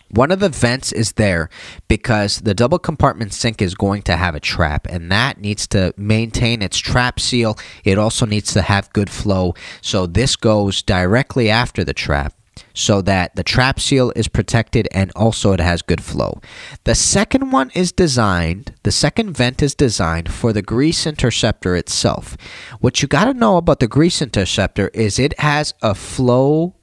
one 0.09 0.31
of 0.31 0.41
the 0.41 0.49
vents 0.49 0.91
is 0.91 1.13
there 1.13 1.49
because 1.87 2.41
the 2.41 2.53
double 2.53 2.77
compartment 2.77 3.33
sink 3.33 3.61
is 3.61 3.73
going 3.73 4.01
to 4.03 4.17
have 4.17 4.35
a 4.35 4.41
trap, 4.41 4.85
and 4.89 5.09
that 5.11 5.39
needs 5.39 5.65
to 5.67 5.93
maintain 5.95 6.61
its 6.61 6.77
trap 6.77 7.21
seal. 7.21 7.57
It 7.85 7.97
also 7.97 8.25
needs 8.25 8.51
to 8.53 8.61
have 8.61 8.91
good 8.91 9.09
flow. 9.09 9.53
So 9.79 10.05
this 10.05 10.35
goes 10.35 10.81
directly 10.81 11.49
after 11.49 11.85
the 11.85 11.93
trap 11.93 12.33
so 12.73 13.01
that 13.01 13.35
the 13.35 13.43
trap 13.43 13.79
seal 13.79 14.11
is 14.15 14.27
protected 14.27 14.87
and 14.91 15.11
also 15.15 15.53
it 15.53 15.59
has 15.59 15.81
good 15.81 16.03
flow. 16.03 16.41
The 16.83 16.95
second 16.95 17.51
one 17.51 17.71
is 17.73 17.91
designed, 17.91 18.73
the 18.83 18.91
second 18.91 19.33
vent 19.33 19.61
is 19.61 19.75
designed 19.75 20.31
for 20.31 20.53
the 20.53 20.61
grease 20.61 21.05
interceptor 21.05 21.75
itself. 21.75 22.37
What 22.79 23.01
you 23.01 23.07
got 23.07 23.25
to 23.25 23.33
know 23.33 23.57
about 23.57 23.79
the 23.79 23.87
grease 23.87 24.21
interceptor 24.21 24.89
is 24.89 25.19
it 25.19 25.39
has 25.39 25.73
a 25.81 25.95
flow 25.95 26.75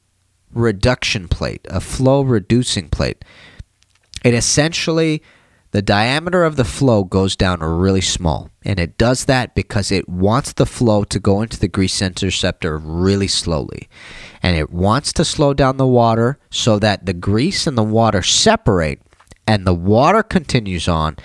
reduction 0.52 1.28
plate, 1.28 1.66
a 1.70 1.80
flow 1.80 2.22
reducing 2.22 2.88
plate. 2.88 3.24
It 4.24 4.34
essentially, 4.34 5.22
the 5.70 5.82
diameter 5.82 6.44
of 6.44 6.56
the 6.56 6.64
flow 6.64 7.04
goes 7.04 7.36
down 7.36 7.60
really 7.60 8.00
small. 8.00 8.50
And 8.64 8.80
it 8.80 8.96
does 8.96 9.26
that 9.26 9.54
because 9.54 9.92
it 9.92 10.08
wants 10.08 10.52
the 10.54 10.66
flow 10.66 11.04
to 11.04 11.18
go 11.18 11.42
into 11.42 11.58
the 11.58 11.68
grease 11.68 12.00
interceptor 12.00 12.78
really 12.78 13.28
slowly. 13.28 13.88
And 14.42 14.56
it 14.56 14.70
wants 14.70 15.12
to 15.14 15.24
slow 15.24 15.52
down 15.54 15.76
the 15.76 15.86
water 15.86 16.38
so 16.50 16.78
that 16.78 17.06
the 17.06 17.12
grease 17.12 17.66
and 17.66 17.76
the 17.76 17.82
water 17.82 18.22
separate 18.22 19.02
and 19.46 19.66
the 19.66 19.74
water 19.74 20.22
continues 20.22 20.88
on 20.88 21.16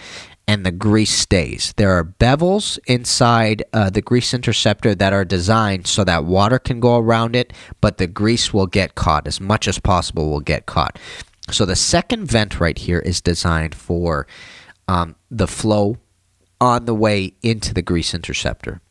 and 0.48 0.66
the 0.66 0.72
grease 0.72 1.12
stays. 1.12 1.74
There 1.78 1.92
are 1.92 2.04
bevels 2.04 2.78
inside 2.86 3.64
uh, 3.72 3.90
the 3.90 4.02
grease 4.02 4.34
interceptor 4.34 4.94
that 4.96 5.14
are 5.14 5.26
designed 5.26 5.88
so 5.88 6.04
that 6.04 6.26
water 6.26 6.60
can 6.60 6.80
go 6.80 6.98
around 6.98 7.36
it, 7.36 7.54
but 7.80 7.98
the 7.98 8.08
grease 8.08 8.54
will 8.54 8.68
get 8.68 8.96
caught 8.96 9.28
as 9.28 9.40
much 9.40 9.68
as 9.68 9.80
possible 9.80 10.30
will 10.30 10.42
get 10.42 10.66
caught. 10.66 11.00
So 11.52 11.66
the 11.66 11.76
second 11.76 12.26
vent 12.26 12.60
right 12.60 12.78
here 12.78 13.00
is 13.00 13.22
designed 13.22 13.76
for 13.76 14.28
um, 14.88 15.16
the 15.30 15.48
flow 15.48 15.98
on 16.60 16.86
the 16.86 16.96
way 16.96 17.34
into 17.42 17.74
the 17.74 17.82
grease 17.82 18.14
interceptor. 18.14 18.82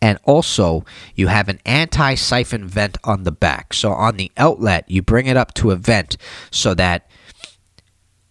And 0.00 0.18
also, 0.24 0.84
you 1.14 1.26
have 1.26 1.48
an 1.48 1.58
anti 1.66 2.14
siphon 2.14 2.68
vent 2.68 2.98
on 3.02 3.24
the 3.24 3.32
back. 3.32 3.74
So, 3.74 3.92
on 3.92 4.16
the 4.16 4.30
outlet, 4.36 4.88
you 4.88 5.02
bring 5.02 5.26
it 5.26 5.36
up 5.36 5.54
to 5.54 5.72
a 5.72 5.76
vent 5.76 6.16
so 6.52 6.72
that 6.74 7.10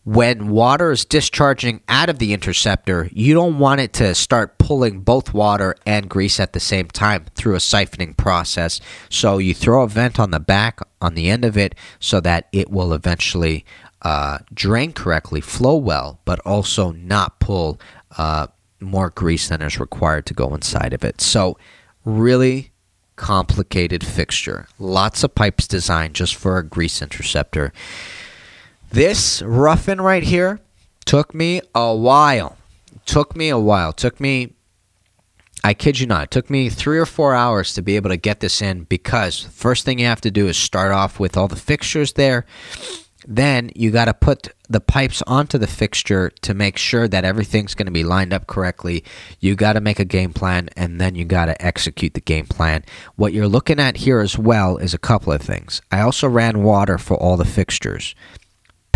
when 0.08 0.47
water 0.47 0.91
is 0.91 1.03
discharging 1.03 1.82
out 1.89 2.08
of 2.08 2.18
the 2.18 2.32
interceptor, 2.32 3.10
you 3.12 3.34
don't 3.34 3.60
want 3.60 3.82
it 3.82 3.91
to 3.91 4.16
start 4.16 4.58
pulling 4.58 5.01
both 5.01 5.34
water 5.34 5.76
and 5.86 6.10
grease 6.10 6.39
at 6.39 6.53
the 6.53 6.62
same 6.62 6.88
time 6.88 7.26
through 7.36 7.55
a 7.55 7.58
siphoning 7.58 8.16
process. 8.16 8.80
So 9.10 9.38
you 9.38 9.53
throw 9.53 9.84
a 9.84 9.88
vent 9.89 10.18
on 10.18 10.32
the 10.32 10.39
back, 10.39 10.80
on 11.01 11.16
the 11.16 11.30
end 11.30 11.43
of 11.43 11.58
it, 11.58 11.76
so 11.99 12.22
that 12.22 12.47
it 12.53 12.70
will 12.72 12.93
eventually 12.93 13.66
uh, 14.01 14.38
drain 14.53 14.93
correctly, 14.93 15.41
flow 15.41 15.76
well, 15.76 16.22
but 16.24 16.39
also 16.45 16.93
not 16.93 17.41
pull 17.41 17.78
uh, 18.18 18.47
more 18.80 19.10
grease 19.10 19.49
than 19.49 19.62
is 19.62 19.78
required 19.78 20.26
to 20.28 20.34
go 20.34 20.55
inside 20.55 20.93
of 20.93 21.03
it. 21.03 21.20
So, 21.20 21.58
really 22.05 22.72
complicated 23.18 24.05
fixture. 24.05 24.70
Lots 24.80 25.26
of 25.26 25.36
pipes 25.36 25.68
designed 25.68 26.14
just 26.14 26.36
for 26.36 26.58
a 26.58 26.64
grease 26.64 27.01
interceptor. 27.01 27.74
This 28.91 29.41
rough-in 29.41 30.01
right 30.01 30.23
here 30.23 30.59
took 31.05 31.33
me 31.33 31.61
a 31.75 31.95
while. 31.95 32.57
Took 33.05 33.35
me 33.35 33.49
a 33.49 33.59
while. 33.59 33.93
Took 33.93 34.19
me 34.19 34.53
I 35.63 35.73
kid 35.73 35.99
you 35.99 36.07
not, 36.07 36.23
it 36.25 36.31
took 36.31 36.49
me 36.49 36.69
three 36.69 36.97
or 36.97 37.05
four 37.05 37.33
hours 37.33 37.73
to 37.73 37.81
be 37.81 37.95
able 37.95 38.09
to 38.09 38.15
get 38.15 38.39
this 38.39 38.61
in 38.61 38.83
because 38.83 39.41
first 39.41 39.83
thing 39.83 39.99
you 39.99 40.05
have 40.05 40.21
to 40.21 40.31
do 40.31 40.47
is 40.47 40.55
start 40.55 40.91
off 40.93 41.19
with 41.19 41.35
all 41.35 41.49
the 41.49 41.57
fixtures 41.57 42.13
there. 42.13 42.45
Then 43.27 43.71
you 43.75 43.91
got 43.91 44.05
to 44.05 44.13
put 44.13 44.47
the 44.69 44.79
pipes 44.79 45.21
onto 45.27 45.57
the 45.57 45.67
fixture 45.67 46.29
to 46.43 46.53
make 46.53 46.77
sure 46.77 47.09
that 47.09 47.25
everything's 47.25 47.73
going 47.73 47.88
to 47.88 47.91
be 47.91 48.05
lined 48.05 48.31
up 48.31 48.47
correctly. 48.47 49.03
You 49.41 49.55
got 49.55 49.73
to 49.73 49.81
make 49.81 49.99
a 49.99 50.05
game 50.05 50.31
plan 50.31 50.69
and 50.77 51.01
then 51.01 51.15
you 51.15 51.25
got 51.25 51.47
to 51.47 51.61
execute 51.61 52.13
the 52.13 52.21
game 52.21 52.45
plan. 52.45 52.85
What 53.17 53.33
you're 53.33 53.49
looking 53.49 53.79
at 53.79 53.97
here 53.97 54.21
as 54.21 54.38
well 54.38 54.77
is 54.77 54.93
a 54.93 54.99
couple 54.99 55.33
of 55.33 55.41
things. 55.41 55.81
I 55.91 55.99
also 55.99 56.29
ran 56.29 56.63
water 56.63 56.97
for 56.97 57.17
all 57.17 57.35
the 57.35 57.43
fixtures. 57.43 58.15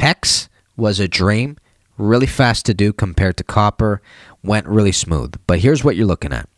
PEX 0.01 0.49
was 0.75 0.99
a 0.99 1.07
dream, 1.07 1.57
really 1.95 2.25
fast 2.25 2.65
to 2.65 2.73
do 2.73 2.91
compared 2.91 3.37
to 3.37 3.43
copper, 3.43 4.01
went 4.43 4.65
really 4.65 4.91
smooth. 4.91 5.35
But 5.45 5.59
here's 5.59 5.83
what 5.83 5.95
you're 5.95 6.07
looking 6.07 6.33
at. 6.33 6.49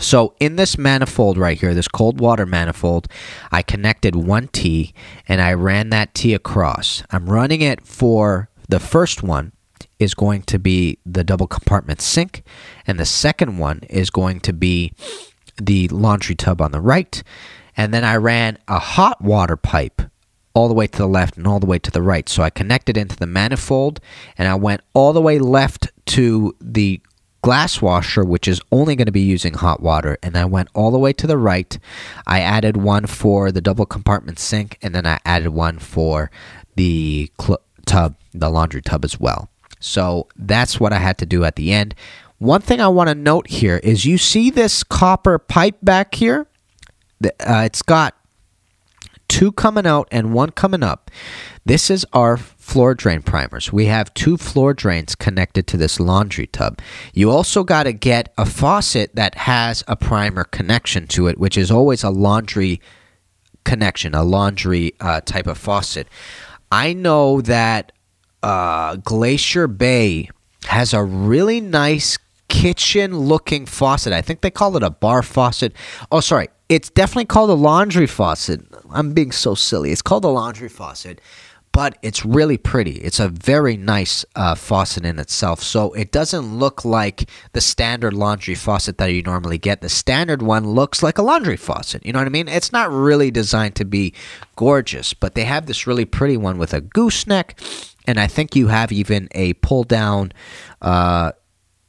So 0.00 0.34
in 0.40 0.56
this 0.56 0.76
manifold 0.76 1.38
right 1.38 1.56
here, 1.56 1.72
this 1.72 1.86
cold 1.86 2.20
water 2.20 2.46
manifold, 2.46 3.06
I 3.52 3.62
connected 3.62 4.16
one 4.16 4.48
T 4.48 4.92
and 5.28 5.40
I 5.40 5.52
ran 5.52 5.90
that 5.90 6.14
T 6.14 6.34
across. 6.34 7.04
I'm 7.12 7.30
running 7.30 7.60
it 7.60 7.86
for 7.86 8.48
the 8.68 8.80
first 8.80 9.22
one 9.22 9.52
is 10.00 10.14
going 10.14 10.42
to 10.42 10.58
be 10.58 10.98
the 11.06 11.22
double 11.22 11.46
compartment 11.46 12.00
sink, 12.00 12.42
and 12.88 12.98
the 12.98 13.06
second 13.06 13.58
one 13.58 13.82
is 13.88 14.10
going 14.10 14.40
to 14.40 14.52
be 14.52 14.92
the 15.62 15.86
laundry 15.88 16.34
tub 16.34 16.60
on 16.60 16.72
the 16.72 16.80
right. 16.80 17.22
And 17.76 17.94
then 17.94 18.02
I 18.02 18.16
ran 18.16 18.58
a 18.66 18.80
hot 18.80 19.22
water 19.22 19.56
pipe 19.56 20.02
all 20.58 20.66
the 20.66 20.74
way 20.74 20.88
to 20.88 20.98
the 20.98 21.06
left 21.06 21.36
and 21.36 21.46
all 21.46 21.60
the 21.60 21.66
way 21.66 21.78
to 21.78 21.90
the 21.92 22.02
right. 22.02 22.28
So 22.28 22.42
I 22.42 22.50
connected 22.50 22.96
into 22.96 23.14
the 23.14 23.28
manifold 23.28 24.00
and 24.36 24.48
I 24.48 24.56
went 24.56 24.80
all 24.92 25.12
the 25.12 25.20
way 25.20 25.38
left 25.38 25.86
to 26.06 26.52
the 26.60 27.00
glass 27.42 27.80
washer, 27.80 28.24
which 28.24 28.48
is 28.48 28.60
only 28.72 28.96
going 28.96 29.06
to 29.06 29.12
be 29.12 29.20
using 29.20 29.54
hot 29.54 29.80
water. 29.80 30.18
And 30.20 30.36
I 30.36 30.46
went 30.46 30.68
all 30.74 30.90
the 30.90 30.98
way 30.98 31.12
to 31.12 31.28
the 31.28 31.38
right. 31.38 31.78
I 32.26 32.40
added 32.40 32.76
one 32.76 33.06
for 33.06 33.52
the 33.52 33.60
double 33.60 33.86
compartment 33.86 34.40
sink 34.40 34.78
and 34.82 34.92
then 34.96 35.06
I 35.06 35.20
added 35.24 35.50
one 35.50 35.78
for 35.78 36.28
the 36.74 37.30
cl- 37.40 37.62
tub, 37.86 38.16
the 38.34 38.50
laundry 38.50 38.82
tub 38.82 39.04
as 39.04 39.20
well. 39.20 39.48
So 39.78 40.26
that's 40.34 40.80
what 40.80 40.92
I 40.92 40.98
had 40.98 41.18
to 41.18 41.26
do 41.26 41.44
at 41.44 41.54
the 41.54 41.72
end. 41.72 41.94
One 42.38 42.62
thing 42.62 42.80
I 42.80 42.88
want 42.88 43.10
to 43.10 43.14
note 43.14 43.46
here 43.46 43.76
is 43.84 44.04
you 44.04 44.18
see 44.18 44.50
this 44.50 44.82
copper 44.82 45.38
pipe 45.38 45.76
back 45.84 46.16
here? 46.16 46.48
Uh, 47.22 47.62
it's 47.64 47.82
got 47.82 48.16
two 49.28 49.52
coming 49.52 49.86
out 49.86 50.08
and 50.10 50.32
one 50.32 50.50
coming 50.50 50.82
up. 50.82 51.10
This 51.64 51.90
is 51.90 52.06
our 52.12 52.36
floor 52.36 52.94
drain 52.94 53.22
primers. 53.22 53.72
We 53.72 53.86
have 53.86 54.12
two 54.14 54.36
floor 54.36 54.74
drains 54.74 55.14
connected 55.14 55.66
to 55.68 55.76
this 55.76 56.00
laundry 56.00 56.46
tub. 56.46 56.80
You 57.14 57.30
also 57.30 57.62
got 57.62 57.84
to 57.84 57.92
get 57.92 58.32
a 58.36 58.44
faucet 58.46 59.14
that 59.14 59.34
has 59.36 59.84
a 59.86 59.96
primer 59.96 60.44
connection 60.44 61.06
to 61.08 61.28
it, 61.28 61.38
which 61.38 61.56
is 61.56 61.70
always 61.70 62.02
a 62.02 62.10
laundry 62.10 62.80
connection, 63.64 64.14
a 64.14 64.24
laundry 64.24 64.94
uh, 65.00 65.20
type 65.20 65.46
of 65.46 65.58
faucet. 65.58 66.08
I 66.72 66.92
know 66.92 67.40
that 67.42 67.92
uh, 68.42 68.96
Glacier 68.96 69.66
Bay 69.66 70.30
has 70.64 70.92
a 70.92 71.02
really 71.02 71.60
nice 71.60 72.18
kitchen 72.48 73.16
looking 73.16 73.66
faucet. 73.66 74.12
I 74.12 74.22
think 74.22 74.40
they 74.40 74.50
call 74.50 74.76
it 74.76 74.82
a 74.82 74.90
bar 74.90 75.22
faucet. 75.22 75.72
Oh, 76.10 76.20
sorry. 76.20 76.48
It's 76.68 76.90
definitely 76.90 77.26
called 77.26 77.50
a 77.50 77.54
laundry 77.54 78.06
faucet. 78.06 78.60
I'm 78.90 79.12
being 79.12 79.32
so 79.32 79.54
silly. 79.54 79.90
It's 79.90 80.02
called 80.02 80.24
a 80.24 80.28
laundry 80.28 80.68
faucet, 80.68 81.20
but 81.72 81.96
it's 82.02 82.26
really 82.26 82.58
pretty. 82.58 82.96
It's 82.96 83.20
a 83.20 83.28
very 83.28 83.76
nice 83.76 84.24
uh, 84.36 84.54
faucet 84.54 85.04
in 85.06 85.18
itself. 85.18 85.62
So 85.62 85.92
it 85.94 86.12
doesn't 86.12 86.58
look 86.58 86.84
like 86.84 87.30
the 87.52 87.60
standard 87.60 88.12
laundry 88.12 88.54
faucet 88.54 88.98
that 88.98 89.12
you 89.12 89.22
normally 89.22 89.56
get. 89.56 89.80
The 89.80 89.88
standard 89.88 90.42
one 90.42 90.68
looks 90.68 91.02
like 91.02 91.16
a 91.16 91.22
laundry 91.22 91.56
faucet. 91.56 92.04
You 92.04 92.12
know 92.12 92.18
what 92.18 92.26
I 92.26 92.30
mean? 92.30 92.48
It's 92.48 92.72
not 92.72 92.90
really 92.90 93.30
designed 93.30 93.76
to 93.76 93.84
be 93.86 94.12
gorgeous, 94.56 95.14
but 95.14 95.34
they 95.34 95.44
have 95.44 95.66
this 95.66 95.86
really 95.86 96.04
pretty 96.04 96.36
one 96.36 96.58
with 96.58 96.74
a 96.74 96.80
gooseneck. 96.82 97.58
And 98.06 98.18
I 98.18 98.26
think 98.26 98.56
you 98.56 98.68
have 98.68 98.90
even 98.90 99.28
a 99.32 99.52
pull 99.54 99.84
down 99.84 100.32
uh, 100.82 101.32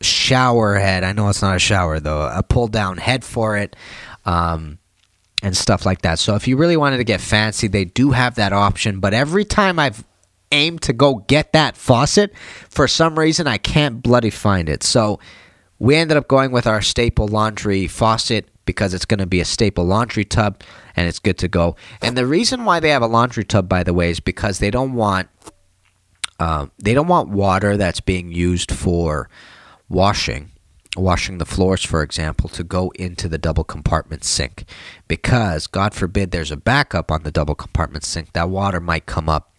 shower 0.02 0.76
head. 0.76 1.04
I 1.04 1.12
know 1.12 1.30
it's 1.30 1.42
not 1.42 1.56
a 1.56 1.60
shower 1.60 2.00
though. 2.00 2.22
A 2.22 2.44
pull 2.44 2.68
down 2.68 2.98
head 2.98 3.24
for 3.24 3.58
it. 3.58 3.76
Um, 4.26 4.80
and 5.42 5.56
stuff 5.56 5.86
like 5.86 6.02
that. 6.02 6.20
So 6.20 6.36
if 6.36 6.48
you 6.48 6.58
really 6.58 6.78
wanted 6.78 6.98
to 6.98 7.04
get 7.04 7.22
fancy, 7.22 7.68
they 7.68 7.86
do 7.86 8.12
have 8.12 8.36
that 8.36 8.52
option. 8.52 9.00
But 9.00 9.14
every 9.14 9.46
time 9.46 9.80
I've 9.80 10.04
aimed 10.52 10.82
to 10.84 10.94
go 10.94 11.24
get 11.28 11.54
that 11.54 11.78
faucet, 11.78 12.34
for 12.70 12.88
some 12.88 13.18
reason 13.18 13.48
I 13.48 13.58
can't 13.58 14.02
bloody 14.02 14.30
find 14.30 14.68
it. 14.68 14.84
So 14.84 15.20
we 15.78 15.96
ended 15.96 16.18
up 16.18 16.28
going 16.28 16.52
with 16.52 16.68
our 16.68 16.82
staple 16.82 17.28
laundry 17.28 17.88
faucet 17.88 18.50
because 18.66 18.94
it's 18.94 19.06
going 19.06 19.20
to 19.20 19.26
be 19.26 19.40
a 19.40 19.46
staple 19.46 19.86
laundry 19.86 20.26
tub 20.26 20.62
and 20.96 21.08
it's 21.08 21.20
good 21.20 21.38
to 21.40 21.48
go. 21.48 21.76
And 22.02 22.18
the 22.18 22.26
reason 22.26 22.66
why 22.66 22.80
they 22.80 22.90
have 22.90 23.02
a 23.02 23.08
laundry 23.08 23.46
tub, 23.46 23.70
by 23.70 23.84
the 23.84 23.94
way, 23.94 24.10
is 24.10 24.20
because 24.20 24.60
they 24.60 24.72
don't 24.72 24.94
want 24.94 25.30
um, 26.40 26.72
they 26.78 26.94
don't 26.94 27.08
want 27.08 27.30
water 27.30 27.76
that's 27.76 28.00
being 28.00 28.32
used 28.32 28.72
for 28.72 29.30
washing 29.90 30.52
washing 30.96 31.38
the 31.38 31.46
floors, 31.46 31.84
for 31.84 32.02
example, 32.02 32.50
to 32.50 32.64
go 32.64 32.92
into 32.96 33.28
the 33.28 33.38
double 33.38 33.64
compartment 33.64 34.24
sink. 34.24 34.66
Because, 35.08 35.68
God 35.68 35.94
forbid, 35.94 36.32
there's 36.32 36.52
a 36.52 36.58
backup 36.58 37.12
on 37.12 37.24
the 37.24 37.32
double 37.32 37.56
compartment 37.56 38.04
sink, 38.04 38.34
that 38.34 38.50
water 38.50 38.80
might 38.80 39.06
come 39.06 39.30
up 39.30 39.54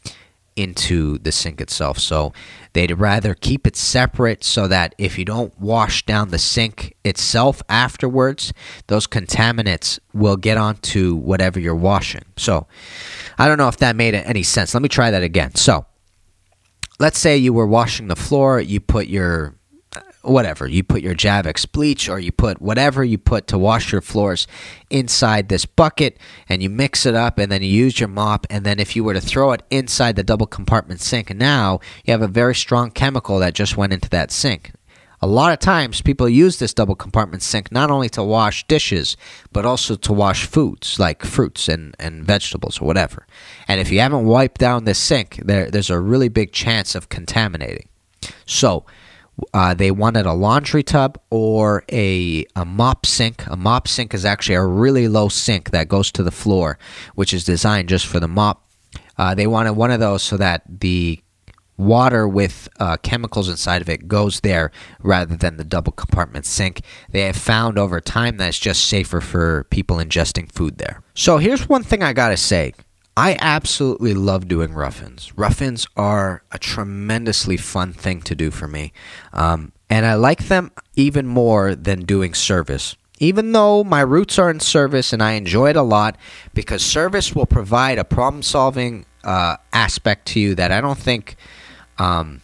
into 0.57 1.18
the 1.18 1.33
sink 1.33 1.61
itself. 1.61 1.99
So 1.99 2.33
they'd 2.72 2.93
rather 2.93 3.35
keep 3.35 3.66
it 3.66 3.76
separate 3.76 4.45
so 4.45 4.66
that 4.68 4.95
if 4.99 5.18
you 5.18 5.24
don't 5.24 5.59
wash 5.59 6.05
down 6.05 6.31
the 6.31 6.39
sink 6.39 6.95
itself 7.05 7.62
afterwards, 7.68 8.53
those 8.89 9.07
contaminants 9.07 9.99
will 10.12 10.37
get 10.37 10.59
onto 10.59 11.14
whatever 11.14 11.61
you're 11.61 11.74
washing. 11.74 12.24
So 12.37 12.66
I 13.39 13.49
don't 13.49 13.59
know 13.59 13.68
if 13.68 13.78
that 13.78 13.97
made 13.97 14.14
any 14.14 14.43
sense. 14.43 14.74
Let 14.74 14.83
me 14.83 14.89
try 14.89 15.11
that 15.11 15.22
again. 15.22 15.55
So 15.55 15.87
let's 16.99 17.18
say 17.18 17.37
you 17.37 17.53
were 17.53 17.66
washing 17.66 18.09
the 18.09 18.16
floor, 18.16 18.61
you 18.61 18.81
put 18.81 19.07
your 19.07 19.55
whatever. 20.23 20.66
You 20.66 20.83
put 20.83 21.03
your 21.03 21.14
Javex 21.14 21.71
bleach 21.71 22.09
or 22.09 22.18
you 22.18 22.33
put 22.33 22.61
whatever 22.61 23.03
you 23.03 23.18
put 23.18 23.47
to 23.49 23.59
wash 23.59 23.93
your 23.93 24.01
floors 24.01 24.47
inside 24.91 25.49
this 25.49 25.64
bucket 25.64 26.18
and 26.49 26.62
you 26.62 26.68
mix 26.68 27.07
it 27.07 27.14
up 27.14 27.39
and 27.39 27.51
then 27.51 27.62
you 27.62 27.68
use 27.68 27.99
your 27.99 28.09
mop. 28.09 28.47
And 28.51 28.64
then 28.64 28.79
if 28.79 28.95
you 28.95 29.05
were 29.05 29.14
to 29.14 29.21
throw 29.21 29.53
it 29.53 29.62
inside 29.71 30.16
the 30.16 30.23
double 30.23 30.47
compartment 30.47 31.01
sink 31.01 31.35
now 31.35 31.81
you 32.05 32.12
have 32.12 32.23
a 32.23 32.29
very 32.29 32.55
strong 32.55 32.91
chemical 32.91 33.39
that 33.39 33.55
just 33.55 33.77
went 33.77 33.93
into 33.93 34.09
that 34.11 34.31
sink. 34.31 34.73
A 35.23 35.27
lot 35.27 35.53
of 35.53 35.59
times 35.59 36.01
people 36.01 36.29
use 36.31 36.59
this 36.59 36.73
double 36.73 36.95
compartment 36.95 37.43
sink 37.43 37.71
not 37.71 37.91
only 37.91 38.09
to 38.11 38.25
wash 38.25 38.66
dishes 38.66 39.16
but 39.53 39.66
also 39.66 39.95
to 39.97 40.12
wash 40.12 40.47
foods 40.47 40.99
like 40.99 41.25
fruits 41.25 41.68
and, 41.68 41.95
and 41.99 42.25
vegetables 42.25 42.81
or 42.81 42.87
whatever. 42.87 43.27
And 43.68 43.81
if 43.81 43.93
you 43.93 44.01
haven't 44.01 44.25
wiped 44.25 44.61
down 44.61 44.85
this 44.85 44.99
sink 44.99 45.37
there, 45.45 45.71
there's 45.71 45.91
a 45.91 46.01
really 46.01 46.29
big 46.29 46.53
chance 46.53 46.95
of 46.95 47.11
contaminating. 47.11 47.89
So 48.47 48.85
uh, 49.55 49.74
they 49.74 49.91
wanted 49.91 50.26
a 50.26 50.32
laundry 50.32 50.82
tub 50.82 51.18
or 51.30 51.84
a, 51.91 52.45
a 52.57 52.64
mop 52.64 53.07
sink. 53.07 53.47
A 53.47 53.57
mop 53.57 53.88
sink 53.88 54.14
is 54.14 54.24
actually 54.24 54.55
a 54.55 54.64
really 54.64 55.09
low 55.09 55.28
sink 55.28 55.70
that 55.70 55.88
goes 55.88 56.11
to 56.12 56.22
the 56.22 56.30
floor, 56.30 56.78
which 57.14 57.32
is 57.32 57.45
designed 57.45 57.88
just 57.88 58.07
for 58.07 58.20
the 58.20 58.28
mop. 58.28 58.66
Uh, 59.16 59.34
they 59.34 59.47
wanted 59.47 59.72
one 59.72 59.91
of 59.91 60.01
those 60.01 60.22
so 60.22 60.36
that 60.36 60.62
the 60.80 61.20
water 61.76 62.28
with 62.28 62.68
uh, 62.78 62.97
chemicals 62.99 63.49
inside 63.49 63.80
of 63.80 63.88
it 63.88 64.07
goes 64.07 64.41
there 64.41 64.70
rather 65.03 65.34
than 65.36 65.57
the 65.57 65.64
double 65.64 65.93
compartment 65.93 66.45
sink. 66.45 66.82
They 67.11 67.22
have 67.22 67.36
found 67.36 67.78
over 67.78 68.01
time 68.01 68.36
that 68.36 68.49
it's 68.49 68.59
just 68.59 68.84
safer 68.86 69.20
for 69.20 69.64
people 69.64 69.97
ingesting 69.97 70.53
food 70.53 70.78
there. 70.78 71.03
So 71.14 71.38
here's 71.38 71.68
one 71.68 71.82
thing 71.82 72.03
I 72.03 72.12
gotta 72.12 72.36
say 72.36 72.74
I 73.17 73.37
absolutely 73.41 74.15
love 74.15 74.49
doing 74.49 74.73
rough-ins. 74.73 75.37
Rough-ins 75.37 75.87
are 75.97 76.43
a 76.53 76.59
tremendously 76.59 77.57
fun 77.57 77.93
thing 77.93 78.23
to 78.23 78.35
do 78.35 78.51
for 78.51 78.67
me. 78.67 78.93
Um, 79.33 79.73
and 79.89 80.07
I 80.07 80.15
like 80.15 80.49
them 80.49 80.71
even 80.97 81.27
more 81.27 81.75
than 81.75 82.05
doing 82.05 82.35
service. 82.35 82.97
Even 83.19 83.53
though 83.53 83.85
my 83.85 84.01
roots 84.01 84.39
are 84.39 84.51
in 84.51 84.61
service 84.61 85.13
and 85.13 85.23
I 85.23 85.33
enjoy 85.33 85.71
it 85.71 85.77
a 85.77 85.83
lot, 85.83 86.17
because 86.55 86.83
service 86.83 87.35
will 87.35 87.47
provide 87.47 87.99
a 87.99 88.05
problem 88.05 88.43
solving 88.43 89.05
uh, 89.25 89.57
aspect 89.73 90.27
to 90.29 90.41
you 90.41 90.55
that 90.55 90.73
I 90.73 90.81
don't 90.81 90.99
think 90.99 91.37
um, 91.99 92.41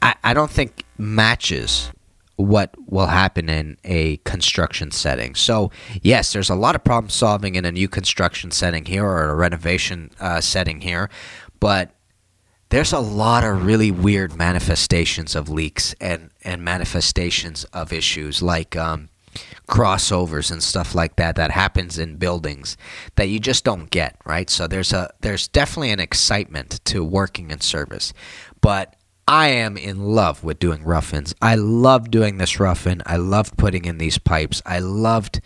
I, 0.00 0.14
I 0.22 0.34
don't 0.34 0.50
think 0.50 0.84
matches 0.96 1.90
what 2.36 2.74
will 2.86 3.06
happen 3.06 3.48
in 3.48 3.76
a 3.84 4.16
construction 4.18 4.90
setting. 4.90 5.34
So, 5.34 5.70
yes, 6.02 6.32
there's 6.32 6.50
a 6.50 6.54
lot 6.54 6.74
of 6.74 6.82
problem 6.82 7.10
solving 7.10 7.54
in 7.54 7.64
a 7.64 7.72
new 7.72 7.88
construction 7.88 8.50
setting 8.50 8.86
here 8.86 9.04
or 9.04 9.30
a 9.30 9.34
renovation 9.34 10.10
uh, 10.18 10.40
setting 10.40 10.80
here, 10.80 11.10
but 11.60 11.90
there's 12.70 12.92
a 12.92 12.98
lot 12.98 13.44
of 13.44 13.64
really 13.64 13.92
weird 13.92 14.34
manifestations 14.34 15.36
of 15.36 15.48
leaks 15.48 15.94
and, 16.00 16.30
and 16.42 16.64
manifestations 16.64 17.64
of 17.72 17.92
issues 17.92 18.42
like 18.42 18.74
um, 18.74 19.10
crossovers 19.68 20.50
and 20.50 20.62
stuff 20.62 20.94
like 20.94 21.16
that 21.16 21.36
that 21.36 21.50
happens 21.50 21.98
in 21.98 22.16
buildings 22.16 22.76
that 23.16 23.28
you 23.28 23.40
just 23.40 23.64
don't 23.64 23.90
get 23.90 24.16
right 24.24 24.50
so 24.50 24.66
there's 24.66 24.92
a 24.92 25.10
there's 25.20 25.48
definitely 25.48 25.90
an 25.90 26.00
excitement 26.00 26.84
to 26.84 27.02
working 27.02 27.50
in 27.50 27.60
service 27.60 28.12
but 28.60 28.94
I 29.26 29.48
am 29.48 29.76
in 29.76 30.00
love 30.00 30.44
with 30.44 30.58
doing 30.58 30.84
rough-ins. 30.84 31.34
I 31.40 31.54
love 31.54 32.10
doing 32.10 32.38
this 32.38 32.60
rough-in. 32.60 33.02
I 33.06 33.16
loved 33.16 33.56
putting 33.56 33.84
in 33.84 33.98
these 33.98 34.18
pipes. 34.18 34.60
I 34.66 34.80
loved 34.80 35.40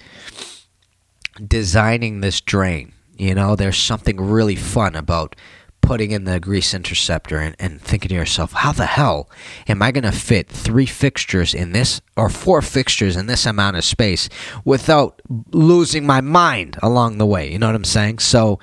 designing 1.47 2.20
this 2.20 2.41
drain. 2.41 2.93
You 3.16 3.35
know, 3.35 3.55
there's 3.57 3.79
something 3.79 4.20
really 4.20 4.57
fun 4.57 4.95
about 4.95 5.37
putting 5.81 6.11
in 6.11 6.24
the 6.24 6.41
grease 6.41 6.74
interceptor 6.74 7.39
and, 7.39 7.55
and 7.59 7.81
thinking 7.81 8.09
to 8.09 8.14
yourself, 8.14 8.53
how 8.53 8.72
the 8.72 8.85
hell 8.85 9.31
am 9.68 9.81
I 9.81 9.93
going 9.93 10.05
to 10.05 10.12
fit 10.12 10.49
three 10.49 10.87
fixtures 10.87 11.55
in 11.55 11.72
this 11.72 12.01
or 12.16 12.29
four 12.29 12.62
fixtures 12.62 13.16
in 13.16 13.26
this 13.26 13.47
amount 13.47 13.76
of 13.76 13.85
space 13.85 14.29
without 14.64 15.22
losing 15.53 16.05
my 16.05 16.20
mind 16.20 16.76
along 16.83 17.18
the 17.18 17.26
way? 17.26 17.51
You 17.51 17.59
know 17.59 17.66
what 17.66 17.76
I'm 17.76 17.85
saying? 17.85 18.18
So 18.18 18.59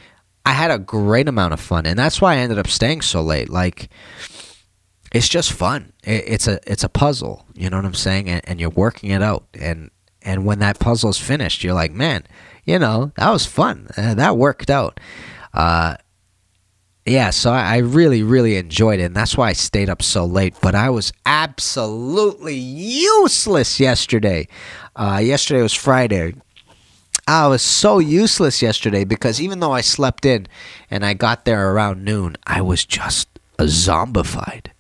I 0.46 0.52
had 0.52 0.72
a 0.72 0.78
great 0.78 1.28
amount 1.28 1.54
of 1.54 1.60
fun, 1.60 1.86
and 1.86 1.98
that's 1.98 2.22
why 2.22 2.34
I 2.34 2.38
ended 2.38 2.60
up 2.60 2.68
staying 2.68 3.02
so 3.02 3.22
late. 3.22 3.50
Like, 3.50 3.90
it's 5.16 5.30
just 5.30 5.54
fun. 5.54 5.94
it's 6.04 6.46
a 6.46 6.60
it's 6.70 6.84
a 6.84 6.90
puzzle. 6.90 7.46
You 7.54 7.70
know 7.70 7.78
what 7.78 7.86
I'm 7.86 7.94
saying? 7.94 8.30
And, 8.30 8.42
and, 8.44 8.60
you're 8.60 8.70
working 8.70 9.12
it 9.12 9.22
out. 9.22 9.46
And 9.58 9.90
and 10.22 10.46
when 10.46 10.60
that 10.60 10.78
puzzle's 10.78 11.18
finished, 11.18 11.64
you're 11.64 11.74
like, 11.74 11.94
man, 11.94 12.26
you 12.66 12.78
know, 12.80 13.14
that 13.16 13.30
was 13.32 13.46
fun. 13.46 13.88
Uh, 13.96 14.14
that 14.16 14.36
worked 14.36 14.70
out. 14.70 15.00
Uh, 15.54 15.96
yeah, 17.06 17.30
so 17.30 17.54
I, 17.54 17.76
I 17.76 17.78
really 17.78 18.24
really 18.24 18.58
enjoyed 18.58 19.00
it, 19.00 19.04
and 19.04 19.16
that's 19.16 19.38
why 19.38 19.48
I 19.48 19.54
stayed 19.54 19.90
up 19.90 20.04
so 20.04 20.26
late. 20.26 20.56
But 20.62 20.76
I 20.76 20.90
was 20.90 21.14
absolutely 21.26 22.56
useless 22.58 23.80
yesterday. 23.80 24.50
Uh, 24.98 25.22
yesterday 25.24 25.62
was 25.62 25.74
Friday. 25.74 26.34
I 27.26 27.48
was 27.48 27.62
so 27.62 28.00
useless 28.00 28.62
yesterday 28.62 29.06
because 29.06 29.40
even 29.40 29.62
though 29.62 29.72
I 29.72 29.82
slept 29.82 30.26
in 30.26 30.48
and 30.92 31.06
I 31.06 31.14
got 31.14 31.46
there 31.46 31.72
around 31.72 32.04
noon, 32.04 32.36
I 32.46 32.62
was 32.62 32.84
just 32.84 33.30
zombified. 33.60 34.75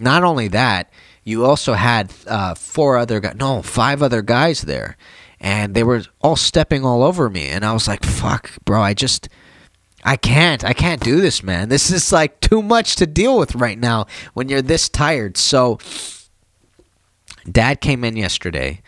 Not 0.00 0.24
only 0.24 0.48
that, 0.48 0.90
you 1.22 1.44
also 1.44 1.74
had 1.74 2.12
uh, 2.26 2.54
four 2.54 2.96
other 2.96 3.20
guys, 3.20 3.36
no, 3.36 3.62
five 3.62 4.02
other 4.02 4.22
guys 4.22 4.62
there, 4.62 4.96
and 5.38 5.74
they 5.74 5.84
were 5.84 6.02
all 6.22 6.36
stepping 6.36 6.84
all 6.84 7.02
over 7.02 7.28
me, 7.28 7.48
and 7.48 7.64
I 7.64 7.72
was 7.72 7.86
like, 7.86 8.04
"Fuck, 8.04 8.50
bro, 8.64 8.80
I 8.82 8.94
just." 8.94 9.28
I 10.02 10.16
can't. 10.16 10.64
I 10.64 10.72
can't 10.72 11.02
do 11.02 11.20
this, 11.20 11.42
man. 11.42 11.68
This 11.68 11.90
is 11.90 12.10
like 12.10 12.40
too 12.40 12.62
much 12.62 12.96
to 12.96 13.06
deal 13.06 13.38
with 13.38 13.54
right 13.54 13.78
now 13.78 14.06
when 14.32 14.48
you're 14.48 14.62
this 14.62 14.88
tired. 14.88 15.36
So, 15.36 15.78
dad 17.44 17.82
came 17.82 18.02
in 18.02 18.16
yesterday 18.16 18.80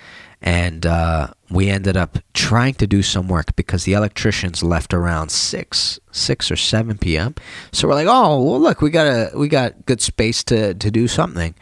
and 0.43 0.85
uh, 0.85 1.29
we 1.51 1.71
ended 1.71 1.97
up 1.97 2.19
trying 2.35 2.75
to 2.75 2.87
do 2.87 3.03
some 3.03 3.29
work 3.29 3.55
because 3.55 3.85
the 3.85 3.93
electricians 3.93 4.63
left 4.63 4.93
around 4.93 5.31
six, 5.31 6.01
six 6.11 6.51
or 6.51 6.57
seven 6.57 6.99
p.m. 6.99 7.35
So 7.71 7.87
we're 7.87 7.95
like, 7.95 8.09
oh 8.09 8.43
well, 8.43 8.61
look, 8.61 8.81
we 8.83 8.91
got 8.91 9.07
a 9.07 9.31
we 9.37 9.49
got 9.49 9.87
good 9.87 10.01
space 10.01 10.43
to 10.45 10.75
to 10.75 10.91
do 10.91 11.07
something. 11.07 11.55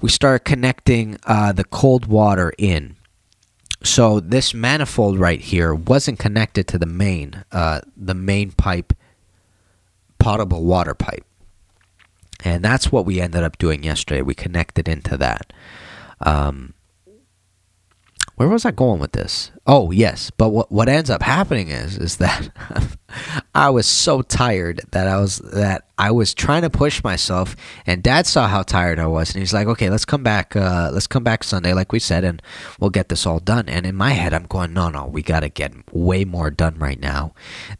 We 0.00 0.08
started 0.08 0.44
connecting 0.44 1.18
uh, 1.24 1.52
the 1.52 1.64
cold 1.64 2.06
water 2.06 2.52
in. 2.58 2.96
So 3.82 4.18
this 4.18 4.52
manifold 4.52 5.20
right 5.20 5.40
here 5.40 5.72
wasn't 5.72 6.18
connected 6.18 6.66
to 6.68 6.78
the 6.78 6.86
main, 6.86 7.44
uh, 7.52 7.82
the 7.96 8.14
main 8.14 8.50
pipe, 8.50 8.92
potable 10.18 10.64
water 10.64 10.94
pipe, 10.94 11.24
and 12.42 12.64
that's 12.64 12.90
what 12.90 13.06
we 13.06 13.20
ended 13.20 13.44
up 13.44 13.58
doing 13.58 13.84
yesterday. 13.84 14.22
We 14.22 14.34
connected 14.34 14.88
into 14.88 15.16
that. 15.18 15.52
Um, 16.20 16.72
where 18.36 18.48
was 18.48 18.64
I 18.64 18.70
going 18.70 19.00
with 19.00 19.12
this? 19.12 19.50
Oh 19.66 19.90
yes, 19.90 20.30
but 20.30 20.50
what 20.50 20.70
what 20.70 20.88
ends 20.88 21.10
up 21.10 21.22
happening 21.22 21.68
is 21.68 21.98
is 21.98 22.18
that 22.18 22.48
I 23.54 23.70
was 23.70 23.86
so 23.86 24.22
tired 24.22 24.82
that 24.92 25.08
I 25.08 25.18
was 25.18 25.38
that 25.38 25.85
I 25.98 26.10
was 26.10 26.34
trying 26.34 26.60
to 26.60 26.68
push 26.68 27.02
myself, 27.02 27.56
and 27.86 28.02
Dad 28.02 28.26
saw 28.26 28.48
how 28.48 28.62
tired 28.62 28.98
I 28.98 29.06
was, 29.06 29.32
and 29.32 29.40
he's 29.40 29.54
like, 29.54 29.66
"Okay, 29.66 29.88
let's 29.88 30.04
come 30.04 30.22
back. 30.22 30.54
Uh, 30.54 30.90
let's 30.92 31.06
come 31.06 31.24
back 31.24 31.42
Sunday, 31.42 31.72
like 31.72 31.90
we 31.90 31.98
said, 31.98 32.22
and 32.22 32.42
we'll 32.78 32.90
get 32.90 33.08
this 33.08 33.24
all 33.24 33.38
done." 33.38 33.66
And 33.66 33.86
in 33.86 33.94
my 33.94 34.10
head, 34.10 34.34
I'm 34.34 34.44
going, 34.44 34.74
"No, 34.74 34.90
no, 34.90 35.06
we 35.06 35.22
got 35.22 35.40
to 35.40 35.48
get 35.48 35.72
way 35.94 36.26
more 36.26 36.50
done 36.50 36.78
right 36.78 37.00
now 37.00 37.32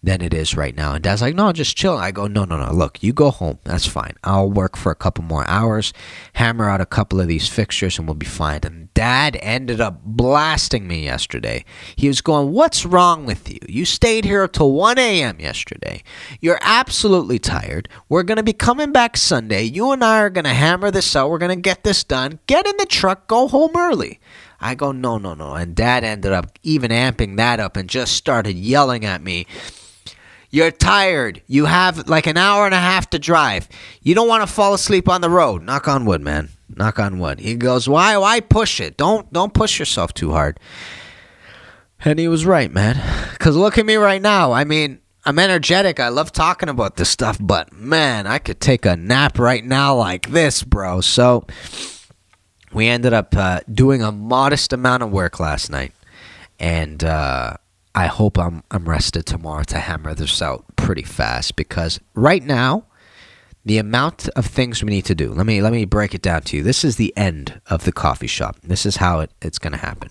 than 0.03 0.23
it 0.23 0.33
is 0.33 0.57
right 0.57 0.75
now." 0.75 0.95
And 0.95 1.05
Dad's 1.05 1.21
like, 1.21 1.35
"No, 1.35 1.53
just 1.53 1.77
chill." 1.77 1.99
I 1.99 2.11
go, 2.11 2.27
"No, 2.27 2.47
no, 2.47 2.57
no. 2.57 2.73
Look, 2.73 3.03
you 3.03 3.13
go 3.13 3.31
home. 3.31 3.59
That's 3.65 3.87
fine. 3.87 4.15
I'll 4.25 4.51
work 4.51 4.77
for 4.77 4.91
a 4.91 4.97
couple 4.97 5.23
more 5.23 5.47
hours, 5.47 5.93
hammer 6.35 6.71
out 6.71 6.81
a 6.81 6.87
couple 6.87 7.21
of 7.21 7.29
these 7.29 7.49
fixtures, 7.49 7.99
and 7.99 8.09
we'll 8.09 8.15
be 8.15 8.25
fine." 8.25 8.61
And 8.63 8.95
Dad 8.95 9.39
ended 9.43 9.79
up 9.79 10.01
blasting 10.05 10.89
me 10.89 11.05
yesterday. 11.05 11.67
He 11.97 12.09
was 12.09 12.23
going, 12.23 12.53
"What's 12.53 12.87
wrong 12.87 13.27
with 13.27 13.53
you? 13.53 13.59
You 13.69 13.85
stayed 13.85 14.25
here 14.25 14.49
till 14.49 14.73
1 14.73 14.99
a.m. 14.99 15.39
yesterday. 15.39 16.03
You're 16.41 16.61
absolutely 16.63 17.39
tired." 17.39 17.91
We're 18.09 18.23
going 18.23 18.37
to 18.37 18.45
be 18.45 18.53
coming 18.53 18.93
back 18.93 19.17
Sunday. 19.17 19.63
You 19.65 19.91
and 19.91 20.05
I 20.05 20.21
are 20.21 20.31
going 20.31 20.45
to 20.45 20.55
hammer 20.55 20.93
this 20.93 21.17
out. 21.17 21.29
We're 21.29 21.39
going 21.39 21.57
to 21.57 21.61
get 21.61 21.83
this 21.83 22.05
done. 22.05 22.39
Get 22.47 22.67
in 22.67 22.77
the 22.77 22.87
truck, 22.87 23.27
go 23.27 23.49
home 23.49 23.73
early. 23.77 24.21
I 24.61 24.77
go, 24.77 24.93
no, 24.93 25.19
no, 25.19 25.35
no. 25.35 25.55
And 25.55 25.75
dad 25.75 26.05
ended 26.05 26.33
up 26.33 26.57
even 26.63 26.93
amping 26.93 27.37
that 27.37 27.59
up 27.59 27.77
and 27.77 27.91
just 27.91 28.13
started 28.13 28.57
yelling 28.57 29.05
at 29.05 29.23
me. 29.23 29.47
You're 30.51 30.71
tired. 30.71 31.43
You 31.49 31.65
have 31.65 32.09
like 32.09 32.27
an 32.29 32.37
hour 32.37 32.65
and 32.65 32.75
a 32.75 32.81
half 32.81 33.11
to 33.11 33.19
drive. 33.19 33.69
You 34.01 34.15
don't 34.15 34.29
want 34.29 34.47
to 34.47 34.55
fall 34.55 34.73
asleep 34.73 35.09
on 35.09 35.21
the 35.21 35.29
road. 35.29 35.63
Knock 35.63 35.89
on 35.89 36.07
wood, 36.07 36.23
man. 36.23 36.51
Knock 36.75 36.99
on 36.99 37.19
wood. 37.19 37.41
He 37.41 37.57
goes, 37.57 37.89
"Why 37.89 38.17
why 38.17 38.41
push 38.41 38.81
it? 38.81 38.97
Don't 38.97 39.31
don't 39.33 39.53
push 39.53 39.79
yourself 39.79 40.15
too 40.15 40.31
hard." 40.31 40.59
And 42.05 42.19
he 42.19 42.29
was 42.29 42.47
right, 42.47 42.73
man. 42.73 42.97
Cuz 43.39 43.57
look 43.57 43.77
at 43.77 43.87
me 43.87 43.97
right 43.97 44.23
now. 44.23 44.53
I 44.53 44.65
mean, 44.65 45.01
I'm 45.27 45.41
energetic. 45.41 45.99
I 45.99 46.09
love 46.09 46.31
talking 46.31 46.69
about 46.69 46.95
this 46.95 47.11
stuff, 47.11 47.37
but 47.41 47.73
man, 47.73 48.29
I 48.29 48.39
could 48.39 48.61
take 48.61 48.87
a 48.87 48.95
nap 48.95 49.41
right 49.41 49.65
now 49.65 49.97
like 49.97 50.31
this, 50.31 50.63
bro. 50.63 51.01
So 51.01 51.45
we 52.73 52.87
ended 52.87 53.13
up 53.13 53.35
uh, 53.37 53.61
doing 53.73 54.03
a 54.03 54.13
modest 54.13 54.73
amount 54.73 55.03
of 55.03 55.11
work 55.11 55.41
last 55.41 55.69
night, 55.69 55.93
and 56.61 57.03
uh, 57.03 57.57
I 57.93 58.07
hope 58.07 58.39
I'm 58.39 58.63
I'm 58.71 58.89
rested 58.89 59.27
tomorrow 59.27 59.65
to 59.65 59.79
hammer 59.79 60.15
this 60.15 60.41
out 60.41 60.65
pretty 60.77 61.03
fast 61.03 61.57
because 61.57 61.99
right 62.15 62.45
now 62.45 62.85
the 63.65 63.79
amount 63.79 64.29
of 64.37 64.47
things 64.47 64.81
we 64.81 64.91
need 64.91 65.07
to 65.07 65.15
do. 65.17 65.33
Let 65.33 65.45
me 65.45 65.61
let 65.61 65.73
me 65.73 65.87
break 65.87 66.15
it 66.15 66.23
down 66.23 66.43
to 66.43 66.59
you. 66.59 66.63
This 66.63 66.85
is 66.85 66.97
the 66.97 67.13
end 67.17 67.61
of 67.67 67.83
the 67.83 67.91
coffee 67.91 68.29
shop. 68.29 68.59
This 68.63 68.87
is 68.87 68.99
how 68.99 69.19
it, 69.19 69.33
it's 69.43 69.59
going 69.59 69.73
to 69.73 69.79
happen. 69.79 70.11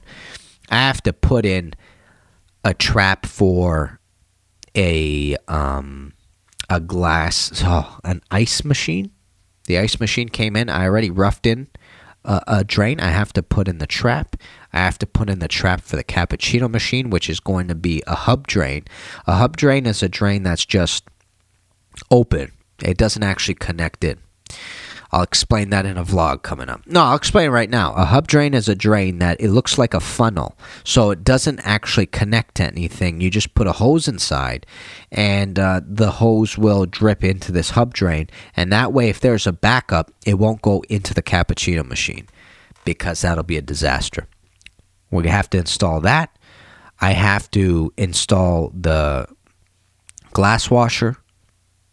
I 0.69 0.75
have 0.75 1.01
to 1.03 1.13
put 1.13 1.45
in 1.45 1.73
a 2.65 2.73
trap 2.73 3.25
for 3.25 4.01
a 4.75 5.35
um, 5.47 6.13
a 6.69 6.79
glass, 6.79 7.61
oh, 7.63 7.99
an 8.03 8.21
ice 8.31 8.63
machine. 8.63 9.11
The 9.65 9.79
ice 9.79 9.99
machine 9.99 10.29
came 10.29 10.55
in. 10.55 10.69
I 10.69 10.85
already 10.85 11.09
roughed 11.09 11.45
in 11.45 11.67
a, 12.23 12.41
a 12.47 12.63
drain. 12.63 12.99
I 12.99 13.09
have 13.09 13.33
to 13.33 13.43
put 13.43 13.67
in 13.67 13.77
the 13.77 13.87
trap. 13.87 14.35
I 14.73 14.79
have 14.79 14.99
to 14.99 15.07
put 15.07 15.29
in 15.29 15.39
the 15.39 15.47
trap 15.47 15.81
for 15.81 15.95
the 15.95 16.03
cappuccino 16.03 16.69
machine, 16.69 17.09
which 17.09 17.29
is 17.29 17.39
going 17.39 17.67
to 17.67 17.75
be 17.75 18.03
a 18.05 18.15
hub 18.15 18.47
drain. 18.47 18.85
A 19.25 19.35
hub 19.35 19.57
drain 19.57 19.85
is 19.85 20.03
a 20.03 20.09
drain 20.09 20.43
that's 20.43 20.65
just 20.65 21.05
open. 22.11 22.51
It 22.83 22.97
doesn't 22.97 23.23
actually 23.23 23.55
connect 23.55 24.03
in. 24.03 24.19
I'll 25.15 25.23
explain 25.23 25.69
that 25.69 25.85
in 25.85 25.97
a 25.97 26.03
vlog 26.03 26.41
coming 26.41 26.67
up. 26.67 26.85
No, 26.85 27.01
I'll 27.01 27.15
explain 27.15 27.49
right 27.49 27.69
now. 27.69 27.93
A 27.93 28.03
hub 28.03 28.27
drain 28.27 28.53
is 28.53 28.67
a 28.67 28.75
drain 28.75 29.19
that 29.19 29.39
it 29.39 29.49
looks 29.49 29.77
like 29.77 29.93
a 29.93 30.01
funnel. 30.01 30.57
So 30.83 31.09
it 31.09 31.23
doesn't 31.23 31.61
actually 31.63 32.07
connect 32.07 32.55
to 32.55 32.65
anything. 32.65 33.21
You 33.21 33.29
just 33.29 33.53
put 33.53 33.65
a 33.65 33.71
hose 33.71 34.09
inside 34.09 34.65
and 35.13 35.57
uh, 35.57 35.79
the 35.85 36.11
hose 36.11 36.57
will 36.57 36.85
drip 36.85 37.23
into 37.23 37.53
this 37.53 37.69
hub 37.69 37.93
drain. 37.93 38.29
And 38.57 38.73
that 38.73 38.91
way, 38.91 39.07
if 39.07 39.21
there's 39.21 39.47
a 39.47 39.53
backup, 39.53 40.11
it 40.25 40.33
won't 40.33 40.61
go 40.61 40.83
into 40.89 41.13
the 41.13 41.23
cappuccino 41.23 41.87
machine 41.87 42.27
because 42.83 43.21
that'll 43.21 43.45
be 43.45 43.55
a 43.55 43.61
disaster. 43.61 44.27
We 45.11 45.29
have 45.29 45.49
to 45.51 45.57
install 45.59 46.01
that. 46.01 46.37
I 46.99 47.11
have 47.11 47.49
to 47.51 47.93
install 47.95 48.73
the 48.75 49.29
glass 50.33 50.69
washer 50.69 51.15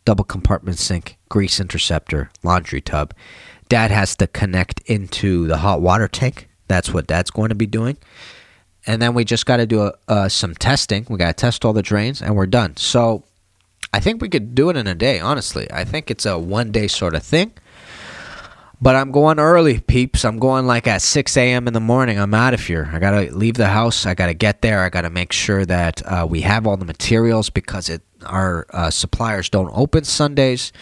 double 0.05 0.25
compartment 0.25 0.79
sink, 0.79 1.19
grease 1.29 1.61
interceptor, 1.61 2.31
laundry 2.43 2.81
tub. 2.81 3.15
Dad 3.69 3.91
has 3.91 4.17
to 4.17 4.27
connect 4.27 4.81
into 4.81 5.47
the 5.47 5.59
hot 5.59 5.81
water 5.81 6.09
tank. 6.09 6.49
That's 6.69 6.93
what 6.93 7.07
Dad's 7.07 7.31
going 7.31 7.49
to 7.49 7.55
be 7.55 7.67
doing. 7.67 7.97
And 8.87 9.01
then 9.01 9.15
we 9.15 9.25
just 9.25 9.47
got 9.47 9.59
to 9.59 9.67
do 9.67 9.83
a, 9.83 9.93
uh, 10.09 10.29
some 10.29 10.55
testing. 10.55 11.07
We 11.09 11.19
got 11.19 11.29
to 11.29 11.41
test 11.41 11.65
all 11.65 11.73
the 11.73 11.83
drains, 11.83 12.21
and 12.21 12.35
we're 12.35 12.47
done. 12.47 12.77
So 12.77 13.23
I 13.93 14.01
think 14.01 14.21
we 14.21 14.29
could 14.29 14.55
do 14.55 14.71
it 14.71 14.77
in 14.77 14.87
a 14.87 14.95
day, 14.95 15.21
honestly. 15.21 15.71
I 15.71 15.85
think 15.85 16.11
it's 16.11 16.27
a 16.27 16.39
one 16.39 16.73
day 16.73 16.89
sort 16.89 17.15
of 17.15 17.23
thing. 17.23 17.53
But 18.83 18.97
I'm 18.97 19.13
going 19.13 19.39
early, 19.39 19.79
peeps. 19.79 20.25
I'm 20.25 20.41
going 20.41 20.67
like 20.67 20.89
at 20.89 21.03
6 21.03 21.37
a.m. 21.37 21.69
in 21.69 21.73
the 21.73 21.79
morning. 21.79 22.19
I'm 22.19 22.35
out 22.35 22.53
of 22.53 22.67
here. 22.67 22.91
I 22.93 22.99
got 22.99 23.13
to 23.13 23.33
leave 23.33 23.55
the 23.55 23.69
house. 23.69 24.07
I 24.07 24.15
got 24.15 24.27
to 24.27 24.35
get 24.35 24.61
there. 24.61 24.81
I 24.81 24.89
got 24.89 25.03
to 25.03 25.11
make 25.11 25.31
sure 25.31 25.65
that 25.65 26.03
uh, 26.05 26.27
we 26.29 26.41
have 26.41 26.67
all 26.67 26.77
the 26.77 26.85
materials 26.85 27.49
because 27.49 27.89
it, 27.89 28.03
our 28.27 28.67
uh, 28.71 28.91
suppliers 28.91 29.49
don't 29.49 29.71
open 29.73 30.03
Sundays. 30.03 30.73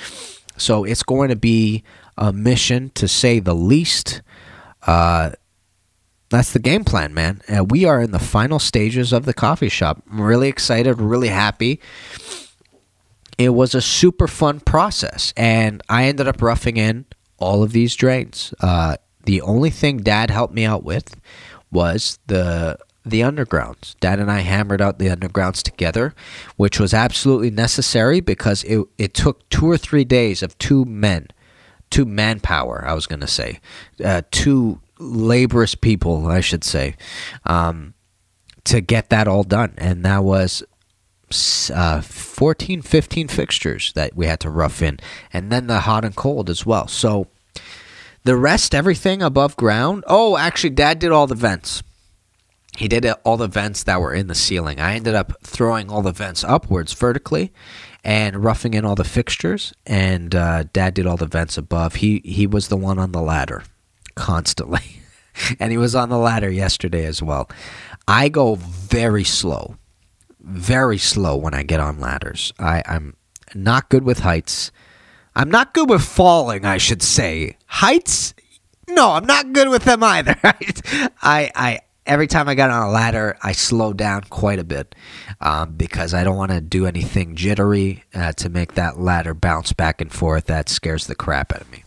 So 0.57 0.84
it's 0.84 1.03
going 1.03 1.28
to 1.28 1.36
be 1.36 1.84
a 2.16 2.32
mission 2.32 2.88
to 2.94 3.07
say 3.07 3.38
the 3.38 3.55
least. 3.55 4.22
Uh, 4.86 5.32
that's 6.30 6.55
the 6.55 6.59
game 6.59 6.84
plan, 6.84 7.12
man. 7.12 7.42
Uh, 7.55 7.64
we 7.64 7.84
are 7.84 8.01
in 8.01 8.12
the 8.12 8.18
final 8.18 8.59
stages 8.59 9.12
of 9.12 9.26
the 9.26 9.34
coffee 9.34 9.68
shop. 9.68 10.03
I'm 10.11 10.22
really 10.22 10.48
excited, 10.48 10.98
really 10.98 11.28
happy. 11.28 11.80
It 13.36 13.51
was 13.51 13.74
a 13.74 13.82
super 13.82 14.26
fun 14.26 14.61
process, 14.61 15.34
and 15.36 15.82
I 15.90 16.05
ended 16.05 16.28
up 16.28 16.40
roughing 16.40 16.78
in 16.78 17.05
all 17.41 17.62
of 17.62 17.72
these 17.72 17.97
drains. 17.97 18.55
Uh, 18.61 18.97
the 19.24 19.41
only 19.43 19.70
thing 19.70 19.99
Dad 19.99 20.30
helped 20.30 20.55
me 20.55 20.64
out 20.64 20.84
with 20.84 21.20
was 21.70 22.18
the 22.26 22.78
the 23.05 23.20
undergrounds. 23.22 23.99
Dad 24.01 24.20
and 24.20 24.30
I 24.30 24.41
hammered 24.41 24.82
out 24.82 24.99
the 24.99 25.09
undergrounds 25.09 25.62
together, 25.62 26.14
which 26.57 26.78
was 26.78 26.93
absolutely 26.93 27.51
necessary 27.51 28.20
because 28.20 28.62
it 28.64 28.84
it 28.99 29.14
took 29.14 29.49
two 29.49 29.68
or 29.70 29.78
three 29.78 30.05
days 30.05 30.43
of 30.43 30.57
two 30.59 30.84
men, 30.84 31.28
two 31.91 32.05
manpower. 32.05 32.84
I 32.86 32.95
was 32.95 33.07
going 33.07 33.20
to 33.20 33.26
say, 33.26 33.61
uh, 34.05 34.22
two 34.30 34.80
laborious 34.99 35.74
people, 35.74 36.26
I 36.26 36.41
should 36.41 36.64
say, 36.64 36.97
um, 37.45 37.95
to 38.64 38.80
get 38.80 39.09
that 39.11 39.26
all 39.26 39.45
done, 39.45 39.74
and 39.78 40.05
that 40.05 40.22
was 40.22 40.62
uh, 41.74 42.01
14, 42.01 42.83
15 42.83 43.28
fixtures 43.28 43.93
that 43.95 44.14
we 44.16 44.26
had 44.26 44.41
to 44.41 44.51
rough 44.51 44.83
in, 44.83 44.99
and 45.33 45.51
then 45.51 45.66
the 45.66 45.81
hot 45.81 46.05
and 46.05 46.16
cold 46.16 46.51
as 46.51 46.66
well. 46.66 46.89
So 46.89 47.28
the 48.24 48.37
rest, 48.37 48.74
everything 48.74 49.22
above 49.22 49.57
ground. 49.57 50.05
Oh, 50.07 50.37
actually, 50.37 50.70
Dad 50.70 50.99
did 50.99 51.11
all 51.11 51.26
the 51.26 51.35
vents. 51.35 51.83
He 52.76 52.89
did 52.89 53.07
all 53.24 53.37
the 53.37 53.49
vents 53.49 53.83
that 53.85 54.01
were 54.01 54.14
in 54.14 54.26
the 54.28 54.35
ceiling. 54.35 54.81
I 54.81 54.95
ended 54.95 55.14
up 55.14 55.33
throwing 55.43 55.91
all 55.91 56.03
the 56.03 56.12
vents 56.12 56.45
upwards 56.45 56.93
vertically 56.93 57.53
and 58.05 58.45
roughing 58.45 58.74
in 58.74 58.85
all 58.85 58.95
the 58.95 59.05
fixtures. 59.05 59.74
And 59.87 60.35
uh, 60.35 60.64
Dad 60.72 60.95
did 60.95 61.07
all 61.07 61.16
the 61.16 61.26
vents 61.26 61.59
above. 61.59 61.97
He 61.97 62.20
he 62.24 62.47
was 62.47 62.68
the 62.68 62.76
one 62.76 62.99
on 62.99 63.12
the 63.12 63.22
ladder 63.22 63.64
constantly, 64.14 65.03
and 65.61 65.72
he 65.72 65.78
was 65.78 65.95
on 65.95 66.09
the 66.09 66.18
ladder 66.18 66.51
yesterday 66.51 67.07
as 67.07 67.22
well. 67.22 67.51
I 68.07 68.28
go 68.28 68.55
very 68.55 69.24
slow 69.24 69.76
very 70.43 70.99
slow 70.99 71.36
when 71.36 71.55
I 71.55 71.62
get 71.62 71.80
on 71.80 72.01
ladders. 72.01 72.53
I, 72.59 72.82
I'm 72.86 73.16
not 73.55 73.88
good 73.88 74.05
with 74.05 74.20
heights. 74.20 74.70
I'm 75.34 75.51
not 75.51 75.74
good 75.74 75.88
with 75.88 76.03
falling, 76.03 76.64
I 76.64 76.78
should 76.78 77.03
say. 77.03 77.57
Heights? 77.66 78.34
No, 78.88 79.12
I'm 79.12 79.26
not 79.26 79.53
good 79.53 79.68
with 79.68 79.84
them 79.84 80.03
either. 80.03 80.36
I, 80.43 81.51
I, 81.55 81.80
every 82.07 82.26
time 82.26 82.49
I 82.49 82.55
got 82.55 82.70
on 82.70 82.88
a 82.88 82.91
ladder, 82.91 83.38
I 83.43 83.53
slow 83.53 83.93
down 83.93 84.24
quite 84.24 84.59
a 84.59 84.64
bit 84.64 84.95
um, 85.41 85.74
because 85.76 86.12
I 86.12 86.24
don't 86.24 86.36
want 86.36 86.51
to 86.51 86.61
do 86.61 86.86
anything 86.86 87.36
jittery 87.36 88.05
uh, 88.14 88.32
to 88.32 88.49
make 88.49 88.74
that 88.74 88.99
ladder 88.99 89.34
bounce 89.34 89.72
back 89.72 90.01
and 90.01 90.12
forth. 90.12 90.47
That 90.47 90.68
scares 90.68 91.07
the 91.07 91.14
crap 91.14 91.53
out 91.53 91.61
of 91.61 91.70
me. 91.70 91.84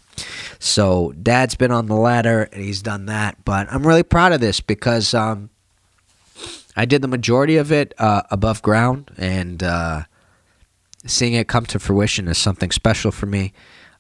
So, 0.60 1.12
Dad's 1.22 1.56
been 1.56 1.72
on 1.72 1.88
the 1.88 1.96
ladder 1.96 2.44
and 2.54 2.64
he's 2.64 2.82
done 2.82 3.08
that, 3.08 3.44
but 3.44 3.68
I'm 3.70 3.86
really 3.86 4.04
proud 4.04 4.32
of 4.32 4.40
this 4.40 4.62
because 4.62 5.14
um, 5.14 5.50
I 6.76 6.86
did 6.86 7.02
the 7.02 7.08
majority 7.08 7.58
of 7.58 7.72
it 7.72 7.94
uh, 7.98 8.24
above 8.32 8.62
ground, 8.62 9.12
and 9.18 9.62
uh, 9.62 10.04
seeing 11.06 11.34
it 11.34 11.48
come 11.48 11.66
to 11.68 11.80
fruition 11.80 12.28
is 12.28 12.38
something 12.38 12.72
special 12.72 13.12
for 13.12 13.26
me. 13.26 13.54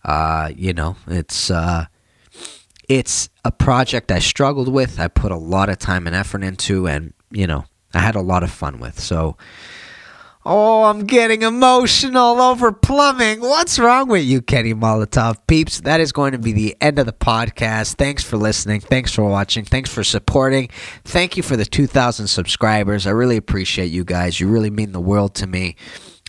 Uh, 0.03 0.51
you 0.55 0.73
know, 0.73 0.95
it's 1.07 1.51
uh, 1.51 1.85
it's 2.89 3.29
a 3.45 3.51
project 3.51 4.11
I 4.11 4.19
struggled 4.19 4.67
with. 4.67 4.99
I 4.99 5.07
put 5.07 5.31
a 5.31 5.37
lot 5.37 5.69
of 5.69 5.77
time 5.79 6.07
and 6.07 6.15
effort 6.15 6.43
into, 6.43 6.87
and 6.87 7.13
you 7.31 7.47
know, 7.47 7.65
I 7.93 7.99
had 7.99 8.15
a 8.15 8.21
lot 8.21 8.43
of 8.43 8.51
fun 8.51 8.79
with. 8.79 8.99
So 8.99 9.37
Oh, 10.45 10.83
I'm 10.83 11.05
getting 11.05 11.41
emotional 11.41 12.41
over 12.41 12.73
plumbing. 12.73 13.39
What's 13.39 13.79
wrong 13.79 14.09
with 14.09 14.25
you, 14.25 14.41
Kenny 14.41 14.73
Molotov? 14.73 15.37
Peeps, 15.47 15.79
that 15.81 16.01
is 16.01 16.11
going 16.11 16.33
to 16.33 16.37
be 16.37 16.51
the 16.51 16.75
end 16.81 16.99
of 16.99 17.05
the 17.05 17.13
podcast. 17.13 17.95
Thanks 17.95 18.25
for 18.25 18.35
listening. 18.35 18.81
Thanks 18.81 19.13
for 19.13 19.23
watching. 19.23 19.63
Thanks 19.63 19.89
for 19.89 20.03
supporting. 20.03 20.67
Thank 21.05 21.37
you 21.37 21.43
for 21.43 21.55
the 21.55 21.63
2,000 21.63 22.27
subscribers. 22.27 23.07
I 23.07 23.11
really 23.11 23.37
appreciate 23.37 23.85
you 23.91 24.03
guys. 24.03 24.41
You 24.41 24.49
really 24.49 24.69
mean 24.69 24.91
the 24.91 24.99
world 24.99 25.33
to 25.35 25.47
me. 25.47 25.77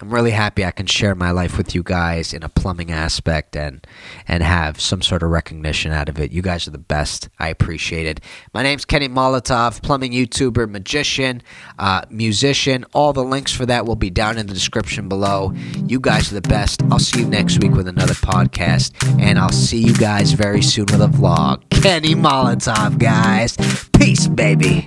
I'm 0.05 0.13
really 0.13 0.33
happy 0.33 0.67
I 0.67 0.71
can 0.71 0.85
share 0.85 1.15
my 1.15 1.31
life 1.31 1.57
with 1.57 1.75
you 1.75 1.83
guys 1.83 2.35
in 2.35 2.43
a 2.43 2.49
plumbing 2.51 2.93
aspect 2.93 3.57
and 3.57 3.87
and 4.29 4.43
have 4.43 4.79
some 4.79 5.01
sort 5.01 5.23
of 5.23 5.31
recognition 5.31 5.93
out 5.93 6.11
of 6.11 6.21
it. 6.21 6.31
You 6.31 6.43
guys 6.43 6.69
are 6.69 6.73
the 6.73 6.77
best. 6.77 7.31
I 7.39 7.49
appreciate 7.49 8.07
it. 8.07 8.21
My 8.53 8.63
name's 8.63 8.85
Kenny 8.85 9.09
Molotov, 9.09 9.81
plumbing 9.81 10.13
YouTuber, 10.13 10.69
magician, 10.69 11.43
uh, 11.79 12.03
musician. 12.11 12.85
All 12.93 13.15
the 13.15 13.25
links 13.25 13.51
for 13.51 13.65
that 13.65 13.87
will 13.87 13.97
be 13.97 14.11
down 14.11 14.37
in 14.37 14.47
the 14.47 14.53
description 14.53 15.09
below. 15.09 15.55
You 15.87 16.01
guys 16.01 16.31
are 16.31 16.39
the 16.39 16.49
best. 16.51 16.83
I'll 16.91 16.99
see 16.99 17.21
you 17.21 17.27
next 17.27 17.63
week 17.63 17.73
with 17.73 17.89
another 17.89 18.13
podcast, 18.13 18.93
and 19.19 19.39
I'll 19.39 19.53
see 19.53 19.79
you 19.79 19.95
guys 19.95 20.33
very 20.33 20.61
soon 20.61 20.85
with 20.85 21.01
a 21.01 21.09
vlog. 21.09 21.63
Kenny 21.71 22.15
Molotov, 22.15 22.99
guys. 22.99 23.57
Peace, 23.95 24.27
baby. 24.29 24.87